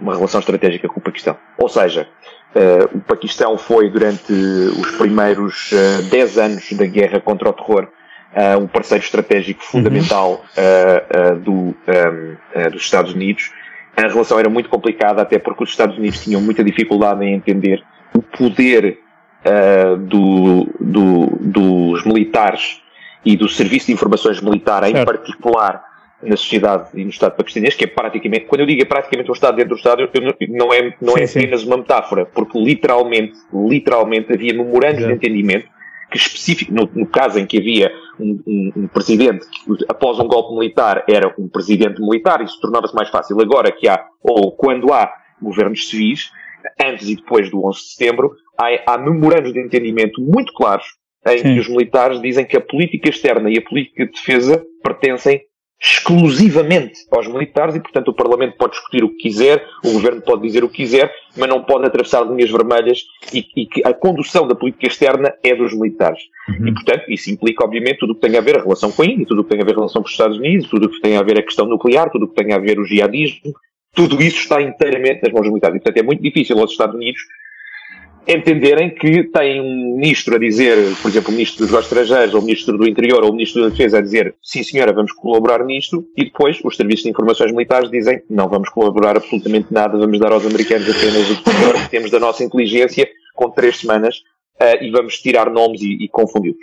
uma 0.00 0.14
relação 0.14 0.40
estratégica 0.40 0.88
com 0.88 0.98
o 0.98 1.02
Paquistão. 1.02 1.36
Ou 1.56 1.68
seja, 1.68 2.08
uh, 2.54 2.96
o 2.96 3.00
Paquistão 3.00 3.56
foi, 3.56 3.88
durante 3.88 4.32
os 4.32 4.90
primeiros 4.96 5.70
uh, 5.72 6.00
eh, 6.00 6.02
10 6.10 6.38
anos 6.38 6.72
da 6.72 6.86
guerra 6.86 7.20
contra 7.20 7.48
o 7.48 7.52
terror, 7.52 7.88
uh, 8.34 8.58
um 8.58 8.66
parceiro 8.66 9.04
estratégico 9.04 9.62
fundamental 9.62 10.44
uhum. 10.56 11.40
do, 11.40 11.52
um, 11.52 12.70
dos 12.72 12.82
Estados 12.82 13.12
Unidos. 13.12 13.52
A 13.96 14.08
relação 14.08 14.38
era 14.38 14.48
muito 14.48 14.68
complicada, 14.68 15.22
até 15.22 15.38
porque 15.38 15.64
os 15.64 15.70
Estados 15.70 15.96
Unidos 15.98 16.22
tinham 16.22 16.40
muita 16.40 16.64
dificuldade 16.64 17.24
em 17.24 17.34
entender 17.34 17.82
o 18.14 18.22
poder 18.22 18.98
do, 20.08 20.68
do, 20.80 21.26
dos 21.40 22.04
militares 22.04 22.80
e 23.24 23.36
do 23.36 23.48
Serviço 23.48 23.86
de 23.86 23.92
Informações 23.92 24.40
Militar, 24.40 24.84
em 24.84 24.92
certo. 24.92 25.06
particular 25.06 25.84
na 26.22 26.36
sociedade 26.36 26.88
e 26.94 27.02
no 27.02 27.10
Estado 27.10 27.34
paquistanês, 27.34 27.74
que 27.74 27.84
é 27.84 27.86
praticamente, 27.86 28.44
quando 28.44 28.60
eu 28.60 28.66
digo 28.66 28.80
é 28.80 28.84
praticamente 28.84 29.28
um 29.28 29.34
Estado 29.34 29.56
dentro 29.56 29.70
do 29.70 29.76
Estado, 29.76 30.08
não 30.48 30.72
é, 30.72 30.94
não 31.00 31.14
sim, 31.14 31.20
é 31.20 31.24
apenas 31.24 31.60
sim. 31.62 31.66
uma 31.66 31.78
metáfora, 31.78 32.24
porque 32.26 32.58
literalmente, 32.58 33.34
literalmente 33.52 34.32
havia 34.32 34.54
memorandos 34.54 35.04
de 35.04 35.12
entendimento 35.12 35.66
que 36.12 36.18
específico, 36.18 36.72
no, 36.72 36.88
no, 36.94 37.06
caso 37.06 37.38
em 37.38 37.46
que 37.46 37.58
havia 37.58 37.90
um, 38.20 38.40
um, 38.46 38.72
um, 38.76 38.88
presidente 38.88 39.46
que 39.48 39.84
após 39.88 40.18
um 40.18 40.28
golpe 40.28 40.54
militar 40.54 41.04
era 41.08 41.34
um 41.38 41.48
presidente 41.48 42.00
militar, 42.00 42.42
isso 42.42 42.60
tornava-se 42.60 42.94
mais 42.94 43.08
fácil. 43.08 43.40
Agora 43.40 43.72
que 43.72 43.88
há, 43.88 44.04
ou 44.22 44.52
quando 44.52 44.92
há 44.92 45.12
governos 45.40 45.88
civis, 45.88 46.30
antes 46.80 47.08
e 47.08 47.16
depois 47.16 47.50
do 47.50 47.66
11 47.66 47.78
de 47.78 47.84
setembro, 47.94 48.32
há, 48.58 48.94
há 48.94 48.98
memorandos 48.98 49.52
de 49.52 49.60
entendimento 49.60 50.20
muito 50.20 50.52
claros 50.52 50.84
em 51.26 51.38
Sim. 51.38 51.54
que 51.54 51.60
os 51.60 51.68
militares 51.68 52.20
dizem 52.20 52.44
que 52.44 52.56
a 52.56 52.60
política 52.60 53.08
externa 53.08 53.50
e 53.50 53.58
a 53.58 53.62
política 53.62 54.06
de 54.06 54.12
defesa 54.12 54.64
pertencem 54.82 55.40
exclusivamente 55.84 57.00
aos 57.10 57.26
militares 57.26 57.74
e, 57.74 57.80
portanto, 57.80 58.08
o 58.08 58.14
Parlamento 58.14 58.56
pode 58.56 58.72
discutir 58.72 59.02
o 59.02 59.08
que 59.08 59.16
quiser, 59.16 59.66
o 59.84 59.92
Governo 59.92 60.22
pode 60.22 60.42
dizer 60.42 60.62
o 60.62 60.68
que 60.68 60.76
quiser, 60.76 61.12
mas 61.36 61.48
não 61.48 61.64
pode 61.64 61.84
atravessar 61.84 62.22
linhas 62.22 62.52
vermelhas 62.52 63.00
e, 63.34 63.44
e 63.56 63.66
que 63.66 63.82
a 63.84 63.92
condução 63.92 64.46
da 64.46 64.54
política 64.54 64.86
externa 64.86 65.34
é 65.42 65.52
dos 65.56 65.74
militares. 65.74 66.20
Uhum. 66.48 66.68
E, 66.68 66.74
portanto, 66.74 67.04
isso 67.08 67.32
implica, 67.32 67.64
obviamente, 67.64 67.98
tudo 67.98 68.12
o 68.12 68.14
que 68.14 68.20
tem 68.20 68.38
a 68.38 68.40
ver 68.40 68.58
a 68.58 68.62
relação 68.62 68.92
com 68.92 69.02
a 69.02 69.06
Índia, 69.06 69.26
tudo 69.26 69.40
o 69.40 69.44
que 69.44 69.50
tem 69.50 69.60
a 69.60 69.64
ver 69.64 69.72
a 69.72 69.76
relação 69.76 70.02
com 70.02 70.06
os 70.06 70.12
Estados 70.12 70.38
Unidos, 70.38 70.68
tudo 70.70 70.86
o 70.86 70.88
que 70.88 71.00
tem 71.00 71.16
a 71.16 71.22
ver 71.22 71.40
a 71.40 71.42
questão 71.42 71.66
nuclear, 71.66 72.10
tudo 72.10 72.26
o 72.26 72.28
que 72.28 72.40
tem 72.40 72.52
a 72.52 72.58
ver 72.58 72.78
o 72.78 72.84
jihadismo, 72.84 73.52
tudo 73.92 74.22
isso 74.22 74.38
está 74.38 74.62
inteiramente 74.62 75.22
nas 75.24 75.32
mãos 75.32 75.42
dos 75.42 75.50
militares. 75.50 75.76
E, 75.76 75.80
portanto, 75.80 75.98
é 75.98 76.06
muito 76.06 76.22
difícil 76.22 76.56
aos 76.60 76.70
Estados 76.70 76.94
Unidos 76.94 77.20
entenderem 78.26 78.90
que 78.90 79.24
tem 79.24 79.60
um 79.60 79.96
ministro 79.96 80.36
a 80.36 80.38
dizer, 80.38 80.76
por 81.00 81.08
exemplo, 81.10 81.30
o 81.30 81.32
ministro 81.32 81.58
dos 81.58 81.70
negócios 81.70 81.92
estrangeiros, 81.92 82.34
ou 82.34 82.40
o 82.40 82.44
ministro 82.44 82.78
do 82.78 82.88
interior, 82.88 83.24
ou 83.24 83.30
o 83.30 83.32
ministro 83.32 83.62
da 83.62 83.68
defesa 83.68 83.98
a 83.98 84.00
dizer, 84.00 84.34
sim 84.42 84.62
senhora, 84.62 84.92
vamos 84.92 85.12
colaborar 85.12 85.64
nisto, 85.64 86.06
e 86.16 86.24
depois 86.24 86.60
os 86.64 86.76
serviços 86.76 87.04
de 87.04 87.10
informações 87.10 87.50
militares 87.50 87.90
dizem, 87.90 88.22
não 88.30 88.48
vamos 88.48 88.68
colaborar 88.68 89.16
absolutamente 89.16 89.72
nada, 89.72 89.98
vamos 89.98 90.18
dar 90.18 90.32
aos 90.32 90.46
americanos 90.46 90.88
apenas 90.88 91.30
o 91.30 91.36
que 91.36 91.90
temos 91.90 92.10
da 92.10 92.20
nossa 92.20 92.44
inteligência 92.44 93.08
com 93.34 93.50
três 93.50 93.78
semanas, 93.78 94.18
uh, 94.60 94.82
e 94.82 94.90
vamos 94.90 95.20
tirar 95.20 95.50
nomes 95.50 95.82
e, 95.82 96.04
e 96.04 96.08
confundi-los. 96.08 96.56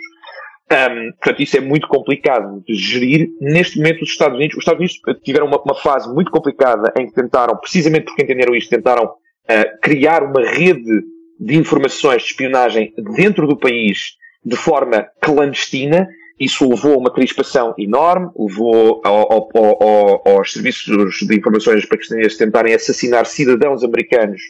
Um, 0.72 1.12
portanto, 1.12 1.42
isso 1.42 1.56
é 1.56 1.60
muito 1.60 1.88
complicado 1.88 2.62
de 2.64 2.74
gerir. 2.74 3.28
Neste 3.40 3.76
momento, 3.76 4.02
os 4.02 4.10
Estados 4.10 4.36
Unidos, 4.36 4.56
os 4.56 4.62
Estados 4.62 4.78
Unidos 4.78 5.20
tiveram 5.24 5.46
uma, 5.46 5.60
uma 5.60 5.74
fase 5.74 6.12
muito 6.14 6.30
complicada 6.30 6.92
em 6.96 7.08
que 7.08 7.12
tentaram, 7.12 7.56
precisamente 7.56 8.04
porque 8.04 8.22
entenderam 8.22 8.54
isto, 8.54 8.70
tentaram 8.70 9.04
uh, 9.04 9.80
criar 9.82 10.22
uma 10.22 10.42
rede 10.48 11.02
de 11.40 11.56
informações 11.56 12.22
de 12.22 12.28
espionagem 12.28 12.92
dentro 13.16 13.46
do 13.46 13.56
país 13.56 14.16
de 14.44 14.56
forma 14.56 15.08
clandestina. 15.20 16.06
Isso 16.38 16.68
levou 16.68 16.94
a 16.94 16.98
uma 16.98 17.12
crispação 17.12 17.74
enorme, 17.78 18.30
levou 18.38 19.00
ao, 19.04 19.32
ao, 19.32 19.48
ao, 19.54 20.28
aos 20.28 20.52
serviços 20.52 21.16
de 21.26 21.36
informações 21.36 21.86
paquistaneses 21.86 22.36
tentarem 22.36 22.74
assassinar 22.74 23.26
cidadãos 23.26 23.82
americanos 23.82 24.40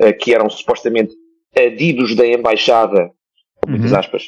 uh, 0.00 0.16
que 0.18 0.34
eram 0.34 0.50
supostamente 0.50 1.14
adidos 1.56 2.14
da 2.16 2.26
embaixada, 2.26 3.10
muitas 3.66 3.92
uhum. 3.92 3.98
aspas, 3.98 4.24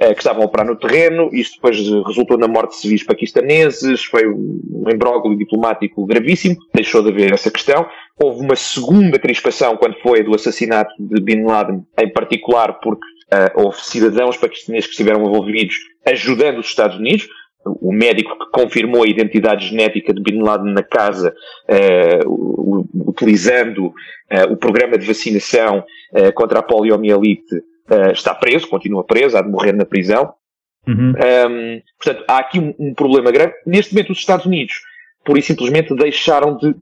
que 0.00 0.18
estavam 0.18 0.42
a 0.42 0.46
operar 0.46 0.66
no 0.66 0.76
terreno. 0.76 1.28
Isto 1.32 1.56
depois 1.56 1.76
resultou 2.06 2.38
na 2.38 2.48
morte 2.48 2.70
de 2.70 2.76
civis 2.76 3.02
paquistaneses, 3.02 4.02
foi 4.04 4.26
um 4.26 4.84
imbróglio 4.90 5.36
diplomático 5.36 6.06
gravíssimo, 6.06 6.56
deixou 6.74 7.02
de 7.02 7.10
haver 7.10 7.32
essa 7.34 7.50
questão. 7.50 7.86
Houve 8.18 8.40
uma 8.40 8.56
segunda 8.56 9.18
crispação 9.18 9.76
quando 9.76 9.96
foi 10.00 10.22
do 10.22 10.34
assassinato 10.34 10.90
de 10.98 11.20
Bin 11.20 11.42
Laden, 11.42 11.84
em 11.98 12.12
particular 12.12 12.80
porque 12.80 13.06
uh, 13.32 13.62
houve 13.62 13.78
cidadãos 13.82 14.36
paquistaneses 14.36 14.86
que 14.86 14.92
estiveram 14.92 15.20
envolvidos 15.20 15.74
ajudando 16.06 16.58
os 16.58 16.66
Estados 16.66 16.96
Unidos. 16.96 17.28
O 17.64 17.92
médico 17.92 18.38
que 18.38 18.50
confirmou 18.52 19.04
a 19.04 19.06
identidade 19.06 19.68
genética 19.68 20.14
de 20.14 20.22
Bin 20.22 20.40
Laden 20.40 20.72
na 20.72 20.82
casa, 20.82 21.34
uh, 21.68 22.86
utilizando 23.06 23.88
uh, 23.88 24.50
o 24.50 24.56
programa 24.56 24.96
de 24.96 25.06
vacinação 25.06 25.84
contra 26.34 26.58
a 26.58 26.62
poliomielite, 26.62 27.62
está 28.12 28.34
preso, 28.34 28.68
continua 28.68 29.04
preso, 29.04 29.36
há 29.36 29.42
de 29.42 29.48
morrer 29.48 29.72
na 29.72 29.84
prisão. 29.84 30.32
Uhum. 30.86 31.12
Um, 31.12 31.82
portanto, 32.02 32.24
há 32.28 32.38
aqui 32.38 32.58
um, 32.58 32.74
um 32.78 32.94
problema 32.94 33.30
grave. 33.30 33.52
Neste 33.66 33.94
momento, 33.94 34.12
os 34.12 34.18
Estados 34.18 34.46
Unidos 34.46 34.74
pura 35.24 35.38
e 35.38 35.42
simplesmente 35.42 35.94
deixaram 35.94 36.56
de, 36.56 36.74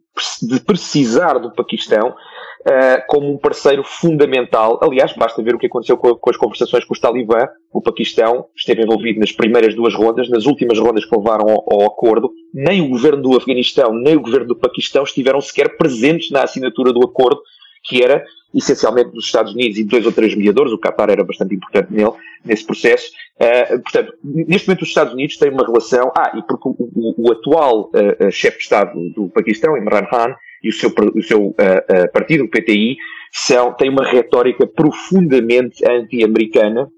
de 0.43 0.61
precisar 0.61 1.39
do 1.39 1.53
Paquistão 1.53 2.11
uh, 2.11 3.03
como 3.09 3.33
um 3.33 3.37
parceiro 3.37 3.83
fundamental. 3.85 4.79
Aliás, 4.83 5.13
basta 5.15 5.43
ver 5.43 5.55
o 5.55 5.59
que 5.59 5.67
aconteceu 5.67 5.97
com, 5.97 6.15
com, 6.15 6.31
as 6.31 6.37
conversações 6.37 6.85
com 6.85 6.95
os 6.95 7.01
talibã. 7.01 7.49
O 7.73 7.83
Paquistão 7.83 8.47
esteve 8.57 8.83
envolvido 8.83 9.19
nas 9.19 9.33
primeiras 9.33 9.75
duas 9.75 9.95
rondas, 9.95 10.29
nas 10.29 10.47
últimas 10.47 10.79
rondas 10.79 11.05
que 11.05 11.17
levaram 11.17 11.49
ao, 11.49 11.65
ao 11.73 11.87
acordo. 11.87 12.31
Nem 12.55 12.81
o 12.81 12.89
governo 12.89 13.23
do 13.23 13.37
Afeganistão, 13.37 13.93
nem 13.93 14.17
o 14.17 14.21
governo 14.21 14.49
do 14.49 14.57
Paquistão 14.57 15.03
estiveram 15.03 15.41
sequer 15.41 15.77
presentes 15.77 16.31
na 16.31 16.45
assinatura 16.45 16.93
do 16.93 17.05
acordo, 17.05 17.41
que 17.89 18.03
era 18.03 18.25
essencialmente 18.55 19.11
dos 19.11 19.27
Estados 19.27 19.53
Unidos 19.53 19.79
e 19.79 19.85
dois 19.85 20.07
ou 20.07 20.13
três 20.13 20.35
mediadores, 20.35 20.73
o 20.73 20.79
Qatar 20.79 21.11
era 21.11 21.25
bastante 21.25 21.55
importante 21.55 21.93
nele, 21.93 22.13
nesse 22.45 22.65
processo. 22.65 23.11
Uh, 23.37 23.81
portanto, 23.83 24.13
neste 24.25 24.69
momento 24.69 24.83
os 24.83 24.89
Estados 24.89 25.13
Unidos 25.13 25.37
têm 25.37 25.51
uma 25.51 25.67
relação, 25.67 26.13
ah, 26.17 26.33
e 26.37 26.43
porque 26.43 26.69
o, 26.69 26.77
o, 26.79 27.29
o 27.29 27.33
atual 27.33 27.91
uh, 27.91 28.31
chefe 28.31 28.59
de 28.59 28.63
Estado 28.65 28.93
do 29.11 29.29
Paquistão, 29.29 29.77
Imran 29.77 30.07
Khan, 30.07 30.35
e 30.63 30.71
o 30.71 30.73
seu, 30.73 30.93
o 31.15 31.23
seu 31.23 31.49
uh, 31.49 32.13
partido, 32.13 32.45
o 32.45 32.49
PTI, 32.49 32.97
são, 33.33 33.73
têm 33.75 33.91
uma 33.91 34.05
retórica 34.05 34.67
profundamente 34.67 35.87
anti-americana 35.87 36.89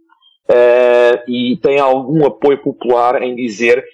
e 1.28 1.56
têm 1.62 1.78
algum 1.78 2.26
apoio 2.26 2.58
popular 2.58 3.22
em 3.22 3.36
dizer 3.36 3.84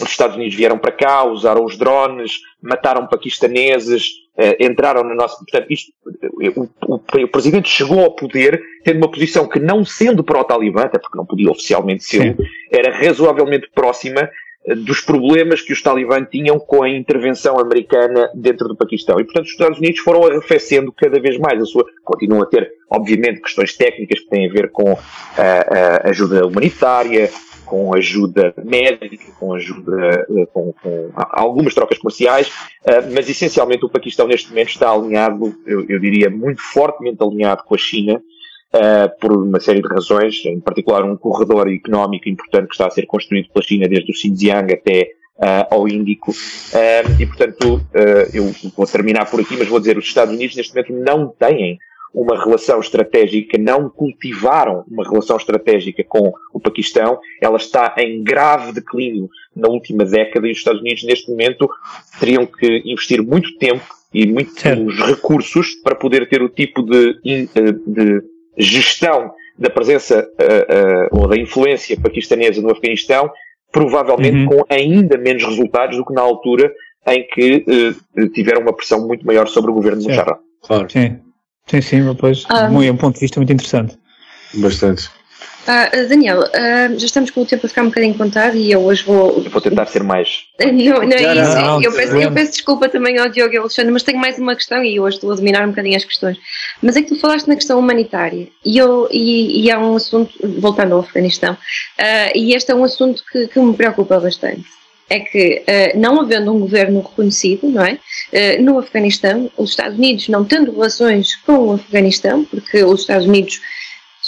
os 0.00 0.10
Estados 0.10 0.36
Unidos 0.36 0.54
vieram 0.54 0.78
para 0.78 0.92
cá, 0.92 1.24
usaram 1.24 1.64
os 1.64 1.76
drones, 1.76 2.32
mataram 2.62 3.06
paquistaneses, 3.06 4.10
eh, 4.36 4.64
entraram 4.64 5.02
na 5.02 5.14
nossa. 5.14 5.36
Portanto, 5.38 5.66
isto, 5.70 5.92
o, 6.56 6.94
o, 6.94 6.94
o, 6.94 7.28
presidente 7.28 7.68
chegou 7.68 8.00
ao 8.00 8.14
poder 8.14 8.62
tendo 8.84 8.98
uma 8.98 9.10
posição 9.10 9.48
que, 9.48 9.58
não 9.58 9.84
sendo 9.84 10.22
pró-Talibã, 10.22 10.82
até 10.82 10.98
porque 10.98 11.16
não 11.16 11.26
podia 11.26 11.50
oficialmente 11.50 12.04
ser, 12.04 12.36
era 12.70 12.96
razoavelmente 12.96 13.68
próxima 13.74 14.30
dos 14.76 15.00
problemas 15.00 15.62
que 15.62 15.72
os 15.72 15.80
talibã 15.80 16.22
tinham 16.24 16.58
com 16.58 16.82
a 16.82 16.90
intervenção 16.90 17.58
americana 17.58 18.30
dentro 18.34 18.68
do 18.68 18.76
Paquistão. 18.76 19.18
E, 19.18 19.24
portanto, 19.24 19.46
os 19.46 19.52
Estados 19.52 19.78
Unidos 19.78 20.00
foram 20.00 20.24
arrefecendo 20.24 20.92
cada 20.92 21.18
vez 21.18 21.38
mais 21.38 21.60
a 21.62 21.64
sua. 21.64 21.86
Continuam 22.04 22.42
a 22.42 22.46
ter, 22.46 22.70
obviamente, 22.90 23.40
questões 23.40 23.74
técnicas 23.76 24.20
que 24.20 24.28
têm 24.28 24.48
a 24.48 24.52
ver 24.52 24.70
com 24.70 24.92
a, 24.92 26.06
a 26.06 26.10
ajuda 26.10 26.46
humanitária, 26.46 27.30
com 27.68 27.94
ajuda 27.94 28.54
médica, 28.64 29.30
com 29.38 29.52
ajuda, 29.52 30.26
eh, 30.30 30.46
com, 30.52 30.72
com 30.72 31.10
algumas 31.14 31.74
trocas 31.74 31.98
comerciais, 31.98 32.50
eh, 32.84 33.02
mas 33.12 33.28
essencialmente 33.28 33.84
o 33.84 33.90
Paquistão 33.90 34.26
neste 34.26 34.48
momento 34.48 34.70
está 34.70 34.90
alinhado, 34.90 35.54
eu, 35.66 35.84
eu 35.88 35.98
diria, 35.98 36.30
muito 36.30 36.62
fortemente 36.62 37.22
alinhado 37.22 37.62
com 37.64 37.74
a 37.74 37.78
China, 37.78 38.20
Uh, 38.70 39.08
por 39.18 39.32
uma 39.32 39.58
série 39.60 39.80
de 39.80 39.88
razões, 39.88 40.44
em 40.44 40.60
particular 40.60 41.02
um 41.02 41.16
corredor 41.16 41.72
económico 41.72 42.28
importante 42.28 42.68
que 42.68 42.74
está 42.74 42.86
a 42.86 42.90
ser 42.90 43.06
construído 43.06 43.48
pela 43.50 43.64
China 43.64 43.88
desde 43.88 44.12
o 44.12 44.14
Xinjiang 44.14 44.70
até 44.70 45.08
ao 45.70 45.88
Índico. 45.88 46.34
E, 47.18 47.24
portanto, 47.24 47.80
eu 48.30 48.52
vou 48.76 48.86
terminar 48.86 49.24
por 49.24 49.40
aqui, 49.40 49.56
mas 49.56 49.68
vou 49.68 49.80
dizer, 49.80 49.96
os 49.96 50.04
Estados 50.04 50.34
Unidos 50.34 50.54
neste 50.54 50.74
momento 50.74 50.92
não 50.92 51.28
têm 51.28 51.78
uma 52.14 52.42
relação 52.42 52.80
estratégica, 52.80 53.58
não 53.58 53.88
cultivaram 53.88 54.84
uma 54.88 55.04
relação 55.04 55.36
estratégica 55.36 56.02
com 56.04 56.32
o 56.52 56.60
Paquistão, 56.60 57.18
ela 57.40 57.56
está 57.56 57.94
em 57.98 58.22
grave 58.22 58.72
declínio 58.72 59.28
na 59.54 59.68
última 59.68 60.04
década 60.04 60.46
e 60.46 60.52
os 60.52 60.58
Estados 60.58 60.80
Unidos 60.80 61.04
neste 61.04 61.30
momento 61.30 61.68
teriam 62.18 62.46
que 62.46 62.82
investir 62.84 63.22
muito 63.22 63.56
tempo 63.58 63.84
e 64.12 64.26
muitos 64.26 64.62
recursos 65.06 65.74
para 65.82 65.94
poder 65.94 66.28
ter 66.28 66.42
o 66.42 66.48
tipo 66.48 66.82
de, 66.82 67.20
de 67.86 68.22
gestão 68.56 69.32
da 69.58 69.68
presença 69.68 70.20
uh, 70.20 71.16
uh, 71.16 71.20
ou 71.20 71.28
da 71.28 71.36
influência 71.36 72.00
paquistanesa 72.00 72.62
no 72.62 72.70
Afeganistão, 72.70 73.30
provavelmente 73.72 74.36
uhum. 74.36 74.46
com 74.46 74.64
ainda 74.68 75.18
menos 75.18 75.44
resultados 75.44 75.96
do 75.96 76.04
que 76.04 76.14
na 76.14 76.22
altura 76.22 76.72
em 77.06 77.26
que 77.26 77.64
uh, 78.16 78.28
tiveram 78.30 78.62
uma 78.62 78.72
pressão 78.72 79.06
muito 79.06 79.26
maior 79.26 79.48
sobre 79.48 79.70
o 79.70 79.74
governo 79.74 80.00
de 80.00 80.08
Musharraf. 80.08 80.40
Claro. 80.62 80.90
Sim, 80.90 81.18
sim, 81.70 81.80
sim, 81.80 82.14
pois, 82.14 82.44
ah. 82.48 82.64
é 82.64 82.90
um 82.90 82.96
ponto 82.96 83.14
de 83.14 83.20
vista 83.20 83.38
muito 83.38 83.52
interessante. 83.52 83.96
Bastante. 84.54 85.10
Uh, 85.68 86.08
Daniel, 86.08 86.40
uh, 86.40 86.98
já 86.98 87.04
estamos 87.04 87.30
com 87.30 87.42
o 87.42 87.46
tempo 87.46 87.66
a 87.66 87.68
ficar 87.68 87.82
um 87.82 87.88
bocadinho 87.88 88.14
contado 88.14 88.56
e 88.56 88.72
eu 88.72 88.80
hoje 88.80 89.04
vou. 89.04 89.42
Eu 89.44 89.50
vou 89.50 89.60
tentar 89.60 89.84
ser 89.84 90.02
mais. 90.02 90.44
Não, 90.58 91.02
não 91.02 91.16
é 91.16 91.34
isso. 91.36 91.54
Não, 91.56 91.82
eu, 91.82 91.92
peço, 91.92 92.16
eu, 92.16 92.32
peço, 92.32 92.52
desculpa 92.52 92.88
também 92.88 93.18
ao 93.18 93.28
Diogo 93.28 93.52
e 93.52 93.56
ao 93.58 93.64
Alexandre, 93.64 93.92
mas 93.92 94.02
tenho 94.02 94.18
mais 94.18 94.38
uma 94.38 94.56
questão 94.56 94.82
e 94.82 94.98
hoje 94.98 95.16
estou 95.16 95.30
a 95.30 95.34
dominar 95.34 95.64
um 95.64 95.68
bocadinho 95.68 95.96
as 95.96 96.04
questões. 96.06 96.38
Mas 96.82 96.96
é 96.96 97.02
que 97.02 97.08
tu 97.08 97.20
falaste 97.20 97.46
na 97.48 97.54
questão 97.54 97.78
humanitária 97.78 98.48
e, 98.64 98.78
eu, 98.78 99.08
e, 99.12 99.62
e 99.62 99.70
há 99.70 99.78
um 99.78 99.94
assunto, 99.94 100.32
voltando 100.58 100.94
ao 100.94 101.00
Afeganistão, 101.00 101.52
uh, 101.52 102.32
e 102.34 102.54
este 102.54 102.72
é 102.72 102.74
um 102.74 102.84
assunto 102.84 103.22
que, 103.30 103.46
que 103.48 103.60
me 103.60 103.74
preocupa 103.74 104.18
bastante 104.18 104.64
é 105.08 105.20
que, 105.20 105.62
não 105.94 106.20
havendo 106.20 106.52
um 106.52 106.60
governo 106.60 107.00
reconhecido, 107.00 107.68
não 107.68 107.82
é? 107.82 107.98
no 108.58 108.78
Afeganistão, 108.78 109.50
os 109.56 109.70
Estados 109.70 109.96
Unidos 109.96 110.28
não 110.28 110.44
tendo 110.44 110.72
relações 110.72 111.34
com 111.36 111.68
o 111.68 111.72
Afeganistão, 111.72 112.44
porque 112.44 112.84
os 112.84 113.00
Estados 113.00 113.26
Unidos 113.26 113.60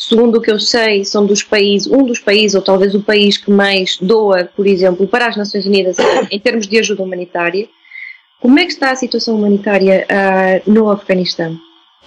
segundo 0.08 0.38
o 0.38 0.40
que 0.40 0.50
eu 0.50 0.58
sei, 0.58 1.04
são 1.04 1.26
dos 1.26 1.42
países, 1.42 1.86
um 1.86 2.02
dos 2.02 2.18
países, 2.18 2.54
ou 2.54 2.62
talvez 2.62 2.94
o 2.94 3.02
país 3.02 3.36
que 3.36 3.50
mais 3.50 3.98
doa, 4.00 4.44
por 4.56 4.66
exemplo, 4.66 5.06
para 5.06 5.26
as 5.26 5.36
Nações 5.36 5.66
Unidas 5.66 5.98
em 6.30 6.40
termos 6.40 6.66
de 6.66 6.78
ajuda 6.78 7.02
humanitária. 7.02 7.68
Como 8.40 8.58
é 8.58 8.64
que 8.64 8.72
está 8.72 8.90
a 8.90 8.96
situação 8.96 9.36
humanitária 9.36 10.06
uh, 10.08 10.70
no 10.70 10.90
Afeganistão? 10.90 11.58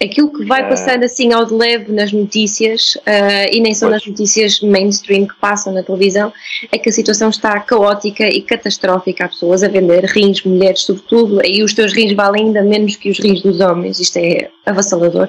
Aquilo 0.02 0.32
que 0.32 0.44
vai 0.44 0.68
passando 0.68 1.04
assim 1.04 1.32
ao 1.32 1.44
de 1.44 1.54
leve 1.54 1.92
nas 1.92 2.12
notícias, 2.12 2.96
uh, 2.96 3.48
e 3.52 3.60
nem 3.60 3.72
são 3.72 3.88
nas 3.88 4.04
notícias 4.04 4.60
mainstream 4.60 5.24
que 5.24 5.36
passam 5.36 5.72
na 5.72 5.84
televisão, 5.84 6.32
é 6.72 6.78
que 6.78 6.88
a 6.88 6.92
situação 6.92 7.30
está 7.30 7.60
caótica 7.60 8.26
e 8.26 8.42
catastrófica. 8.42 9.24
Há 9.24 9.28
pessoas 9.28 9.62
a 9.62 9.68
vender 9.68 10.04
rins, 10.06 10.42
mulheres 10.42 10.80
sobretudo, 10.80 11.40
e 11.46 11.62
os 11.62 11.72
teus 11.72 11.92
rins 11.92 12.12
valem 12.12 12.46
ainda 12.46 12.62
menos 12.62 12.96
que 12.96 13.08
os 13.08 13.20
rins 13.20 13.40
dos 13.40 13.60
homens. 13.60 14.00
Isto 14.00 14.18
é 14.18 14.50
avassalador. 14.66 15.28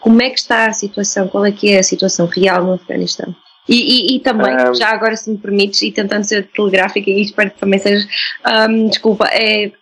Como 0.00 0.20
é 0.20 0.28
que 0.28 0.38
está 0.38 0.66
a 0.66 0.72
situação? 0.74 1.26
Qual 1.26 1.46
é 1.46 1.50
que 1.50 1.72
é 1.72 1.78
a 1.78 1.82
situação 1.82 2.26
real 2.26 2.62
no 2.62 2.74
Afeganistão? 2.74 3.34
E, 3.66 3.74
e, 4.12 4.16
e, 4.16 4.20
também, 4.20 4.54
um, 4.54 4.74
já 4.74 4.90
agora 4.90 5.16
se 5.16 5.30
me 5.30 5.38
permites, 5.38 5.80
e 5.80 5.90
tentando 5.90 6.24
ser 6.24 6.46
telegráfica, 6.54 7.08
e 7.08 7.22
espero 7.22 7.50
que 7.50 7.58
também 7.58 7.78
seja, 7.78 8.06
um, 8.68 8.88
desculpa, 8.88 9.26
é, 9.28 9.72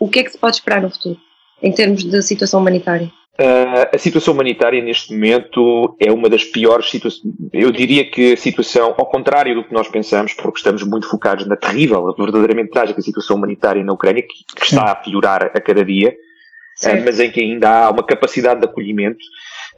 o 0.00 0.08
que 0.08 0.18
é 0.18 0.24
que 0.24 0.30
se 0.30 0.38
pode 0.38 0.56
esperar 0.56 0.82
no 0.82 0.90
futuro, 0.90 1.16
em 1.62 1.70
termos 1.70 2.02
de 2.02 2.20
situação 2.22 2.58
humanitária? 2.58 3.08
Uh, 3.40 3.94
a 3.94 3.98
situação 3.98 4.34
humanitária 4.34 4.82
neste 4.82 5.12
momento 5.12 5.96
é 6.00 6.10
uma 6.10 6.28
das 6.28 6.42
piores 6.42 6.90
situações. 6.90 7.32
Eu 7.52 7.70
diria 7.70 8.10
que 8.10 8.32
a 8.32 8.36
situação, 8.36 8.94
ao 8.98 9.06
contrário 9.06 9.54
do 9.54 9.62
que 9.62 9.72
nós 9.72 9.86
pensamos, 9.86 10.34
porque 10.34 10.58
estamos 10.58 10.82
muito 10.82 11.08
focados 11.08 11.46
na 11.46 11.56
terrível, 11.56 12.12
verdadeiramente 12.18 12.70
trágica 12.70 13.00
situação 13.00 13.36
humanitária 13.36 13.84
na 13.84 13.92
Ucrânia, 13.92 14.22
que, 14.22 14.44
que 14.56 14.64
está 14.64 14.90
a 14.90 14.94
piorar 14.96 15.52
a 15.54 15.60
cada 15.60 15.84
dia, 15.84 16.10
uh, 16.10 17.04
mas 17.04 17.20
em 17.20 17.30
que 17.30 17.40
ainda 17.40 17.70
há 17.86 17.90
uma 17.90 18.02
capacidade 18.02 18.58
de 18.58 18.66
acolhimento. 18.66 19.24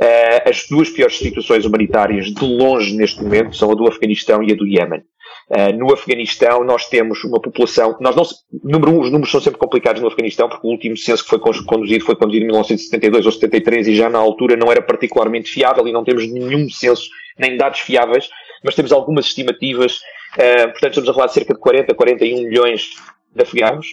Uh, 0.01 0.49
as 0.49 0.67
duas 0.67 0.89
piores 0.89 1.19
situações 1.19 1.67
humanitárias 1.67 2.33
de 2.33 2.43
longe 2.43 2.97
neste 2.97 3.23
momento 3.23 3.55
são 3.55 3.71
a 3.71 3.75
do 3.75 3.87
Afeganistão 3.87 4.43
e 4.43 4.53
a 4.53 4.57
do 4.57 4.67
Iémen. 4.67 5.03
Uh, 5.51 5.77
no 5.77 5.93
Afeganistão 5.93 6.63
nós 6.63 6.87
temos 6.87 7.25
uma 7.25 7.41
população, 7.41 7.97
nós 8.01 8.15
não, 8.15 8.23
número 8.63 8.93
um, 8.93 9.01
os 9.01 9.11
números 9.11 9.33
são 9.33 9.41
sempre 9.41 9.59
complicados 9.59 10.01
no 10.01 10.07
Afeganistão 10.07 10.49
porque 10.49 10.65
o 10.65 10.71
último 10.71 10.97
censo 10.97 11.25
que 11.25 11.29
foi 11.29 11.41
conduzido 11.41 12.05
foi 12.05 12.15
conduzido 12.15 12.45
em 12.45 12.47
1972 12.47 13.27
ou 13.27 13.33
73 13.33 13.89
e 13.89 13.97
já 13.97 14.09
na 14.09 14.21
altura 14.21 14.57
não 14.57 14.71
era 14.71 14.81
particularmente 14.81 15.51
fiável 15.51 15.89
e 15.89 15.93
não 15.93 16.05
temos 16.05 16.25
nenhum 16.31 16.71
censo 16.71 17.11
nem 17.37 17.57
dados 17.57 17.81
fiáveis, 17.81 18.29
mas 18.65 18.77
temos 18.77 18.93
algumas 18.93 19.27
estimativas, 19.27 19.97
uh, 20.35 20.71
portanto 20.71 20.91
estamos 20.91 21.09
a 21.09 21.15
falar 21.15 21.27
de 21.27 21.33
cerca 21.33 21.55
de 21.55 21.59
40, 21.59 21.95
41 21.95 22.43
milhões 22.45 22.91
de 23.35 23.43
afegãos, 23.43 23.87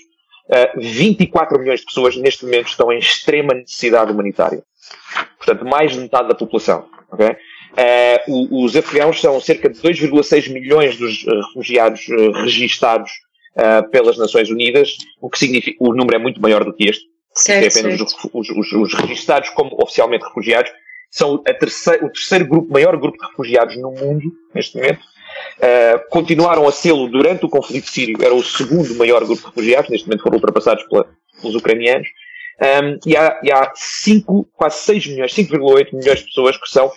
uh, 0.50 0.80
24 0.80 1.60
milhões 1.60 1.80
de 1.80 1.88
pessoas 1.88 2.16
neste 2.18 2.46
momento 2.46 2.68
estão 2.68 2.92
em 2.92 3.00
extrema 3.00 3.56
necessidade 3.56 4.12
humanitária. 4.12 4.62
Portanto, 5.38 5.66
mais 5.66 5.94
de 5.94 6.00
metade 6.00 6.28
da 6.28 6.36
população. 6.36 6.86
Okay? 7.12 7.36
Uh, 7.74 8.64
os 8.66 8.76
afegãos 8.76 9.22
são 9.22 9.40
cerca 9.40 9.70
de 9.70 9.80
2,6 9.80 10.52
milhões 10.52 10.98
dos 10.98 11.24
uh, 11.24 11.42
refugiados 11.48 12.08
uh, 12.08 12.32
registados 12.44 13.12
pelas 13.92 14.20
Nações 14.20 14.52
Unidas, 14.52 14.96
o 15.20 15.32
que 15.32 15.40
significa, 15.40 15.84
o 15.84 15.92
número 15.92 16.16
é 16.16 16.20
muito 16.20 16.40
maior 16.40 16.64
do 16.64 16.72
que 16.72 16.90
este, 16.90 17.06
certo, 17.34 17.64
é 17.64 17.68
apenas 17.68 18.00
os, 18.00 18.16
os, 18.32 18.50
os, 18.52 18.72
os, 18.72 18.94
registados 18.94 19.50
como 19.50 19.76
oficialmente 19.82 20.24
refugiados, 20.26 20.70
são 21.10 21.40
terceira, 21.40 22.06
o 22.06 22.12
terceiro 22.12 22.46
grupo, 22.46 22.72
maior 22.72 22.96
grupo 22.98 23.18
de 23.18 23.26
refugiados 23.26 23.76
no 23.78 23.90
mundo, 23.94 24.32
neste 24.54 24.78
momento. 24.78 25.00
continuaram 26.12 26.68
a 26.68 26.72
sê-lo 26.72 27.08
durante 27.10 27.48
o 27.48 27.50
conflito 27.50 27.90
sírio, 27.90 28.24
era 28.24 28.36
o 28.36 28.44
segundo 28.44 28.94
maior 28.94 29.26
grupo 29.26 29.42
de 29.42 29.48
refugiados, 29.48 29.90
neste 29.90 30.08
momento 30.08 30.22
foram 30.22 30.36
ultrapassados 30.36 30.84
pela, 30.84 31.08
pelos 31.42 31.56
ucranianos. 31.56 32.08
Um, 32.60 33.00
e 33.06 33.16
há, 33.16 33.40
e 33.44 33.52
há 33.52 33.72
5, 33.76 34.50
quase 34.56 34.80
6 34.80 35.08
milhões, 35.08 35.34
5,8 35.34 35.94
milhões 35.94 36.20
de 36.20 36.26
pessoas 36.26 36.58
que 36.58 36.70
são 36.70 36.88
uh, 36.88 36.92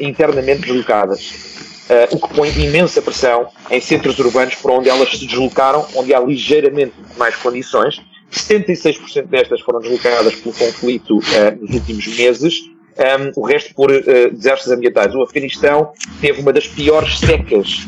internamente 0.00 0.62
deslocadas. 0.62 1.56
Uh, 1.88 2.16
o 2.16 2.20
que 2.20 2.34
põe 2.34 2.48
imensa 2.50 3.00
pressão 3.00 3.48
em 3.70 3.80
centros 3.80 4.18
urbanos 4.18 4.56
por 4.56 4.72
onde 4.72 4.88
elas 4.88 5.08
se 5.10 5.24
deslocaram, 5.24 5.86
onde 5.94 6.12
há 6.12 6.18
ligeiramente 6.18 6.94
mais 7.16 7.36
condições. 7.36 8.02
76% 8.32 9.26
destas 9.26 9.60
foram 9.60 9.80
deslocadas 9.80 10.34
pelo 10.34 10.54
conflito 10.54 11.18
uh, 11.18 11.22
nos 11.60 11.74
últimos 11.74 12.06
meses 12.18 12.76
um, 12.96 13.40
o 13.40 13.46
resto 13.46 13.74
por 13.74 13.90
uh, 13.90 14.30
desastres 14.32 14.72
ambientais. 14.72 15.14
O 15.14 15.22
Afeganistão 15.22 15.92
teve 16.20 16.40
uma 16.40 16.52
das 16.52 16.66
piores 16.66 17.18
secas 17.18 17.86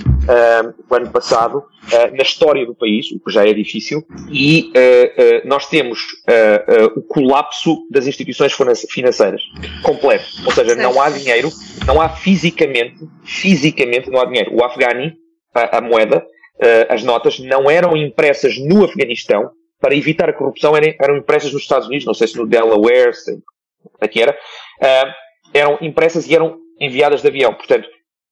no 0.91 0.97
ano 0.97 1.11
passado 1.11 1.59
uh, 1.59 2.17
na 2.17 2.23
história 2.23 2.67
do 2.67 2.75
país, 2.75 3.11
o 3.13 3.21
que 3.21 3.31
já 3.33 3.47
é 3.47 3.53
difícil, 3.53 4.05
e 4.31 4.71
uh, 4.71 5.49
nós 5.49 5.67
temos 5.67 6.01
o 6.95 7.03
colapso 7.03 7.87
das 7.91 8.07
instituições 8.07 8.53
financeiras 8.91 9.43
completo. 9.83 10.25
Ou 10.45 10.53
seja, 10.53 10.75
não 10.75 11.01
há 11.01 11.11
dinheiro, 11.11 11.51
não 11.87 12.01
há 12.01 12.09
fisicamente, 12.09 12.97
fisicamente 13.25 14.11
não 14.11 14.21
há 14.21 14.25
dinheiro. 14.25 14.55
O 14.55 14.65
Afghani, 14.65 15.15
a, 15.55 15.79
a 15.79 15.81
moeda, 15.81 16.25
as 16.89 17.03
notas, 17.03 17.39
não 17.39 17.71
eram 17.71 17.97
impressas 17.97 18.59
no 18.59 18.85
Afeganistão 18.85 19.51
para 19.81 19.95
evitar 19.95 20.29
a 20.29 20.33
corrupção, 20.33 20.77
eram, 20.77 20.93
eram 21.01 21.17
impressas 21.17 21.53
nos 21.53 21.63
Estados 21.63 21.87
Unidos, 21.87 22.05
não 22.05 22.15
sei 22.15 22.29
se 22.29 22.37
no 22.37 22.47
Delaware, 22.47 23.15
se 23.15 23.39
aqui 24.01 24.21
era, 24.21 24.33
uh, 24.33 25.13
eram 25.55 25.79
impressas 25.81 26.27
e 26.27 26.35
eram 26.35 26.59
enviadas 26.81 27.23
de 27.23 27.29
avião. 27.29 27.55
Portanto, 27.55 27.89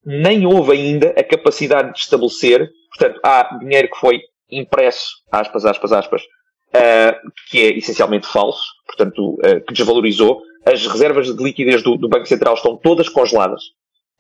nem 0.06 0.46
houve 0.46 0.72
ainda 0.72 1.08
a 1.18 1.24
capacidade 1.24 1.92
de 1.92 1.98
estabelecer, 1.98 2.70
portanto, 2.96 3.20
há 3.24 3.58
dinheiro 3.58 3.88
que 3.88 3.98
foi 3.98 4.20
impresso, 4.48 5.16
aspas, 5.32 5.64
aspas, 5.66 5.92
aspas, 5.92 6.22
uh, 6.22 7.30
que 7.50 7.58
é 7.58 7.78
essencialmente 7.78 8.28
falso, 8.28 8.64
portanto, 8.86 9.34
uh, 9.34 9.60
que 9.66 9.74
desvalorizou. 9.74 10.40
As 10.64 10.86
reservas 10.86 11.34
de 11.34 11.42
liquidez 11.42 11.82
do, 11.82 11.96
do 11.96 12.08
Banco 12.08 12.26
Central 12.26 12.54
estão 12.54 12.76
todas 12.76 13.08
congeladas. 13.08 13.62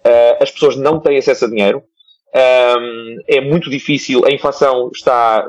Uh, 0.04 0.42
as 0.42 0.50
pessoas 0.50 0.76
não 0.76 1.00
têm 1.00 1.18
acesso 1.18 1.44
a 1.44 1.48
dinheiro. 1.48 1.82
Um, 2.34 3.16
é 3.28 3.40
muito 3.40 3.70
difícil, 3.70 4.24
a 4.26 4.30
inflação 4.30 4.90
está 4.94 5.48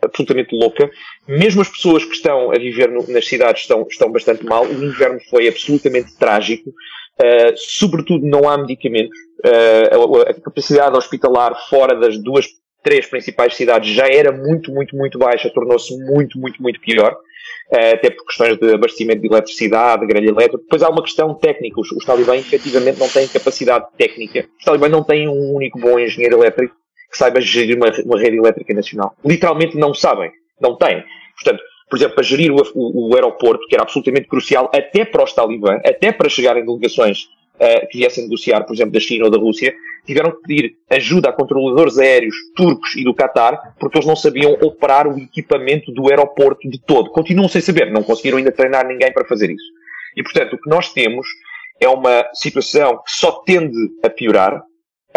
absolutamente 0.00 0.54
louca. 0.54 0.88
Mesmo 1.28 1.60
as 1.60 1.68
pessoas 1.68 2.04
que 2.04 2.14
estão 2.14 2.50
a 2.50 2.58
viver 2.58 2.90
no, 2.90 3.06
nas 3.08 3.26
cidades 3.26 3.62
estão, 3.62 3.86
estão 3.88 4.10
bastante 4.10 4.44
mal. 4.44 4.64
O 4.64 4.84
inverno 4.84 5.20
foi 5.28 5.48
absolutamente 5.48 6.16
trágico. 6.16 6.70
Uh, 6.70 7.52
sobretudo 7.56 8.26
não 8.26 8.48
há 8.48 8.56
medicamentos. 8.56 9.16
Uh, 9.44 10.16
a, 10.16 10.30
a, 10.30 10.34
capacidade 10.34 10.96
hospitalar 10.96 11.54
fora 11.68 11.94
das 11.94 12.18
duas 12.18 12.46
três 12.82 13.06
principais 13.06 13.54
cidades 13.54 13.90
já 13.90 14.06
era 14.06 14.32
muito, 14.32 14.72
muito, 14.72 14.96
muito 14.96 15.18
baixa, 15.18 15.50
tornou-se 15.50 15.96
muito, 16.04 16.38
muito, 16.38 16.62
muito 16.62 16.80
pior. 16.80 17.16
Uh, 17.70 17.94
até 17.94 18.10
por 18.10 18.24
questões 18.24 18.58
de 18.58 18.74
abastecimento 18.74 19.20
de 19.20 19.26
eletricidade, 19.26 20.02
de 20.02 20.06
grelha 20.06 20.30
elétrica. 20.30 20.58
Depois 20.58 20.82
há 20.82 20.88
uma 20.88 21.02
questão 21.02 21.34
técnica. 21.34 21.80
Os, 21.80 21.90
os 21.92 22.04
talibãs 22.04 22.40
efetivamente 22.40 22.98
não 22.98 23.08
têm 23.08 23.26
capacidade 23.28 23.86
técnica. 23.98 24.46
Os 24.58 24.64
talibãs 24.64 24.90
não 24.90 25.02
têm 25.02 25.28
um 25.28 25.54
único 25.54 25.78
bom 25.78 25.98
engenheiro 25.98 26.38
elétrico 26.38 26.74
que 27.10 27.18
saiba 27.18 27.40
gerir 27.40 27.76
uma, 27.76 27.90
uma 28.04 28.18
rede 28.18 28.36
elétrica 28.36 28.72
nacional. 28.72 29.14
Literalmente 29.24 29.76
não 29.76 29.92
sabem. 29.92 30.30
Não 30.60 30.76
têm. 30.76 31.04
Portanto, 31.34 31.62
por 31.88 31.96
exemplo, 31.96 32.14
para 32.14 32.24
gerir 32.24 32.52
o, 32.52 32.62
o, 32.74 33.10
o, 33.10 33.14
aeroporto, 33.14 33.66
que 33.68 33.74
era 33.74 33.82
absolutamente 33.82 34.26
crucial 34.26 34.70
até 34.74 35.04
para 35.04 35.22
os 35.22 35.32
talibãs, 35.32 35.80
até 35.84 36.10
para 36.12 36.28
chegarem 36.28 36.64
delegações 36.64 37.28
uh, 37.60 37.88
que 37.90 37.98
viessem 37.98 38.24
negociar, 38.24 38.64
por 38.64 38.74
exemplo, 38.74 38.92
da 38.92 39.00
China 39.00 39.26
ou 39.26 39.30
da 39.30 39.38
Rússia, 39.38 39.74
tiveram 40.06 40.30
que 40.30 40.42
pedir 40.42 40.76
ajuda 40.88 41.30
a 41.30 41.32
controladores 41.32 41.98
aéreos 41.98 42.34
turcos 42.54 42.94
e 42.96 43.04
do 43.04 43.14
Qatar, 43.14 43.74
porque 43.78 43.98
eles 43.98 44.06
não 44.06 44.14
sabiam 44.14 44.52
operar 44.62 45.08
o 45.08 45.18
equipamento 45.18 45.92
do 45.92 46.08
aeroporto 46.08 46.68
de 46.68 46.80
todo. 46.80 47.10
Continuam 47.10 47.48
sem 47.48 47.60
saber, 47.60 47.90
não 47.90 48.02
conseguiram 48.02 48.38
ainda 48.38 48.52
treinar 48.52 48.86
ninguém 48.86 49.12
para 49.12 49.26
fazer 49.26 49.50
isso. 49.50 49.64
E, 50.16 50.22
portanto, 50.22 50.54
o 50.54 50.60
que 50.60 50.70
nós 50.70 50.92
temos 50.92 51.26
é 51.80 51.88
uma 51.88 52.24
situação 52.32 52.98
que 53.04 53.10
só 53.10 53.32
tende 53.44 53.76
a 54.04 54.08
piorar, 54.08 54.62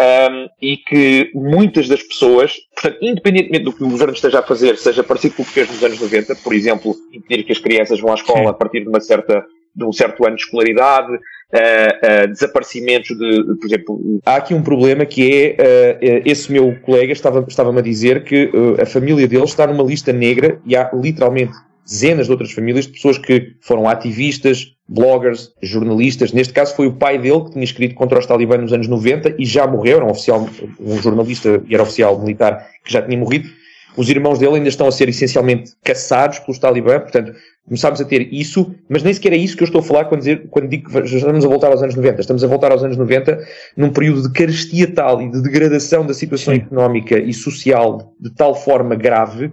um, 0.00 0.48
e 0.60 0.78
que 0.78 1.30
muitas 1.34 1.86
das 1.86 2.02
pessoas, 2.02 2.54
portanto, 2.74 2.98
independentemente 3.02 3.64
do 3.64 3.72
que 3.72 3.84
o 3.84 3.90
governo 3.90 4.14
esteja 4.14 4.40
a 4.40 4.42
fazer, 4.42 4.78
seja 4.78 5.04
parecido 5.04 5.36
com 5.36 5.42
o 5.42 5.44
que 5.46 5.52
fez 5.52 5.68
nos 5.68 5.84
anos 5.84 6.00
90, 6.00 6.36
por 6.36 6.54
exemplo, 6.54 6.96
impedir 7.12 7.44
que 7.44 7.52
as 7.52 7.58
crianças 7.58 8.00
vão 8.00 8.12
à 8.12 8.14
escola 8.14 8.40
Sim. 8.40 8.48
a 8.48 8.52
partir 8.54 8.80
de 8.80 8.88
uma 8.88 9.00
certa 9.00 9.44
de 9.74 9.84
um 9.84 9.92
certo 9.92 10.26
ano 10.26 10.36
de 10.36 10.42
escolaridade, 10.42 11.12
uh, 11.12 11.16
uh, 11.16 12.28
desaparecimentos 12.28 13.16
de, 13.16 13.44
por 13.56 13.66
exemplo. 13.66 14.20
Há 14.24 14.36
aqui 14.36 14.54
um 14.54 14.62
problema 14.62 15.04
que 15.04 15.56
é, 15.58 15.98
uh, 16.00 16.22
esse 16.24 16.50
meu 16.50 16.76
colega 16.82 17.12
estava-me 17.12 17.46
estava 17.48 17.76
a 17.76 17.82
dizer 17.82 18.24
que 18.24 18.50
a 18.80 18.86
família 18.86 19.26
dele 19.26 19.44
está 19.44 19.66
numa 19.66 19.82
lista 19.82 20.12
negra 20.12 20.60
e 20.66 20.76
há 20.76 20.90
literalmente 20.92 21.52
dezenas 21.84 22.26
de 22.26 22.32
outras 22.32 22.52
famílias 22.52 22.86
de 22.86 22.92
pessoas 22.92 23.18
que 23.18 23.56
foram 23.60 23.88
ativistas, 23.88 24.76
bloggers, 24.88 25.52
jornalistas. 25.60 26.32
Neste 26.32 26.52
caso 26.52 26.76
foi 26.76 26.86
o 26.86 26.92
pai 26.92 27.18
dele 27.18 27.44
que 27.44 27.52
tinha 27.52 27.64
escrito 27.64 27.96
contra 27.96 28.18
os 28.18 28.26
talibãs 28.26 28.60
nos 28.60 28.72
anos 28.72 28.86
90 28.86 29.34
e 29.38 29.44
já 29.44 29.66
morreu, 29.66 29.96
era 29.96 30.06
um 30.06 30.10
oficial, 30.10 30.48
um 30.78 31.02
jornalista 31.02 31.60
e 31.68 31.74
era 31.74 31.82
oficial 31.82 32.18
militar 32.20 32.64
que 32.84 32.92
já 32.92 33.02
tinha 33.02 33.18
morrido. 33.18 33.48
Os 33.96 34.08
irmãos 34.08 34.38
dele 34.38 34.56
ainda 34.56 34.68
estão 34.68 34.86
a 34.86 34.92
ser 34.92 35.08
essencialmente 35.08 35.72
caçados 35.82 36.38
pelos 36.38 36.58
talibãs, 36.58 37.02
portanto, 37.02 37.34
começámos 37.66 38.00
a 38.00 38.04
ter 38.04 38.32
isso, 38.32 38.74
mas 38.88 39.02
nem 39.02 39.12
sequer 39.14 39.32
é 39.32 39.36
isso 39.36 39.56
que 39.56 39.62
eu 39.62 39.66
estou 39.66 39.80
a 39.80 39.84
falar 39.84 40.06
quando, 40.06 40.20
dizer, 40.20 40.48
quando 40.50 40.68
digo 40.68 40.90
que 40.90 40.98
estamos 40.98 41.44
a 41.44 41.48
voltar 41.48 41.68
aos 41.68 41.82
anos 41.82 41.94
90. 41.94 42.20
Estamos 42.20 42.42
a 42.42 42.46
voltar 42.46 42.72
aos 42.72 42.82
anos 42.82 42.96
90 42.96 43.38
num 43.76 43.90
período 43.90 44.22
de 44.22 44.32
carestia 44.32 44.92
tal 44.92 45.22
e 45.22 45.30
de 45.30 45.40
degradação 45.42 46.04
da 46.04 46.14
situação 46.14 46.54
Sim. 46.54 46.60
económica 46.60 47.18
e 47.18 47.32
social 47.32 48.12
de 48.20 48.34
tal 48.34 48.54
forma 48.54 48.94
grave 48.96 49.46
uh, 49.46 49.52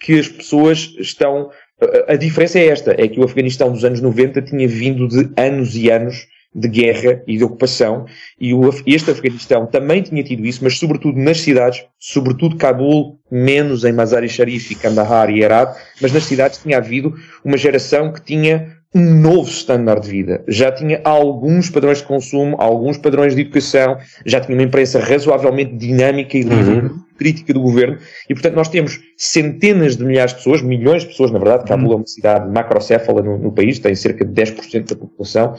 que 0.00 0.18
as 0.18 0.28
pessoas 0.28 0.94
estão. 0.98 1.50
A 2.08 2.16
diferença 2.16 2.58
é 2.58 2.66
esta: 2.66 2.92
é 2.96 3.08
que 3.08 3.20
o 3.20 3.24
Afeganistão 3.24 3.72
dos 3.72 3.84
anos 3.84 4.00
90 4.00 4.42
tinha 4.42 4.66
vindo 4.66 5.06
de 5.06 5.30
anos 5.36 5.76
e 5.76 5.90
anos 5.90 6.26
de 6.54 6.68
guerra 6.68 7.22
e 7.26 7.38
de 7.38 7.44
ocupação, 7.44 8.04
e 8.38 8.52
o, 8.52 8.70
este 8.86 9.10
Afeganistão 9.10 9.66
também 9.66 10.02
tinha 10.02 10.22
tido 10.22 10.44
isso, 10.44 10.62
mas 10.62 10.78
sobretudo 10.78 11.18
nas 11.18 11.40
cidades, 11.40 11.84
sobretudo 11.98 12.56
Cabul, 12.56 13.18
menos 13.30 13.84
em 13.84 13.92
Mazar-e-Sharif, 13.92 14.74
Kandahar 14.74 15.30
e 15.30 15.42
Herat, 15.42 15.74
mas 16.00 16.12
nas 16.12 16.24
cidades 16.24 16.58
tinha 16.58 16.76
havido 16.76 17.14
uma 17.44 17.56
geração 17.56 18.12
que 18.12 18.20
tinha 18.20 18.76
um 18.94 19.14
novo 19.20 19.48
standard 19.48 20.02
de 20.02 20.10
vida. 20.10 20.44
Já 20.46 20.70
tinha 20.70 21.00
alguns 21.02 21.70
padrões 21.70 21.98
de 21.98 22.04
consumo, 22.04 22.56
alguns 22.58 22.98
padrões 22.98 23.34
de 23.34 23.40
educação, 23.40 23.96
já 24.26 24.38
tinha 24.38 24.56
uma 24.56 24.64
imprensa 24.64 25.00
razoavelmente 25.00 25.74
dinâmica 25.76 26.36
e 26.36 26.42
livre. 26.42 26.80
Uhum 26.80 27.11
crítica 27.22 27.54
do 27.54 27.60
governo, 27.60 27.98
e 28.28 28.34
portanto 28.34 28.56
nós 28.56 28.68
temos 28.68 28.98
centenas 29.16 29.96
de 29.96 30.04
milhares 30.04 30.32
de 30.32 30.38
pessoas, 30.38 30.60
milhões 30.60 31.02
de 31.02 31.08
pessoas, 31.08 31.30
na 31.30 31.38
verdade, 31.38 31.64
Cabul 31.64 31.92
é 31.92 31.96
uma 31.96 32.06
cidade 32.06 32.50
macrocéfala 32.50 33.22
no, 33.22 33.38
no 33.38 33.52
país, 33.52 33.78
tem 33.78 33.94
cerca 33.94 34.24
de 34.24 34.32
10% 34.32 34.88
da 34.88 34.96
população 34.96 35.54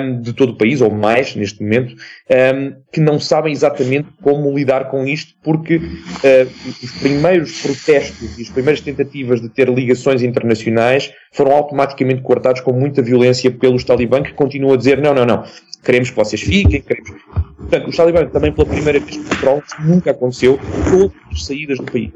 um, 0.00 0.20
de 0.20 0.34
todo 0.34 0.50
o 0.50 0.58
país, 0.58 0.82
ou 0.82 0.90
mais 0.90 1.34
neste 1.34 1.62
momento, 1.62 1.94
um, 1.94 2.74
que 2.92 3.00
não 3.00 3.18
sabem 3.18 3.50
exatamente 3.50 4.08
como 4.20 4.54
lidar 4.54 4.90
com 4.90 5.06
isto, 5.06 5.34
porque 5.42 5.76
uh, 5.76 6.50
os 6.82 6.90
primeiros 7.00 7.62
protestos 7.62 8.38
e 8.38 8.42
as 8.42 8.50
primeiras 8.50 8.82
tentativas 8.82 9.40
de 9.40 9.48
ter 9.48 9.70
ligações 9.70 10.22
internacionais 10.22 11.10
foram 11.32 11.52
automaticamente 11.52 12.20
cortados 12.20 12.60
com 12.60 12.72
muita 12.72 13.00
violência 13.00 13.50
pelos 13.50 13.84
talibãs, 13.84 14.28
que 14.28 14.34
continuam 14.34 14.74
a 14.74 14.76
dizer 14.76 15.00
não, 15.00 15.14
não, 15.14 15.24
não, 15.24 15.44
queremos 15.82 16.10
que 16.10 16.16
vocês 16.16 16.40
fiquem, 16.40 16.80
queremos. 16.80 17.10
Portanto, 17.56 17.88
os 17.88 17.96
talibãs 17.96 18.30
também 18.30 18.52
pela 18.52 18.66
primeira 18.66 19.00
vez 19.00 19.16
controlam, 19.16 19.62
nunca 19.80 20.10
aconteceu, 20.10 20.58
todas 20.90 21.12
as 21.32 21.44
saídas 21.44 21.78
do 21.78 21.84
país. 21.84 22.10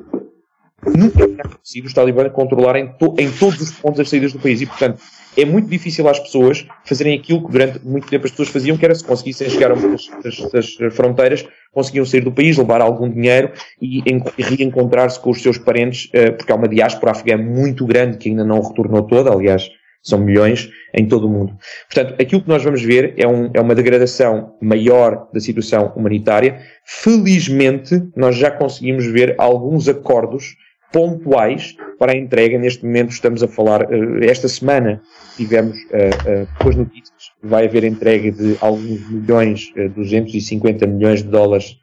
Nunca 0.84 1.26
tinha 1.26 1.42
acontecido 1.42 1.86
os 1.86 1.94
talibãs 1.94 2.32
controlarem 2.32 2.92
to 2.98 3.14
em 3.18 3.30
todos 3.30 3.60
os 3.60 3.72
pontos 3.72 4.00
as 4.00 4.08
saídas 4.08 4.32
do 4.32 4.38
país 4.38 4.60
e, 4.60 4.66
portanto, 4.66 5.00
é 5.36 5.44
muito 5.44 5.68
difícil 5.68 6.08
às 6.08 6.18
pessoas 6.18 6.66
fazerem 6.84 7.18
aquilo 7.18 7.44
que 7.44 7.52
durante 7.52 7.84
muito 7.84 8.08
tempo 8.08 8.24
as 8.24 8.30
pessoas 8.30 8.48
faziam, 8.48 8.76
que 8.76 8.84
era 8.84 8.94
se 8.94 9.04
conseguissem 9.04 9.50
chegar 9.50 9.70
a 9.70 9.74
das, 9.74 10.50
das 10.50 10.94
fronteiras, 10.94 11.46
conseguiam 11.72 12.06
sair 12.06 12.22
do 12.22 12.32
país, 12.32 12.56
levar 12.56 12.80
algum 12.80 13.10
dinheiro 13.10 13.52
e, 13.80 14.02
e 14.38 14.42
reencontrar-se 14.42 15.20
com 15.20 15.30
os 15.30 15.42
seus 15.42 15.58
parentes, 15.58 16.06
uh, 16.06 16.32
porque 16.34 16.50
há 16.50 16.54
uma 16.54 16.68
diáspora 16.68 17.12
afegã 17.12 17.36
muito 17.36 17.84
grande 17.84 18.16
que 18.16 18.30
ainda 18.30 18.44
não 18.44 18.62
retornou 18.62 19.02
toda, 19.02 19.30
aliás, 19.30 19.68
são 20.06 20.20
milhões 20.20 20.70
em 20.94 21.06
todo 21.06 21.26
o 21.26 21.30
mundo. 21.30 21.56
Portanto, 21.92 22.20
aquilo 22.20 22.40
que 22.40 22.48
nós 22.48 22.62
vamos 22.62 22.82
ver 22.82 23.14
é, 23.16 23.26
um, 23.26 23.50
é 23.52 23.60
uma 23.60 23.74
degradação 23.74 24.54
maior 24.62 25.28
da 25.32 25.40
situação 25.40 25.92
humanitária. 25.96 26.60
Felizmente, 26.84 28.02
nós 28.14 28.36
já 28.36 28.50
conseguimos 28.50 29.04
ver 29.06 29.34
alguns 29.36 29.88
acordos 29.88 30.56
pontuais 30.92 31.74
para 31.98 32.12
a 32.12 32.16
entrega. 32.16 32.58
Neste 32.58 32.84
momento 32.84 33.10
estamos 33.10 33.42
a 33.42 33.48
falar, 33.48 33.82
uh, 33.82 34.24
esta 34.24 34.48
semana 34.48 35.02
tivemos 35.36 35.76
uh, 35.76 36.46
com 36.62 36.68
as 36.68 36.76
notícias, 36.76 37.32
vai 37.42 37.66
haver 37.66 37.82
entrega 37.84 38.30
de 38.30 38.56
alguns 38.60 39.10
milhões, 39.10 39.72
uh, 39.76 39.88
250 39.90 40.86
milhões 40.86 41.22
de 41.22 41.28
dólares 41.28 41.76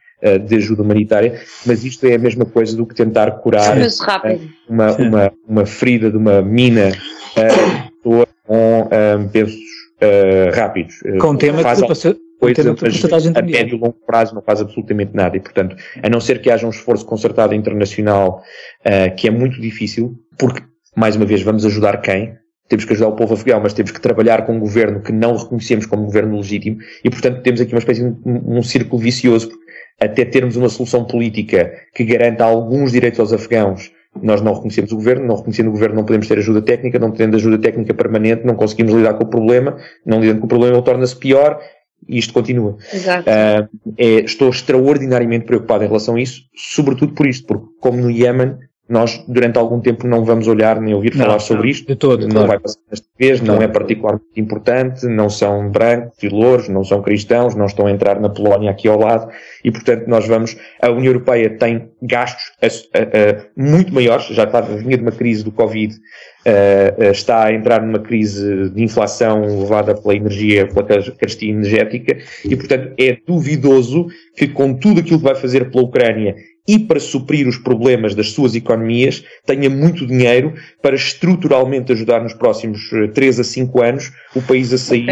de 0.47 0.55
ajuda 0.55 0.83
humanitária, 0.83 1.41
mas 1.65 1.83
isto 1.83 2.05
é 2.05 2.15
a 2.15 2.17
mesma 2.17 2.45
coisa 2.45 2.77
do 2.77 2.85
que 2.85 2.95
tentar 2.95 3.29
curar 3.41 3.75
uma, 4.69 4.95
uma, 4.95 5.33
uma 5.45 5.65
ferida 5.65 6.09
de 6.09 6.15
uma 6.15 6.41
mina 6.41 6.93
com 8.45 8.81
um, 8.81 9.27
pensos 9.29 9.55
uh, 10.01 10.55
rápidos. 10.55 10.95
Com 11.19 11.35
tema 11.35 11.59
faz 11.59 11.81
que 11.81 11.87
coisa, 12.39 12.75
mas 13.11 13.27
a 13.37 13.41
médio 13.41 13.77
e 13.77 13.79
longo 13.79 13.97
prazo 14.05 14.35
não 14.35 14.41
faz 14.41 14.59
absolutamente 14.59 15.11
nada. 15.13 15.37
E, 15.37 15.39
portanto, 15.39 15.75
a 16.01 16.09
não 16.09 16.19
ser 16.19 16.41
que 16.41 16.51
haja 16.51 16.67
um 16.67 16.69
esforço 16.69 17.05
concertado 17.05 17.55
internacional, 17.55 18.43
uh, 18.85 19.15
que 19.15 19.27
é 19.27 19.31
muito 19.31 19.61
difícil, 19.61 20.19
porque, 20.37 20.61
mais 20.95 21.15
uma 21.15 21.25
vez, 21.25 21.41
vamos 21.41 21.65
ajudar 21.65 22.01
quem? 22.01 22.35
Temos 22.67 22.85
que 22.85 22.93
ajudar 22.93 23.09
o 23.09 23.15
povo 23.15 23.33
afegão, 23.33 23.59
mas 23.61 23.73
temos 23.73 23.91
que 23.91 24.01
trabalhar 24.01 24.45
com 24.45 24.55
um 24.55 24.59
governo 24.59 25.01
que 25.01 25.11
não 25.11 25.35
reconhecemos 25.35 25.85
como 25.85 26.05
governo 26.05 26.37
legítimo 26.37 26.77
e, 27.03 27.09
portanto, 27.09 27.41
temos 27.41 27.61
aqui 27.61 27.73
uma 27.73 27.79
espécie 27.79 28.01
de 28.01 28.07
um, 28.25 28.57
um 28.57 28.63
círculo 28.63 29.01
vicioso. 29.01 29.51
Até 29.99 30.25
termos 30.25 30.55
uma 30.55 30.69
solução 30.69 31.05
política 31.05 31.71
que 31.93 32.03
garanta 32.03 32.43
alguns 32.43 32.91
direitos 32.91 33.19
aos 33.19 33.31
afegãos, 33.31 33.91
nós 34.21 34.41
não 34.41 34.53
reconhecemos 34.53 34.91
o 34.91 34.95
governo, 34.95 35.25
não 35.25 35.35
reconhecendo 35.35 35.67
o 35.67 35.71
governo 35.71 35.95
não 35.95 36.05
podemos 36.05 36.27
ter 36.27 36.37
ajuda 36.37 36.61
técnica, 36.61 36.99
não 36.99 37.11
tendo 37.11 37.35
ajuda 37.35 37.57
técnica 37.57 37.93
permanente, 37.93 38.45
não 38.45 38.55
conseguimos 38.55 38.93
lidar 38.93 39.15
com 39.15 39.23
o 39.23 39.27
problema, 39.27 39.77
não 40.05 40.21
lidando 40.21 40.39
com 40.39 40.45
o 40.45 40.49
problema 40.49 40.75
ele 40.75 40.85
torna-se 40.85 41.15
pior 41.15 41.59
e 42.07 42.17
isto 42.17 42.33
continua. 42.33 42.77
Uh, 43.21 43.93
é, 43.97 44.05
estou 44.21 44.49
extraordinariamente 44.49 45.45
preocupado 45.45 45.83
em 45.83 45.87
relação 45.87 46.15
a 46.15 46.21
isso, 46.21 46.41
sobretudo 46.55 47.13
por 47.13 47.25
isto, 47.25 47.45
porque 47.47 47.65
como 47.79 47.97
no 47.97 48.11
Iémen, 48.11 48.57
nós 48.87 49.23
durante 49.27 49.57
algum 49.57 49.79
tempo 49.79 50.05
não 50.05 50.25
vamos 50.25 50.47
olhar 50.47 50.79
nem 50.81 50.93
ouvir 50.93 51.15
não, 51.15 51.25
falar 51.25 51.39
sobre 51.39 51.69
isto. 51.69 51.87
De 51.87 51.95
todo, 51.95 52.23
não 52.23 52.31
claro. 52.31 52.47
vai 52.47 52.59
passar 52.59 52.79
desta 52.89 53.07
vez, 53.17 53.41
não 53.41 53.61
é 53.61 53.67
particularmente 53.67 54.25
importante, 54.35 55.05
não 55.07 55.29
são 55.29 55.69
brancos 55.69 56.21
e 56.21 56.27
louros, 56.27 56.67
não 56.67 56.83
são 56.83 57.01
cristãos, 57.01 57.55
não 57.55 57.65
estão 57.65 57.87
a 57.87 57.91
entrar 57.91 58.19
na 58.19 58.29
Polónia 58.29 58.71
aqui 58.71 58.87
ao 58.87 58.99
lado 58.99 59.31
e 59.63 59.71
portanto 59.71 60.07
nós 60.07 60.27
vamos, 60.27 60.57
a 60.81 60.89
União 60.89 61.13
Europeia 61.13 61.49
tem 61.57 61.89
gastos 62.01 62.43
a, 62.61 62.67
a, 62.67 63.01
a, 63.01 63.45
muito 63.55 63.93
maiores, 63.93 64.25
já 64.27 64.43
estava, 64.43 64.75
vinha 64.75 64.97
de 64.97 65.03
uma 65.03 65.11
crise 65.11 65.43
do 65.43 65.51
Covid, 65.51 65.95
está 67.11 67.45
a 67.45 67.53
entrar 67.53 67.81
numa 67.81 67.99
crise 67.99 68.69
de 68.69 68.83
inflação 68.83 69.61
levada 69.61 69.95
pela 69.95 70.13
energia, 70.13 70.67
pela 70.67 70.85
carestia 70.85 71.49
energética 71.49 72.17
e 72.43 72.55
portanto 72.55 72.93
é 72.99 73.17
duvidoso 73.25 74.07
que 74.35 74.47
com 74.47 74.73
tudo 74.73 74.99
aquilo 74.99 75.19
que 75.19 75.25
vai 75.25 75.35
fazer 75.35 75.71
pela 75.71 75.85
Ucrânia 75.85 76.35
e 76.67 76.79
para 76.79 76.99
suprir 76.99 77.47
os 77.47 77.57
problemas 77.57 78.15
das 78.15 78.31
suas 78.31 78.55
economias, 78.55 79.23
tenha 79.45 79.69
muito 79.69 80.05
dinheiro 80.05 80.53
para 80.81 80.95
estruturalmente 80.95 81.91
ajudar 81.91 82.21
nos 82.21 82.33
próximos 82.33 82.89
3 83.13 83.37
eh, 83.37 83.41
a 83.41 83.43
5 83.43 83.81
anos 83.83 84.11
o 84.35 84.41
país 84.41 84.71
a 84.71 84.77
sair 84.77 85.05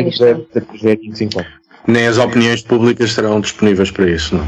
da 0.53 0.61
tragédia 0.61 1.09
de 1.09 1.17
5 1.17 1.39
anos. 1.39 1.61
Nem 1.87 2.05
as 2.05 2.17
opiniões 2.17 2.61
públicas 2.61 3.09
estarão 3.09 3.41
disponíveis 3.41 3.89
para 3.89 4.09
isso, 4.09 4.35
não 4.35 4.43
é? 4.43 4.47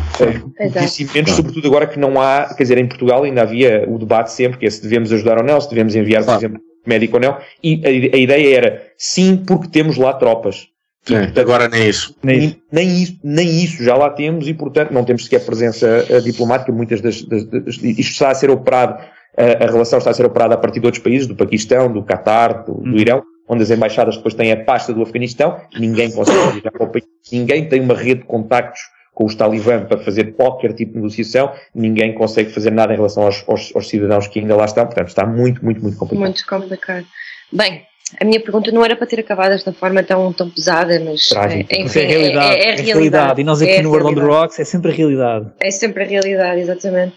menos, 1.15 1.31
sobretudo 1.31 1.67
agora 1.67 1.87
que 1.87 1.99
não 1.99 2.21
há, 2.21 2.53
quer 2.55 2.63
dizer, 2.63 2.77
em 2.77 2.87
Portugal 2.87 3.23
ainda 3.23 3.41
havia 3.41 3.85
o 3.87 3.97
debate 3.97 4.31
sempre, 4.31 4.59
que 4.59 4.65
é 4.65 4.69
se 4.69 4.81
devemos 4.81 5.11
ajudar 5.11 5.39
ou 5.39 5.43
não, 5.43 5.59
se 5.59 5.69
devemos 5.69 5.95
enviar, 5.95 6.23
por 6.23 6.35
exemplo, 6.35 6.61
médico 6.85 7.17
ou 7.17 7.21
não, 7.21 7.37
e 7.63 7.81
a, 7.83 8.15
a 8.15 8.19
ideia 8.19 8.55
era 8.55 8.83
sim, 8.97 9.43
porque 9.47 9.67
temos 9.67 9.97
lá 9.97 10.13
tropas. 10.13 10.67
É, 11.09 11.39
agora 11.39 11.67
nem 11.67 11.89
isso. 11.89 12.15
Nem 12.23 12.45
isso. 12.45 12.57
Nem, 12.71 13.03
isso. 13.03 13.19
nem 13.23 13.63
isso 13.63 13.83
já 13.83 13.95
lá 13.95 14.09
temos 14.09 14.47
e, 14.47 14.53
portanto, 14.53 14.91
não 14.91 15.03
temos 15.03 15.25
sequer 15.25 15.45
presença 15.45 16.05
uh, 16.09 16.21
diplomática. 16.21 16.71
Muitas 16.71 17.01
das, 17.01 17.21
das, 17.23 17.43
das, 17.45 17.75
Isto 17.75 17.99
está 17.99 18.29
a 18.29 18.35
ser 18.35 18.49
operado, 18.49 19.03
uh, 19.03 19.63
a 19.63 19.65
relação 19.65 19.99
está 19.99 20.11
a 20.11 20.13
ser 20.13 20.25
operada 20.25 20.53
a 20.53 20.57
partir 20.57 20.79
de 20.79 20.85
outros 20.85 21.03
países, 21.03 21.27
do 21.27 21.35
Paquistão, 21.35 21.91
do 21.91 22.03
Catar, 22.03 22.63
do, 22.63 22.75
do 22.75 22.89
hum. 22.89 22.97
Irão, 22.97 23.23
onde 23.49 23.63
as 23.63 23.71
embaixadas 23.71 24.15
depois 24.15 24.33
têm 24.33 24.51
a 24.51 24.63
pasta 24.63 24.93
do 24.93 25.01
Afeganistão. 25.01 25.59
Ninguém 25.77 26.09
consegue 26.11 26.39
viajar 26.53 26.71
para 26.71 26.83
o 26.83 26.89
país. 26.89 27.05
Ninguém 27.31 27.67
tem 27.67 27.81
uma 27.81 27.95
rede 27.95 28.21
de 28.21 28.27
contactos 28.27 28.79
com 29.13 29.25
os 29.25 29.35
talibãs 29.35 29.85
para 29.87 29.99
fazer 29.99 30.33
qualquer 30.33 30.73
tipo 30.73 30.93
de 30.93 30.97
negociação, 30.97 31.53
ninguém 31.73 32.13
consegue 32.13 32.51
fazer 32.51 32.71
nada 32.71 32.93
em 32.93 32.95
relação 32.95 33.23
aos, 33.23 33.47
aos, 33.47 33.71
aos, 33.75 33.87
cidadãos 33.87 34.27
que 34.27 34.39
ainda 34.39 34.55
lá 34.55 34.65
estão, 34.65 34.85
portanto 34.85 35.09
está 35.09 35.25
muito, 35.25 35.63
muito, 35.63 35.81
muito 35.81 35.97
complicado. 35.97 36.25
Muito 36.25 36.47
complicado. 36.47 37.05
Bem, 37.51 37.83
a 38.19 38.25
minha 38.25 38.39
pergunta 38.39 38.71
não 38.71 38.83
era 38.83 38.95
para 38.95 39.07
ter 39.07 39.19
acabado 39.19 39.51
desta 39.51 39.73
forma 39.73 40.03
tão, 40.03 40.31
tão 40.33 40.49
pesada, 40.49 40.99
mas 40.99 41.27
Trágico. 41.27 41.73
É, 41.73 41.81
enfim, 41.81 41.99
é, 41.99 42.05
realidade, 42.05 42.47
é, 42.47 42.49
é, 42.49 42.53
é, 42.53 42.57
realidade. 42.57 42.91
realidade. 42.91 43.41
E 43.41 43.43
nós 43.43 43.61
aqui 43.61 43.71
é 43.71 43.81
no 43.81 43.89
World 43.89 44.07
on 44.07 44.15
the 44.15 44.21
Rocks 44.21 44.59
é 44.59 44.63
sempre 44.63 44.91
a 44.91 44.93
realidade. 44.93 45.51
É 45.59 45.71
sempre 45.71 46.03
a 46.03 46.05
realidade, 46.05 46.61
exatamente. 46.61 47.13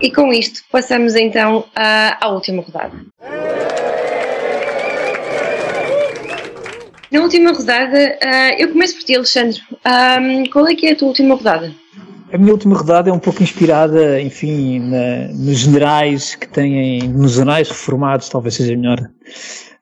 E 0.00 0.10
com 0.10 0.32
isto 0.32 0.62
passamos 0.70 1.14
então 1.14 1.64
à, 1.74 2.24
à 2.24 2.28
última 2.30 2.62
rodada. 2.62 2.92
Na 7.10 7.20
última 7.20 7.52
rodada, 7.52 8.18
uh, 8.24 8.60
eu 8.60 8.72
começo 8.72 8.96
por 8.96 9.04
ti, 9.04 9.14
Alexandre. 9.14 9.60
Um, 9.86 10.50
qual 10.50 10.66
é 10.66 10.74
que 10.74 10.86
é 10.86 10.92
a 10.92 10.96
tua 10.96 11.08
última 11.08 11.36
rodada? 11.36 11.72
A 12.32 12.36
minha 12.36 12.52
última 12.52 12.76
rodada 12.76 13.08
é 13.08 13.12
um 13.12 13.20
pouco 13.20 13.40
inspirada, 13.40 14.20
enfim, 14.20 14.80
na, 14.80 15.28
nos 15.32 15.58
generais 15.58 16.34
que 16.34 16.48
têm, 16.48 17.06
nos 17.06 17.38
anais 17.38 17.68
reformados, 17.68 18.28
talvez 18.28 18.56
seja 18.56 18.76
melhor 18.76 18.98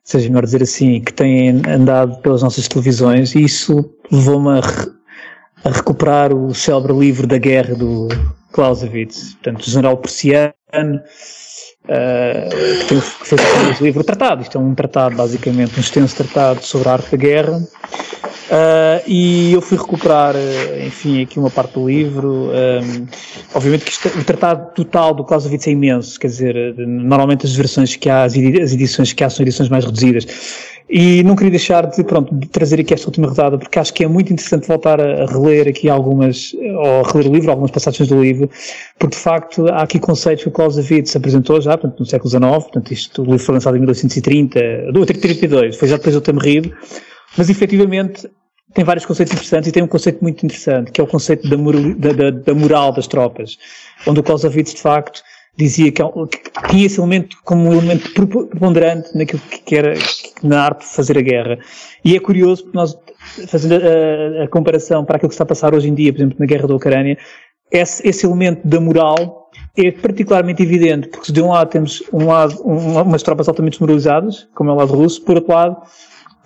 seja 0.03 0.27
melhor 0.27 0.43
dizer 0.43 0.61
assim, 0.61 0.99
que 1.01 1.13
têm 1.13 1.61
andado 1.67 2.17
pelas 2.17 2.43
nossas 2.43 2.67
televisões, 2.67 3.33
e 3.35 3.43
isso 3.43 3.89
levou-me 4.11 4.59
a, 4.59 4.61
a, 5.63 5.71
recuperar 5.71 6.33
o 6.33 6.53
célebre 6.53 6.93
livro 6.93 7.25
da 7.25 7.37
guerra 7.37 7.73
do 7.73 8.09
Clausewitz, 8.51 9.35
portanto, 9.35 9.61
o 9.61 9.69
general 9.69 9.97
prussiano, 9.97 10.53
uh, 10.75 12.49
que, 12.79 12.85
tem, 12.87 12.99
que 12.99 13.25
fez 13.25 13.81
o 13.81 13.83
livro 13.83 14.03
tratado, 14.03 14.41
isto 14.41 14.57
é 14.57 14.61
um 14.61 14.75
tratado, 14.75 15.15
basicamente, 15.15 15.77
um 15.77 15.81
extenso 15.81 16.15
tratado 16.17 16.63
sobre 16.63 16.89
a 16.89 16.93
arte 16.93 17.11
da 17.11 17.17
guerra, 17.17 17.67
Uh, 18.49 19.01
e 19.07 19.53
eu 19.53 19.61
fui 19.61 19.77
recuperar, 19.77 20.35
uh, 20.35 20.85
enfim, 20.85 21.21
aqui 21.21 21.39
uma 21.39 21.49
parte 21.49 21.73
do 21.75 21.87
livro. 21.87 22.49
Um, 22.49 23.07
obviamente 23.53 23.85
que 23.85 24.07
o 24.07 24.23
tratado 24.23 24.73
total 24.73 25.13
do 25.13 25.23
Clausewitz 25.23 25.67
é 25.67 25.71
imenso, 25.71 26.19
quer 26.19 26.27
dizer, 26.27 26.75
normalmente 26.77 27.45
as 27.45 27.55
versões 27.55 27.95
que 27.95 28.09
há, 28.09 28.23
as 28.23 28.35
edições 28.35 29.13
que 29.13 29.23
há 29.23 29.29
são 29.29 29.43
edições 29.43 29.69
mais 29.69 29.85
reduzidas. 29.85 30.27
E 30.89 31.23
não 31.23 31.35
queria 31.35 31.51
deixar 31.51 31.87
de, 31.87 32.03
pronto, 32.03 32.35
de 32.35 32.47
trazer 32.47 32.79
aqui 32.79 32.93
esta 32.93 33.07
última 33.07 33.27
rodada, 33.27 33.57
porque 33.57 33.79
acho 33.79 33.93
que 33.93 34.03
é 34.03 34.07
muito 34.07 34.33
interessante 34.33 34.67
voltar 34.67 34.99
a, 34.99 35.23
a 35.23 35.25
reler 35.25 35.67
aqui 35.67 35.89
algumas, 35.89 36.53
ou 36.53 37.01
reler 37.03 37.31
o 37.31 37.33
livro, 37.33 37.49
algumas 37.49 37.71
passagens 37.71 38.09
do 38.09 38.21
livro, 38.21 38.49
porque 38.99 39.15
de 39.15 39.21
facto 39.21 39.67
há 39.69 39.83
aqui 39.83 39.97
conceitos 39.97 40.43
que 40.43 40.49
o 40.49 40.51
Clausewitz 40.51 41.15
apresentou 41.15 41.61
já, 41.61 41.77
portanto, 41.77 41.99
no 41.99 42.05
século 42.05 42.29
XIX, 42.29 42.43
portanto, 42.43 42.91
isto, 42.91 43.21
o 43.21 43.25
livro 43.25 43.39
foi 43.39 43.55
lançado 43.55 43.75
em 43.75 43.79
1930, 43.79 44.59
32, 45.19 45.77
foi 45.77 45.87
já 45.87 45.95
depois 45.95 46.13
do 46.13 46.21
ter 46.21 46.33
morrido, 46.33 46.71
mas 47.37 47.49
efetivamente 47.49 48.29
tem 48.73 48.83
vários 48.83 49.05
conceitos 49.05 49.33
interessantes 49.33 49.69
e 49.69 49.71
tem 49.71 49.83
um 49.83 49.87
conceito 49.87 50.21
muito 50.21 50.43
interessante, 50.43 50.91
que 50.91 50.99
é 50.99 51.03
o 51.03 51.07
conceito 51.07 51.47
da 51.47 51.57
moral, 51.57 51.93
da, 51.95 52.11
da, 52.11 52.31
da 52.31 52.53
moral 52.53 52.91
das 52.91 53.07
tropas, 53.07 53.57
onde 54.07 54.19
o 54.19 54.23
Clausewitz 54.23 54.73
de 54.73 54.81
facto 54.81 55.21
dizia 55.55 55.91
que, 55.91 56.01
que 56.03 56.67
tinha 56.69 56.85
esse 56.85 56.99
elemento 56.99 57.37
como 57.43 57.69
um 57.69 57.73
elemento 57.73 58.11
preponderante 58.13 59.15
naquilo 59.15 59.41
que 59.65 59.75
era 59.75 59.93
na 60.41 60.63
arte 60.63 60.79
de 60.79 60.87
fazer 60.87 61.17
a 61.17 61.21
guerra. 61.21 61.59
E 62.03 62.15
é 62.15 62.19
curioso 62.19 62.63
porque 62.63 62.77
nós, 62.77 62.97
fazendo 63.47 63.75
a, 63.75 64.43
a, 64.43 64.47
comparação 64.47 65.05
para 65.05 65.17
aquilo 65.17 65.29
que 65.29 65.35
está 65.35 65.43
a 65.43 65.47
passar 65.47 65.75
hoje 65.75 65.89
em 65.89 65.93
dia, 65.93 66.11
por 66.11 66.19
exemplo, 66.19 66.37
na 66.39 66.45
guerra 66.47 66.67
da 66.67 66.75
Ucrânia, 66.75 67.17
esse, 67.71 68.07
esse 68.07 68.25
elemento 68.25 68.67
da 68.67 68.79
moral 68.79 69.51
é 69.77 69.91
particularmente 69.91 70.63
evidente, 70.63 71.07
porque 71.09 71.31
de 71.31 71.41
um 71.41 71.49
lado 71.49 71.69
temos 71.69 72.03
um 72.11 72.25
lado, 72.25 72.55
um, 72.65 73.01
umas 73.01 73.21
tropas 73.21 73.47
altamente 73.47 73.73
desmoralizadas, 73.73 74.47
como 74.55 74.71
é 74.71 74.73
o 74.73 74.75
lado 74.75 74.93
russo, 74.93 75.21
por 75.21 75.35
outro 75.35 75.53
lado 75.53 75.77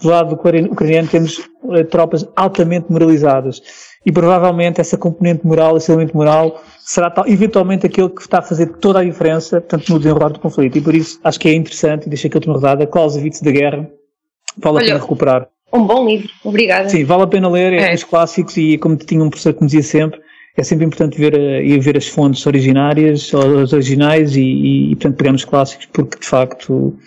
do 0.01 0.09
lado 0.09 0.33
ucraniano 0.35 1.07
temos 1.07 1.39
uh, 1.63 1.83
tropas 1.89 2.27
altamente 2.35 2.91
moralizadas. 2.91 3.61
E 4.05 4.11
provavelmente 4.11 4.79
essa 4.79 4.97
componente 4.97 5.45
moral, 5.45 5.75
esse 5.75 5.91
elemento 5.91 6.15
moral, 6.15 6.61
será 6.79 7.09
tal, 7.09 7.27
eventualmente 7.27 7.85
aquele 7.85 8.09
que 8.09 8.21
está 8.21 8.39
a 8.39 8.41
fazer 8.41 8.67
toda 8.77 8.99
a 8.99 9.03
diferença, 9.03 9.59
portanto, 9.59 9.89
no 9.89 9.99
desenrolar 9.99 10.29
do 10.29 10.39
conflito. 10.39 10.77
E 10.77 10.81
por 10.81 10.95
isso 10.95 11.19
acho 11.23 11.39
que 11.39 11.49
é 11.49 11.53
interessante, 11.53 12.05
e 12.05 12.09
deixei 12.09 12.29
aqui 12.29 12.37
a 12.37 12.39
última 12.39 12.55
rodada, 12.55 12.87
Clausewitz 12.87 13.41
da 13.41 13.51
Guerra, 13.51 13.89
vale 14.57 14.77
Olha, 14.77 14.85
a 14.85 14.87
pena 14.87 14.99
recuperar. 14.99 15.47
Um 15.73 15.85
bom 15.85 16.07
livro, 16.07 16.29
obrigada. 16.45 16.87
Sim, 16.87 17.03
vale 17.03 17.23
a 17.23 17.27
pena 17.27 17.49
ler, 17.49 17.73
é, 17.73 17.91
é. 17.91 17.93
os 17.93 18.03
clássicos, 18.03 18.55
e 18.55 18.77
como 18.77 18.95
tinha 18.95 19.21
um 19.21 19.29
professor 19.29 19.53
que 19.53 19.61
me 19.61 19.67
dizia 19.67 19.83
sempre, 19.83 20.21
é 20.55 20.63
sempre 20.63 20.85
importante 20.85 21.17
ver, 21.17 21.33
uh, 21.33 21.61
ir 21.61 21.79
ver 21.79 21.97
as 21.97 22.07
fontes 22.07 22.45
originárias, 22.47 23.31
as 23.33 23.73
originais, 23.73 24.37
e, 24.37 24.41
e, 24.41 24.91
e 24.91 24.95
portanto, 24.95 25.17
pegar 25.17 25.31
nos 25.33 25.43
clássicos, 25.43 25.87
porque 25.87 26.17
de 26.17 26.25
facto 26.25 26.97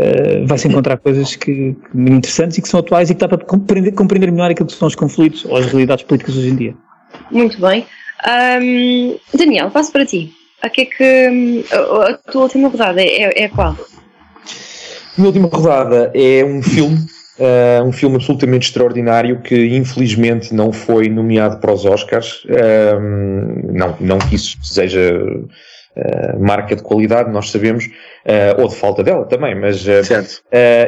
uh, 0.00 0.46
vai-se 0.46 0.68
encontrar 0.68 0.96
coisas 0.96 1.36
que, 1.36 1.74
que, 1.74 1.98
interessantes 1.98 2.58
e 2.58 2.62
que 2.62 2.68
são 2.68 2.80
atuais 2.80 3.10
e 3.10 3.14
que 3.14 3.20
dá 3.20 3.28
para 3.28 3.38
compreender, 3.38 3.92
compreender 3.92 4.30
melhor 4.32 4.50
aquilo 4.50 4.66
que 4.66 4.74
são 4.74 4.88
os 4.88 4.94
conflitos 4.94 5.44
ou 5.44 5.56
as 5.56 5.66
realidades 5.66 6.04
políticas 6.04 6.36
hoje 6.36 6.48
em 6.48 6.56
dia. 6.56 6.74
Muito 7.30 7.60
bem. 7.60 7.86
Um, 8.26 9.16
Daniel, 9.36 9.70
passo 9.70 9.92
para 9.92 10.04
ti. 10.04 10.32
A 10.62 10.68
que 10.68 10.82
é 10.82 10.84
que 10.84 11.64
a, 11.72 12.30
tua 12.30 12.42
última 12.42 12.68
rodada 12.68 13.00
é, 13.00 13.44
é 13.44 13.48
qual? 13.48 13.72
A 13.72 13.76
minha 15.16 15.28
última 15.28 15.48
rodada 15.48 16.10
é 16.14 16.44
um 16.44 16.62
filme, 16.62 16.98
uh, 17.38 17.82
um 17.84 17.92
filme 17.92 18.16
absolutamente 18.16 18.68
extraordinário 18.68 19.40
que 19.40 19.74
infelizmente 19.74 20.54
não 20.54 20.70
foi 20.70 21.08
nomeado 21.08 21.58
para 21.60 21.72
os 21.72 21.86
Oscars. 21.86 22.44
Um, 22.46 23.72
não, 23.72 23.96
não 24.00 24.18
que 24.18 24.34
isso 24.34 24.58
seja 24.62 25.14
uh, 25.14 26.40
marca 26.40 26.76
de 26.76 26.82
qualidade, 26.82 27.30
nós 27.30 27.50
sabemos, 27.50 27.88
uh, 28.24 28.60
ou 28.60 28.68
de 28.68 28.74
falta 28.74 29.02
dela 29.02 29.24
também, 29.24 29.54
mas 29.54 29.86
uh, 29.86 30.00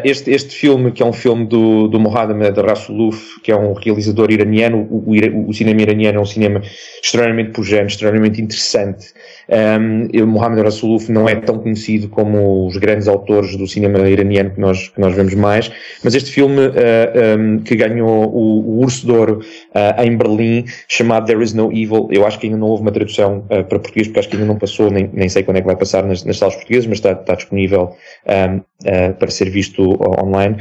este, 0.04 0.30
este 0.30 0.54
filme, 0.54 0.92
que 0.92 1.02
é 1.02 1.06
um 1.06 1.12
filme 1.12 1.46
do, 1.46 1.88
do 1.88 1.98
Mohammad 1.98 2.56
Rasuluf, 2.58 3.40
que 3.42 3.50
é 3.50 3.56
um 3.56 3.72
realizador 3.72 4.30
iraniano, 4.30 4.86
o, 4.90 5.10
o, 5.10 5.48
o 5.48 5.52
cinema 5.52 5.82
iraniano 5.82 6.18
é 6.18 6.22
um 6.22 6.26
cinema 6.26 6.62
extremamente 7.02 7.50
pujante, 7.50 7.92
extremamente 7.92 8.40
interessante. 8.40 9.12
Um, 9.48 10.22
o 10.22 10.26
Mohammad 10.26 10.64
Rasuluf 10.64 11.10
não 11.10 11.28
é 11.28 11.34
tão 11.36 11.58
conhecido 11.58 12.08
como 12.08 12.66
os 12.66 12.76
grandes 12.76 13.08
autores 13.08 13.56
do 13.56 13.66
cinema 13.66 14.08
iraniano 14.08 14.50
que 14.50 14.60
nós, 14.60 14.88
que 14.88 15.00
nós 15.00 15.14
vemos 15.14 15.34
mais, 15.34 15.70
mas 16.02 16.14
este 16.14 16.30
filme 16.30 16.60
um, 17.38 17.58
que 17.58 17.74
ganhou 17.74 18.26
o, 18.26 18.60
o 18.60 18.80
Urso 18.80 19.06
de 19.06 19.12
Ouro 19.12 19.40
em 19.98 20.16
Berlim, 20.16 20.64
chamado 20.88 21.26
There 21.26 21.42
Is 21.42 21.54
No 21.54 21.72
Evil, 21.72 22.08
eu 22.10 22.26
acho 22.26 22.38
que 22.38 22.46
ainda 22.46 22.58
não 22.58 22.68
houve 22.68 22.82
uma 22.82 22.92
tradução 22.92 23.44
para 23.48 23.64
português, 23.64 24.06
porque 24.06 24.20
acho 24.20 24.28
que 24.28 24.36
ainda 24.36 24.46
não 24.46 24.58
passou, 24.58 24.90
nem, 24.90 25.10
nem 25.12 25.28
sei 25.28 25.42
quando 25.42 25.56
é 25.58 25.60
que 25.60 25.66
vai 25.66 25.76
passar 25.76 26.04
nas, 26.04 26.24
nas 26.24 26.38
salas 26.38 26.54
portuguesas, 26.54 26.86
mas 26.86 26.98
está, 26.98 27.12
está 27.12 27.34
disponível 27.34 27.94
um, 28.26 28.56
uh, 28.56 29.14
para 29.18 29.30
ser 29.30 29.50
visto 29.50 29.98
online, 30.22 30.56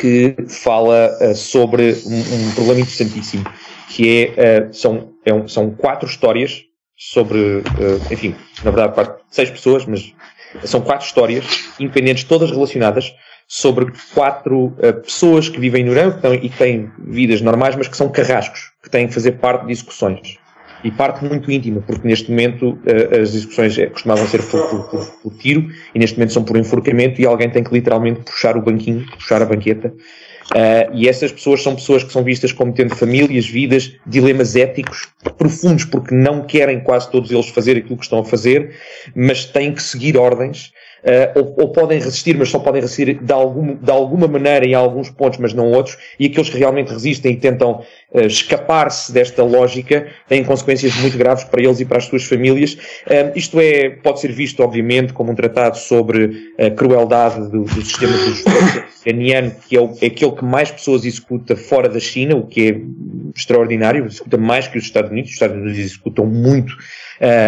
que 0.00 0.34
fala 0.48 1.10
uh, 1.20 1.34
sobre 1.34 1.92
um, 2.06 2.48
um, 2.48 2.54
problema 2.54 2.80
interessantíssimo, 2.80 3.44
que 3.88 4.32
é, 4.36 4.68
uh, 4.68 4.74
são, 4.74 5.12
é 5.24 5.32
um, 5.32 5.46
são 5.46 5.70
quatro 5.70 6.08
histórias 6.08 6.62
sobre, 6.96 7.62
enfim, 8.10 8.34
na 8.62 8.70
verdade, 8.70 9.12
seis 9.30 9.50
pessoas, 9.50 9.84
mas 9.86 10.14
são 10.64 10.80
quatro 10.80 11.06
histórias 11.06 11.44
independentes, 11.80 12.24
todas 12.24 12.50
relacionadas, 12.50 13.12
sobre 13.48 13.92
quatro 14.14 14.74
pessoas 15.02 15.48
que 15.48 15.58
vivem 15.58 15.84
no 15.84 15.92
Irã 15.92 16.14
e 16.40 16.48
que 16.48 16.56
têm 16.56 16.90
vidas 16.98 17.40
normais, 17.40 17.74
mas 17.74 17.88
que 17.88 17.96
são 17.96 18.08
carrascos, 18.08 18.70
que 18.82 18.90
têm 18.90 19.08
que 19.08 19.14
fazer 19.14 19.32
parte 19.32 19.66
de 19.66 19.72
execuções 19.72 20.38
e 20.84 20.90
parte 20.90 21.24
muito 21.24 21.50
íntima, 21.50 21.80
porque 21.82 22.06
neste 22.06 22.30
momento 22.30 22.70
uh, 22.70 23.20
as 23.20 23.78
é, 23.78 23.86
costumavam 23.86 24.26
ser 24.26 24.42
por, 24.42 24.68
por, 24.68 24.88
por, 24.88 25.06
por, 25.22 25.34
tiro 25.38 25.68
e 25.94 25.98
neste 25.98 26.16
momento 26.16 26.32
são 26.32 26.44
por 26.44 26.56
enforcamento 26.56 27.20
e 27.20 27.26
alguém 27.26 27.48
tem 27.50 27.62
que 27.62 27.72
literalmente 27.72 28.20
puxar 28.20 28.56
o 28.56 28.62
banquinho, 28.62 29.06
puxar 29.12 29.42
a 29.42 29.46
banqueta. 29.46 29.92
Uh, 30.52 30.94
e 30.94 31.08
essas 31.08 31.32
pessoas 31.32 31.62
são 31.62 31.74
pessoas 31.74 32.04
que 32.04 32.12
são 32.12 32.22
vistas 32.22 32.52
como 32.52 32.74
tendo 32.74 32.94
famílias, 32.94 33.46
vidas, 33.46 33.92
dilemas 34.06 34.54
éticos 34.54 35.08
profundos, 35.38 35.86
porque 35.86 36.14
não 36.14 36.42
querem 36.42 36.80
quase 36.80 37.10
todos 37.10 37.30
eles 37.30 37.48
fazer 37.48 37.78
aquilo 37.78 37.96
que 37.96 38.04
estão 38.04 38.18
a 38.18 38.24
fazer, 38.24 38.76
mas 39.14 39.46
têm 39.46 39.72
que 39.72 39.82
seguir 39.82 40.18
ordens 40.18 40.72
uh, 41.02 41.38
ou, 41.38 41.54
ou, 41.58 41.68
podem 41.72 41.98
resistir, 41.98 42.36
mas 42.36 42.48
só 42.48 42.58
podem 42.58 42.80
resistir 42.80 43.14
de, 43.14 43.32
algum, 43.32 43.74
de 43.74 43.90
alguma 43.90 44.26
maneira 44.26 44.64
em 44.64 44.74
alguns 44.74 45.10
pontos, 45.10 45.38
mas 45.38 45.52
não 45.52 45.70
outros, 45.70 45.96
e 46.18 46.26
aqueles 46.26 46.48
que 46.48 46.58
realmente 46.58 46.92
resistem 46.92 47.32
e 47.32 47.36
tentam 47.36 47.82
uh, 48.12 48.20
escapar-se 48.20 49.12
desta 49.12 49.42
lógica 49.42 50.06
têm 50.28 50.44
consequências 50.44 50.94
muito 50.96 51.18
graves 51.18 51.44
para 51.44 51.62
eles 51.62 51.80
e 51.80 51.84
para 51.84 51.98
as 51.98 52.04
suas 52.04 52.24
famílias. 52.24 52.74
Uh, 53.06 53.32
isto 53.34 53.60
é, 53.60 53.90
pode 53.90 54.20
ser 54.20 54.32
visto, 54.32 54.62
obviamente, 54.62 55.12
como 55.12 55.32
um 55.32 55.34
tratado 55.34 55.76
sobre 55.76 56.52
a 56.58 56.70
crueldade 56.70 57.50
do, 57.50 57.64
do 57.64 57.82
sistema 57.82 58.12
de 58.12 58.24
justiça 58.24 58.84
iraniano, 59.04 59.52
que 59.68 59.76
é, 59.76 59.80
o, 59.80 59.94
é 60.00 60.06
aquele 60.06 60.32
que 60.32 60.44
mais 60.44 60.70
pessoas 60.70 61.04
executa 61.04 61.56
fora 61.56 61.88
da 61.88 62.00
China, 62.00 62.36
o 62.36 62.46
que 62.46 62.68
é 62.68 62.80
extraordinário, 63.36 64.06
executa 64.06 64.36
mais 64.36 64.68
que 64.68 64.78
os 64.78 64.84
Estados 64.84 65.10
Unidos, 65.10 65.30
os 65.30 65.34
Estados 65.34 65.56
Unidos 65.56 65.78
executam 65.78 66.26
muito 66.26 66.76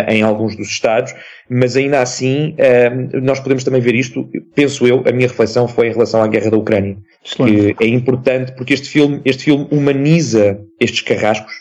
em 0.09 0.23
alguns 0.23 0.55
dos 0.55 0.69
Estados, 0.69 1.13
mas 1.49 1.77
ainda 1.77 2.01
assim 2.01 2.55
uh, 2.55 3.21
nós 3.21 3.41
podemos 3.41 3.65
também 3.65 3.81
ver 3.81 3.95
isto, 3.95 4.29
penso 4.55 4.87
eu, 4.87 5.03
a 5.07 5.13
minha 5.13 5.29
reflexão 5.29 5.69
foi 5.69 5.89
em 5.89 5.93
relação 5.93 6.23
à 6.23 6.27
guerra 6.27 6.51
da 6.51 6.57
Ucrânia, 6.57 6.97
que 7.23 7.85
é 7.85 7.89
importante 7.89 8.53
porque 8.53 8.75
este 8.75 8.89
filme, 8.89 9.21
este 9.25 9.45
filme 9.45 9.69
humaniza 9.71 10.61
estes 10.81 11.03
carrascos, 11.03 11.53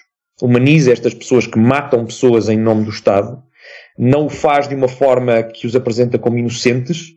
humaniza 0.42 0.92
estas 0.92 1.14
pessoas 1.14 1.48
que 1.48 1.60
matam 1.60 2.06
pessoas 2.06 2.50
em 2.50 2.58
nome 2.58 2.86
do 2.86 2.92
Estado, 2.92 3.42
não 3.98 4.26
o 4.26 4.30
faz 4.30 4.68
de 4.68 4.76
uma 4.76 4.88
forma 4.88 5.44
que 5.44 5.68
os 5.68 5.76
apresenta 5.76 6.18
como 6.18 6.38
inocentes, 6.38 7.10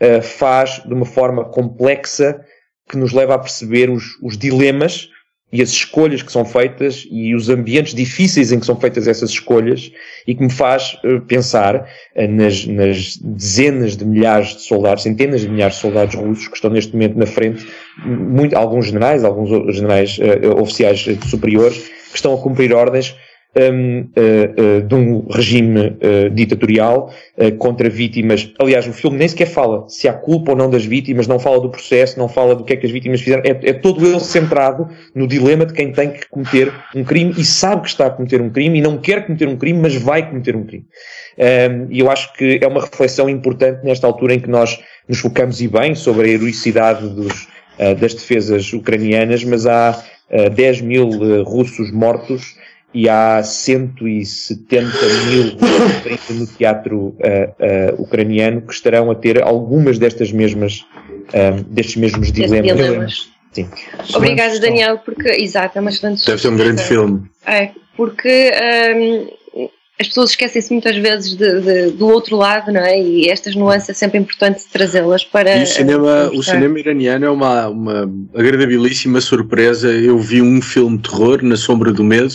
uh, 0.00 0.22
faz 0.22 0.82
de 0.84 0.92
uma 0.92 1.06
forma 1.06 1.44
complexa 1.44 2.44
que 2.88 2.96
nos 2.96 3.12
leva 3.12 3.34
a 3.34 3.38
perceber 3.38 3.88
os, 3.88 4.18
os 4.20 4.36
dilemas 4.36 5.08
e 5.52 5.60
as 5.60 5.70
escolhas 5.70 6.22
que 6.22 6.30
são 6.30 6.44
feitas 6.44 7.06
e 7.10 7.34
os 7.34 7.48
ambientes 7.48 7.94
difíceis 7.94 8.52
em 8.52 8.60
que 8.60 8.66
são 8.66 8.76
feitas 8.76 9.08
essas 9.08 9.30
escolhas 9.30 9.90
e 10.26 10.34
que 10.34 10.42
me 10.42 10.50
faz 10.50 10.96
uh, 11.04 11.20
pensar 11.22 11.88
uh, 12.16 12.28
nas, 12.28 12.66
nas, 12.66 13.16
dezenas 13.16 13.96
de 13.96 14.04
milhares 14.04 14.54
de 14.56 14.62
soldados, 14.62 15.02
centenas 15.02 15.40
de 15.40 15.48
milhares 15.48 15.74
de 15.76 15.80
soldados 15.80 16.14
russos 16.14 16.48
que 16.48 16.54
estão 16.54 16.70
neste 16.70 16.92
momento 16.92 17.18
na 17.18 17.26
frente, 17.26 17.66
muito, 18.04 18.56
alguns 18.56 18.86
generais, 18.86 19.24
alguns 19.24 19.74
generais 19.74 20.18
uh, 20.18 20.60
oficiais 20.60 21.04
superiores, 21.28 21.90
que 22.10 22.16
estão 22.16 22.34
a 22.34 22.38
cumprir 22.38 22.72
ordens 22.72 23.16
um, 23.56 24.00
uh, 24.00 24.04
uh, 24.06 24.82
de 24.82 24.94
um 24.94 25.26
regime 25.28 25.80
uh, 25.80 26.30
ditatorial 26.32 27.12
contra 27.58 27.88
vítimas. 27.88 28.52
Aliás, 28.58 28.86
o 28.86 28.92
filme 28.92 29.16
nem 29.16 29.26
sequer 29.26 29.46
fala 29.46 29.88
se 29.88 30.06
há 30.06 30.12
culpa 30.12 30.52
ou 30.52 30.56
não 30.56 30.68
das 30.68 30.84
vítimas, 30.84 31.26
não 31.26 31.38
fala 31.38 31.58
do 31.58 31.70
processo, 31.70 32.18
não 32.18 32.28
fala 32.28 32.54
do 32.54 32.64
que 32.64 32.74
é 32.74 32.76
que 32.76 32.84
as 32.84 32.92
vítimas 32.92 33.20
fizeram. 33.22 33.42
É, 33.44 33.70
é 33.70 33.72
todo 33.72 34.06
ele 34.06 34.20
centrado 34.20 34.86
no 35.14 35.26
dilema 35.26 35.64
de 35.64 35.72
quem 35.72 35.90
tem 35.90 36.10
que 36.10 36.28
cometer 36.28 36.70
um 36.94 37.02
crime 37.02 37.34
e 37.38 37.44
sabe 37.44 37.82
que 37.82 37.88
está 37.88 38.06
a 38.06 38.10
cometer 38.10 38.42
um 38.42 38.50
crime 38.50 38.78
e 38.78 38.82
não 38.82 38.98
quer 38.98 39.24
cometer 39.24 39.48
um 39.48 39.56
crime, 39.56 39.80
mas 39.80 39.94
vai 39.96 40.28
cometer 40.28 40.54
um 40.54 40.64
crime. 40.64 40.84
Um, 41.38 41.86
e 41.90 42.00
eu 42.00 42.10
acho 42.10 42.32
que 42.34 42.58
é 42.60 42.66
uma 42.66 42.82
reflexão 42.82 43.28
importante 43.28 43.82
nesta 43.82 44.06
altura 44.06 44.34
em 44.34 44.40
que 44.40 44.50
nós 44.50 44.78
nos 45.08 45.18
focamos 45.18 45.62
e 45.62 45.68
bem 45.68 45.94
sobre 45.94 46.28
a 46.28 46.32
heroicidade 46.32 47.08
dos, 47.08 47.48
das 47.98 48.12
defesas 48.12 48.70
ucranianas, 48.72 49.42
mas 49.42 49.66
há 49.66 50.04
10 50.54 50.82
mil 50.82 51.42
russos 51.42 51.90
mortos 51.90 52.54
e 52.92 53.08
há 53.08 53.42
170 53.42 54.88
mil 55.28 55.56
no 56.38 56.46
teatro 56.46 56.96
uh, 56.98 57.14
uh, 57.18 58.02
ucraniano 58.02 58.62
que 58.62 58.72
estarão 58.72 59.10
a 59.10 59.14
ter 59.14 59.42
algumas 59.42 59.98
destas 59.98 60.32
mesmas, 60.32 60.84
uh, 61.28 61.62
destes 61.68 61.96
mesmos 61.96 62.32
dilemas. 62.32 62.76
dilemas. 62.76 63.30
Sim. 63.52 63.68
Obrigada, 64.14 64.60
Daniel, 64.60 64.98
porque, 64.98 65.28
exato, 65.28 65.78
é 65.78 65.80
uma 65.80 65.90
excelente 65.90 66.24
Deve 66.24 66.40
ser 66.40 66.48
um 66.48 66.56
grande 66.56 66.82
filme. 66.82 67.28
É, 67.44 67.70
porque 67.96 68.52
um, 68.94 69.28
as 70.00 70.08
pessoas 70.08 70.30
esquecem-se 70.30 70.72
muitas 70.72 70.96
vezes 70.96 71.36
de, 71.36 71.60
de, 71.60 71.90
do 71.90 72.08
outro 72.08 72.34
lado, 72.34 72.72
não 72.72 72.80
é? 72.80 72.98
E 72.98 73.28
estas 73.28 73.54
nuances 73.54 73.90
é 73.90 73.92
sempre 73.92 74.18
importante 74.18 74.64
trazê-las 74.72 75.24
para. 75.24 75.58
E 75.58 75.62
o 75.62 75.66
cinema, 75.66 76.30
o 76.32 76.42
cinema 76.42 76.80
iraniano 76.80 77.26
é 77.26 77.30
uma, 77.30 77.68
uma 77.68 78.10
agradabilíssima 78.34 79.20
surpresa. 79.20 79.92
Eu 79.92 80.18
vi 80.18 80.40
um 80.40 80.62
filme 80.62 80.96
de 80.96 81.02
terror, 81.02 81.42
Na 81.42 81.54
Sombra 81.54 81.92
do 81.92 82.02
Medo, 82.02 82.32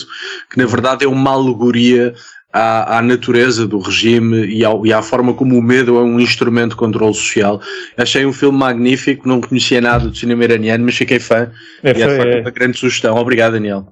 que 0.48 0.56
na 0.56 0.64
verdade 0.64 1.04
é 1.04 1.08
uma 1.08 1.32
alegoria 1.32 2.14
à, 2.52 2.98
à, 2.98 3.02
natureza 3.02 3.66
do 3.66 3.80
regime 3.80 4.46
e, 4.46 4.64
ao, 4.64 4.86
e, 4.86 4.92
à 4.92 5.02
forma 5.02 5.34
como 5.34 5.58
o 5.58 5.62
medo 5.62 5.98
é 5.98 6.02
um 6.02 6.20
instrumento 6.20 6.70
de 6.70 6.76
controle 6.76 7.14
social. 7.14 7.60
Achei 7.96 8.24
um 8.24 8.32
filme 8.32 8.56
magnífico, 8.56 9.26
não 9.26 9.40
conhecia 9.40 9.80
nada 9.80 10.06
do 10.06 10.16
cinema 10.16 10.44
iraniano, 10.44 10.84
mas 10.84 10.94
fiquei 10.94 11.18
fã. 11.18 11.50
É, 11.82 11.98
e 11.98 12.02
é, 12.02 12.36
é 12.38 12.40
uma 12.42 12.50
grande 12.52 12.78
sugestão. 12.78 13.16
Obrigado, 13.16 13.54
Daniel. 13.54 13.88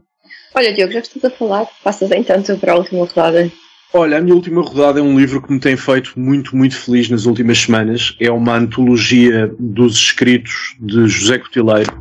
Olha, 0.55 0.73
Diogo, 0.73 0.93
já 0.93 1.01
estás 1.01 1.25
a 1.25 1.31
falar, 1.31 1.67
passas 1.83 2.13
então 2.13 2.57
para 2.61 2.75
a 2.75 2.77
última 2.77 3.05
rodada. 3.05 3.51
Olha, 3.97 4.19
a 4.19 4.21
minha 4.21 4.35
última 4.35 4.61
rodada 4.61 4.99
é 4.99 5.03
um 5.05 5.17
livro 5.17 5.41
que 5.41 5.53
me 5.53 5.61
tem 5.61 5.77
feito 5.77 6.15
muito, 6.17 6.57
muito 6.57 6.77
feliz 6.77 7.09
nas 7.09 7.27
últimas 7.27 7.59
semanas. 7.59 8.17
É 8.19 8.29
uma 8.29 8.57
antologia 8.57 9.55
dos 9.57 9.95
escritos 9.95 10.75
de 10.81 11.07
José 11.07 11.39
Cotileiro 11.39 11.93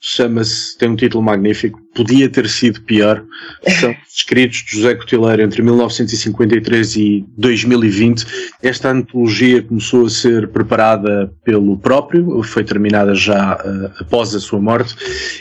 chama-se, 0.00 0.78
tem 0.78 0.88
um 0.88 0.96
título 0.96 1.22
magnífico, 1.22 1.78
Podia 1.94 2.28
Ter 2.30 2.48
Sido 2.48 2.80
Pior. 2.82 3.22
São 3.80 3.94
escritos 4.08 4.64
de 4.64 4.76
José 4.76 4.94
Cotileiro 4.94 5.42
entre 5.42 5.60
1953 5.62 6.96
e 6.96 7.24
2020. 7.36 8.26
Esta 8.62 8.90
antologia 8.90 9.62
começou 9.62 10.06
a 10.06 10.10
ser 10.10 10.48
preparada 10.48 11.30
pelo 11.44 11.76
próprio, 11.76 12.42
foi 12.42 12.64
terminada 12.64 13.14
já 13.14 13.56
uh, 13.56 13.92
após 14.00 14.34
a 14.34 14.40
sua 14.40 14.60
morte, 14.60 14.96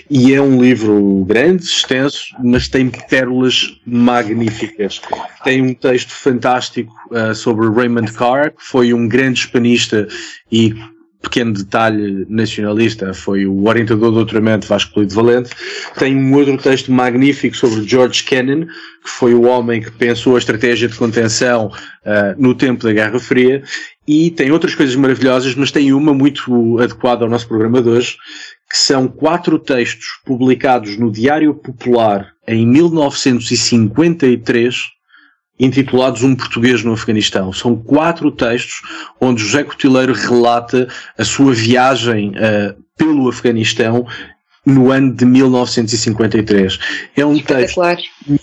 e 0.09 0.33
é 0.33 0.41
um 0.41 0.61
livro 0.61 1.23
grande, 1.25 1.63
extenso, 1.63 2.35
mas 2.43 2.67
tem 2.67 2.89
pérolas 3.09 3.79
magníficas. 3.85 5.01
Tem 5.43 5.61
um 5.61 5.73
texto 5.73 6.11
fantástico 6.11 6.93
uh, 7.11 7.33
sobre 7.33 7.67
Raymond 7.69 8.11
Carr, 8.11 8.51
que 8.51 8.63
foi 8.63 8.93
um 8.93 9.07
grande 9.07 9.39
hispanista 9.39 10.05
e 10.51 10.73
pequeno 11.21 11.53
detalhe 11.53 12.25
nacionalista 12.29 13.13
foi 13.13 13.45
o 13.45 13.67
orientador 13.67 14.09
do 14.09 14.15
doutoramento 14.15 14.67
Vasco 14.67 14.93
Polido 14.93 15.13
Valente. 15.13 15.51
Tem 15.97 16.15
um 16.15 16.33
outro 16.33 16.57
texto 16.57 16.91
magnífico 16.91 17.55
sobre 17.55 17.87
George 17.87 18.23
Kennan, 18.23 18.65
que 18.65 19.09
foi 19.09 19.33
o 19.33 19.43
homem 19.43 19.81
que 19.81 19.91
pensou 19.91 20.35
a 20.35 20.39
estratégia 20.39 20.87
de 20.87 20.95
contenção 20.95 21.67
uh, 21.67 22.35
no 22.37 22.55
tempo 22.55 22.83
da 22.83 22.93
Guerra 22.93 23.19
Fria. 23.19 23.61
E 24.07 24.31
tem 24.31 24.51
outras 24.51 24.73
coisas 24.73 24.95
maravilhosas, 24.95 25.53
mas 25.55 25.71
tem 25.71 25.91
uma 25.93 26.13
muito 26.13 26.79
adequada 26.79 27.25
ao 27.25 27.29
nosso 27.29 27.47
programa 27.47 27.81
de 27.81 27.89
hoje, 27.89 28.15
que 28.69 28.77
são 28.77 29.07
quatro 29.07 29.59
textos 29.59 30.07
publicados 30.25 30.97
no 30.97 31.11
Diário 31.11 31.53
Popular 31.53 32.31
em 32.47 32.65
1953 32.65 34.98
intitulados 35.59 36.23
Um 36.23 36.35
Português 36.35 36.83
no 36.83 36.93
Afeganistão. 36.93 37.51
São 37.51 37.75
quatro 37.75 38.31
textos 38.31 38.81
onde 39.19 39.41
José 39.43 39.63
Cotileiro 39.63 40.13
relata 40.13 40.87
a 41.17 41.25
sua 41.25 41.53
viagem 41.53 42.29
uh, 42.31 42.81
pelo 42.97 43.27
Afeganistão 43.29 44.07
no 44.65 44.91
ano 44.91 45.13
de 45.13 45.25
1953. 45.25 46.79
É 47.15 47.25
um 47.25 47.39
texto, 47.39 47.81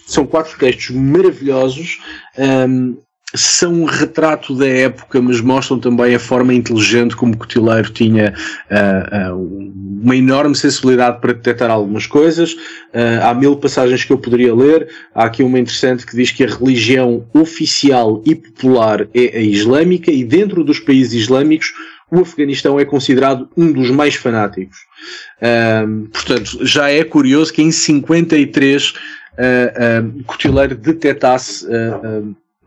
são 0.07 0.27
quatro 0.27 0.59
textos 0.59 0.91
maravilhosos. 0.91 2.01
Um, 2.37 2.43
ehm, 2.43 2.95
são 3.35 3.73
um 3.73 3.85
retrato 3.85 4.55
da 4.55 4.67
época, 4.67 5.21
mas 5.21 5.41
mostram 5.41 5.81
também 5.81 6.15
a 6.15 6.19
forma 6.19 6.55
inteligente 6.55 7.17
como 7.17 7.37
Cotileiro 7.37 7.91
tinha 7.91 8.33
uh, 8.71 9.35
uh, 9.35 9.71
uma 10.03 10.15
enorme 10.15 10.55
sensibilidade 10.55 11.21
para 11.21 11.33
detectar 11.33 11.71
algumas 11.71 12.07
coisas. 12.07 12.53
Uh, 12.53 13.23
há 13.23 13.35
mil 13.35 13.57
passagens 13.57 14.05
que 14.05 14.13
eu 14.13 14.19
poderia 14.19 14.55
ler. 14.55 14.89
Há 15.13 15.25
aqui 15.25 15.43
uma 15.43 15.59
interessante 15.59 16.07
que 16.07 16.15
diz 16.15 16.31
que 16.31 16.45
a 16.45 16.47
religião 16.47 17.27
oficial 17.35 18.23
e 18.25 18.35
popular 18.35 19.09
é 19.13 19.39
a 19.39 19.43
islâmica 19.43 20.11
e 20.11 20.23
dentro 20.23 20.63
dos 20.63 20.79
países 20.79 21.13
islâmicos 21.13 21.73
o 22.09 22.21
Afeganistão 22.21 22.79
é 22.79 22.85
considerado 22.85 23.49
um 23.57 23.73
dos 23.73 23.91
mais 23.91 24.15
fanáticos. 24.15 24.79
portanto, 26.13 26.65
já 26.65 26.89
é 26.89 27.03
curioso 27.03 27.53
que 27.53 27.61
em 27.61 27.73
53 27.73 28.91
uh, 28.91 30.23
Cotileiro 30.25 30.77
detectasse 30.77 31.67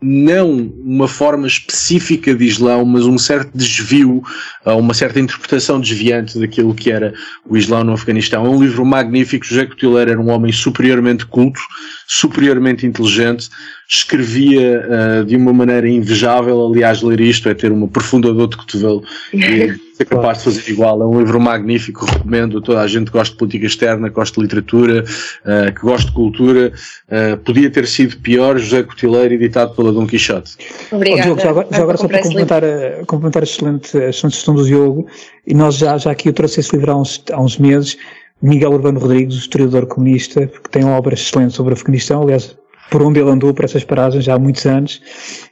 não 0.02 0.72
uma 0.82 1.06
forma 1.06 1.46
específica 1.46 2.34
de 2.34 2.44
Islão, 2.44 2.84
mas 2.84 3.04
um 3.04 3.18
certo 3.18 3.50
desvio, 3.54 4.22
uma 4.64 4.94
certa 4.94 5.20
interpretação 5.20 5.80
desviante 5.80 6.38
daquilo 6.38 6.74
que 6.74 6.90
era 6.90 7.12
o 7.46 7.56
Islão 7.56 7.84
no 7.84 7.92
Afeganistão. 7.92 8.46
É 8.46 8.48
um 8.48 8.62
livro 8.62 8.84
magnífico. 8.84 9.44
José 9.44 9.66
Cotileiro 9.66 10.12
era 10.12 10.20
um 10.20 10.30
homem 10.30 10.52
superiormente 10.52 11.26
culto, 11.26 11.60
superiormente 12.06 12.86
inteligente, 12.86 13.50
escrevia 13.92 14.86
uh, 15.20 15.24
de 15.24 15.34
uma 15.34 15.52
maneira 15.52 15.88
invejável. 15.88 16.64
Aliás, 16.64 17.02
ler 17.02 17.20
isto 17.20 17.48
é 17.48 17.54
ter 17.54 17.72
uma 17.72 17.88
profunda 17.88 18.32
dor 18.32 18.46
de 18.46 18.56
cotovelo 18.56 19.02
e 19.34 19.74
ser 19.98 20.04
capaz 20.06 20.38
de 20.38 20.44
fazer 20.44 20.70
igual. 20.70 21.02
É 21.02 21.06
um 21.06 21.18
livro 21.18 21.40
magnífico, 21.40 22.06
recomendo 22.06 22.58
a 22.58 22.62
toda 22.62 22.80
a 22.80 22.86
gente 22.86 23.06
que 23.06 23.18
gosta 23.18 23.32
de 23.32 23.38
política 23.38 23.66
externa, 23.66 24.08
que 24.08 24.14
gosta 24.14 24.36
de 24.36 24.42
literatura, 24.42 25.02
uh, 25.02 25.74
que 25.74 25.80
gosta 25.80 26.06
de 26.06 26.14
cultura. 26.14 26.72
Uh, 27.08 27.36
podia 27.38 27.68
ter 27.68 27.84
sido 27.88 28.16
pior, 28.18 28.58
José 28.58 28.84
Cotileiro, 28.84 29.34
editado 29.34 29.74
pela 29.74 29.92
Dom 29.92 30.06
Quixote. 30.06 30.56
Obrigada. 30.92 31.22
Oh, 31.22 31.24
Diogo, 31.24 31.40
já 31.40 31.50
agora, 31.50 31.68
já 31.72 31.82
agora 31.82 31.98
só 31.98 32.06
para 32.06 32.22
complementar, 32.22 32.64
a, 32.64 33.04
complementar 33.06 33.42
a 33.42 33.44
excelente, 33.44 33.98
a 33.98 34.10
excelente 34.10 34.36
gestão 34.36 34.54
do 34.54 34.64
Diogo, 34.64 35.08
e 35.44 35.52
nós 35.52 35.76
já, 35.76 35.98
já 35.98 36.12
aqui 36.12 36.28
eu 36.28 36.32
trouxe 36.32 36.60
esse 36.60 36.76
livro 36.76 36.92
há 36.92 36.96
uns, 36.96 37.24
há 37.32 37.42
uns 37.42 37.58
meses, 37.58 37.98
Miguel 38.40 38.70
Urbano 38.70 39.00
Rodrigues, 39.00 39.34
historiador 39.34 39.84
comunista, 39.86 40.46
que 40.46 40.70
tem 40.70 40.84
obras 40.84 41.20
excelentes 41.20 41.56
sobre 41.56 41.72
o 41.72 41.74
Afeganistão, 41.74 42.22
aliás, 42.22 42.56
por 42.90 43.02
onde 43.02 43.20
ele 43.20 43.30
andou 43.30 43.54
por 43.54 43.64
essas 43.64 43.84
paragens 43.84 44.24
já 44.24 44.34
há 44.34 44.38
muitos 44.38 44.66
anos. 44.66 45.00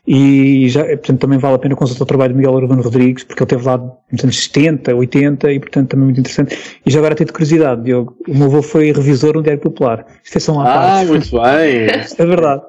E 0.07 0.69
já, 0.69 0.85
portanto 0.85 1.21
também 1.21 1.39
vale 1.39 1.55
a 1.55 1.59
pena 1.59 1.77
consultar 1.77 2.03
o 2.03 2.07
trabalho 2.07 2.33
de 2.33 2.39
Miguel 2.39 2.53
Urbano 2.53 2.83
Rodrigues 2.83 3.25
porque 3.25 3.43
ele 3.43 3.47
esteve 3.47 3.65
lá 3.65 3.79
nos 4.11 4.25
anos 4.25 4.43
70, 4.45 4.95
80 4.95 5.53
e 5.53 5.61
portanto 5.61 5.89
também 5.89 6.07
muito 6.07 6.21
interessante. 6.21 6.59
E 6.85 6.91
já 6.91 6.99
agora 6.99 7.15
tenho 7.15 7.33
curiosidade 7.33 7.83
Diogo, 7.83 8.17
o 8.27 8.35
meu 8.35 8.49
avô 8.49 8.63
foi 8.63 8.93
revisor 8.93 9.35
no 9.35 9.43
Diário 9.43 9.63
Popular. 9.63 10.05
Isto 10.25 10.37
é 10.37 10.41
só 10.41 10.53
uma 10.53 10.65
ah, 10.65 10.75
parte 10.75 11.07
muito 11.07 11.31
bem. 11.31 11.89
É 12.19 12.27
verdade. 12.27 12.63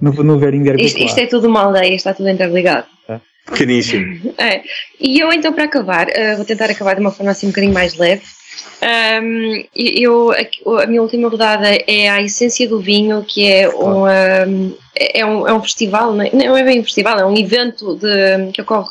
No, 0.00 0.12
no 0.12 0.38
Diário 0.38 0.58
Popular. 0.60 0.80
isto, 0.80 0.98
isto 0.98 1.18
é 1.18 1.26
tudo 1.26 1.48
uma 1.48 1.62
aldeia, 1.62 1.94
está 1.94 2.12
tudo 2.12 2.28
interligado. 2.28 2.86
É. 3.08 3.18
Pequeníssimo. 3.46 4.34
É. 4.38 4.60
E 5.00 5.18
eu 5.18 5.32
então 5.32 5.52
para 5.52 5.64
acabar, 5.64 6.08
uh, 6.08 6.36
vou 6.36 6.44
tentar 6.44 6.70
acabar 6.70 6.94
de 6.94 7.00
uma 7.00 7.10
forma 7.10 7.32
assim 7.32 7.46
um 7.46 7.50
bocadinho 7.50 7.72
mais 7.72 7.96
leve 7.96 8.22
um, 9.22 9.64
eu, 9.74 10.32
a, 10.32 10.82
a, 10.82 10.86
minha 10.86 11.02
última 11.02 11.28
rodada 11.28 11.68
é 11.86 12.08
a 12.08 12.20
essência 12.20 12.68
do 12.68 12.80
vinho, 12.80 13.24
que 13.24 13.50
é 13.50 13.68
um, 13.68 14.06
é 14.06 15.24
um, 15.24 15.48
é 15.48 15.52
um 15.52 15.62
festival, 15.62 16.14
não 16.14 16.24
é, 16.24 16.30
não 16.32 16.56
é 16.56 16.62
bem 16.62 16.80
um 16.80 16.84
festival, 16.84 17.18
é 17.18 17.24
um 17.24 17.36
evento 17.36 17.96
de, 17.96 18.52
que 18.52 18.60
ocorre 18.62 18.90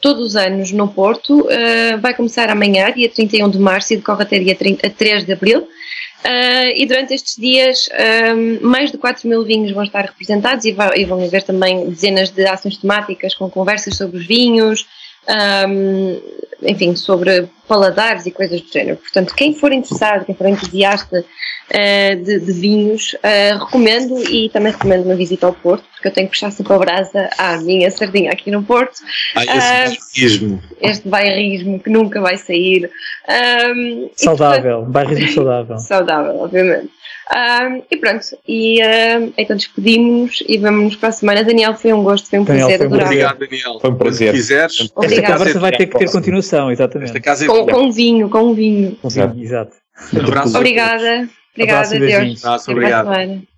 todos 0.00 0.24
os 0.28 0.36
anos 0.36 0.72
no 0.72 0.88
Porto. 0.88 1.40
Uh, 1.40 1.98
vai 2.00 2.14
começar 2.14 2.50
amanhã, 2.50 2.92
dia 2.92 3.08
31 3.08 3.50
de 3.50 3.58
março, 3.58 3.92
e 3.92 3.96
decorre 3.96 4.22
até 4.22 4.38
dia 4.38 4.54
30, 4.54 4.90
3 4.90 5.24
de 5.24 5.32
abril. 5.32 5.60
Uh, 5.60 6.72
e 6.74 6.86
durante 6.86 7.14
estes 7.14 7.36
dias, 7.36 7.88
um, 8.36 8.66
mais 8.66 8.90
de 8.90 8.98
4 8.98 9.28
mil 9.28 9.44
vinhos 9.44 9.72
vão 9.72 9.84
estar 9.84 10.02
representados 10.02 10.64
e, 10.64 10.72
vai, 10.72 10.98
e, 10.98 11.04
vão 11.04 11.22
haver 11.22 11.42
também 11.42 11.88
dezenas 11.88 12.30
de 12.30 12.44
ações 12.46 12.76
temáticas 12.76 13.34
com 13.34 13.48
conversas 13.48 13.96
sobre 13.96 14.18
os 14.18 14.26
vinhos, 14.26 14.86
um, 15.28 16.20
enfim, 16.62 16.94
sobre 16.96 17.48
paladares 17.68 18.26
e 18.26 18.30
coisas 18.30 18.60
do 18.60 18.72
género. 18.72 18.96
Portanto, 18.96 19.34
quem 19.34 19.54
for 19.54 19.72
interessado, 19.72 20.24
quem 20.24 20.34
for 20.34 20.46
entusiasta 20.46 21.20
uh, 21.20 22.24
de, 22.24 22.40
de, 22.40 22.52
vinhos, 22.52 23.14
uh, 23.14 23.58
recomendo 23.58 24.18
e 24.30 24.48
também 24.50 24.72
recomendo 24.72 25.04
uma 25.04 25.16
visita 25.16 25.46
ao 25.46 25.52
Porto, 25.52 25.84
porque 25.92 26.08
eu 26.08 26.12
tenho 26.12 26.28
que 26.28 26.32
puxar 26.32 26.50
sempre 26.50 26.72
a 26.72 26.78
brasa 26.78 27.30
à 27.36 27.58
minha 27.58 27.90
sardinha 27.90 28.32
aqui 28.32 28.50
no 28.50 28.62
Porto. 28.62 29.00
Ah, 29.34 29.42
esse 29.42 29.56
uh, 29.56 29.98
bairrismo. 30.14 30.62
Este 30.80 31.08
bairrismo 31.08 31.80
que 31.80 31.90
nunca 31.90 32.20
vai 32.20 32.36
sair. 32.36 32.90
Um, 33.28 34.10
saudável, 34.16 34.78
portanto, 34.78 34.92
bairrismo 34.92 35.28
saudável. 35.34 35.78
saudável, 35.78 36.40
obviamente. 36.40 36.95
Um, 37.28 37.82
e 37.90 37.96
pronto, 37.96 38.24
e 38.46 38.80
um, 38.80 39.32
então 39.36 39.56
despedimos 39.56 40.44
e 40.46 40.58
vamos 40.58 40.94
para 40.94 41.08
a 41.08 41.12
semana. 41.12 41.42
Daniel, 41.42 41.74
foi 41.74 41.92
um 41.92 42.04
gosto, 42.04 42.28
foi 42.28 42.38
um 42.38 42.44
Daniel, 42.44 42.68
prazer. 42.68 42.88
Foi 42.88 42.98
um 42.98 43.02
Obrigado, 43.02 43.38
Daniel. 43.38 43.80
Foi 43.80 43.90
um 43.90 43.96
prazer. 43.96 44.30
Se 44.32 44.36
quiseres, 44.40 44.92
esta 45.02 45.22
conversa 45.22 45.58
vai 45.58 45.72
ter 45.72 45.86
que 45.86 45.98
ter 45.98 46.10
continuação, 46.10 46.70
exatamente. 46.70 47.08
Esta 47.08 47.20
casa 47.20 47.44
é 47.44 47.48
com, 47.48 47.66
com 47.66 47.90
vinho, 47.90 48.28
com 48.28 48.54
vinho. 48.54 48.96
Sim, 49.10 49.42
exato. 49.42 49.76
Um 50.14 50.20
abraço. 50.20 50.56
Obrigada. 50.56 51.28
Obrigada, 51.52 51.96
Abraço, 51.96 51.98
Deus. 51.98 52.44
Abraço, 52.44 52.70
obrigado. 52.70 53.55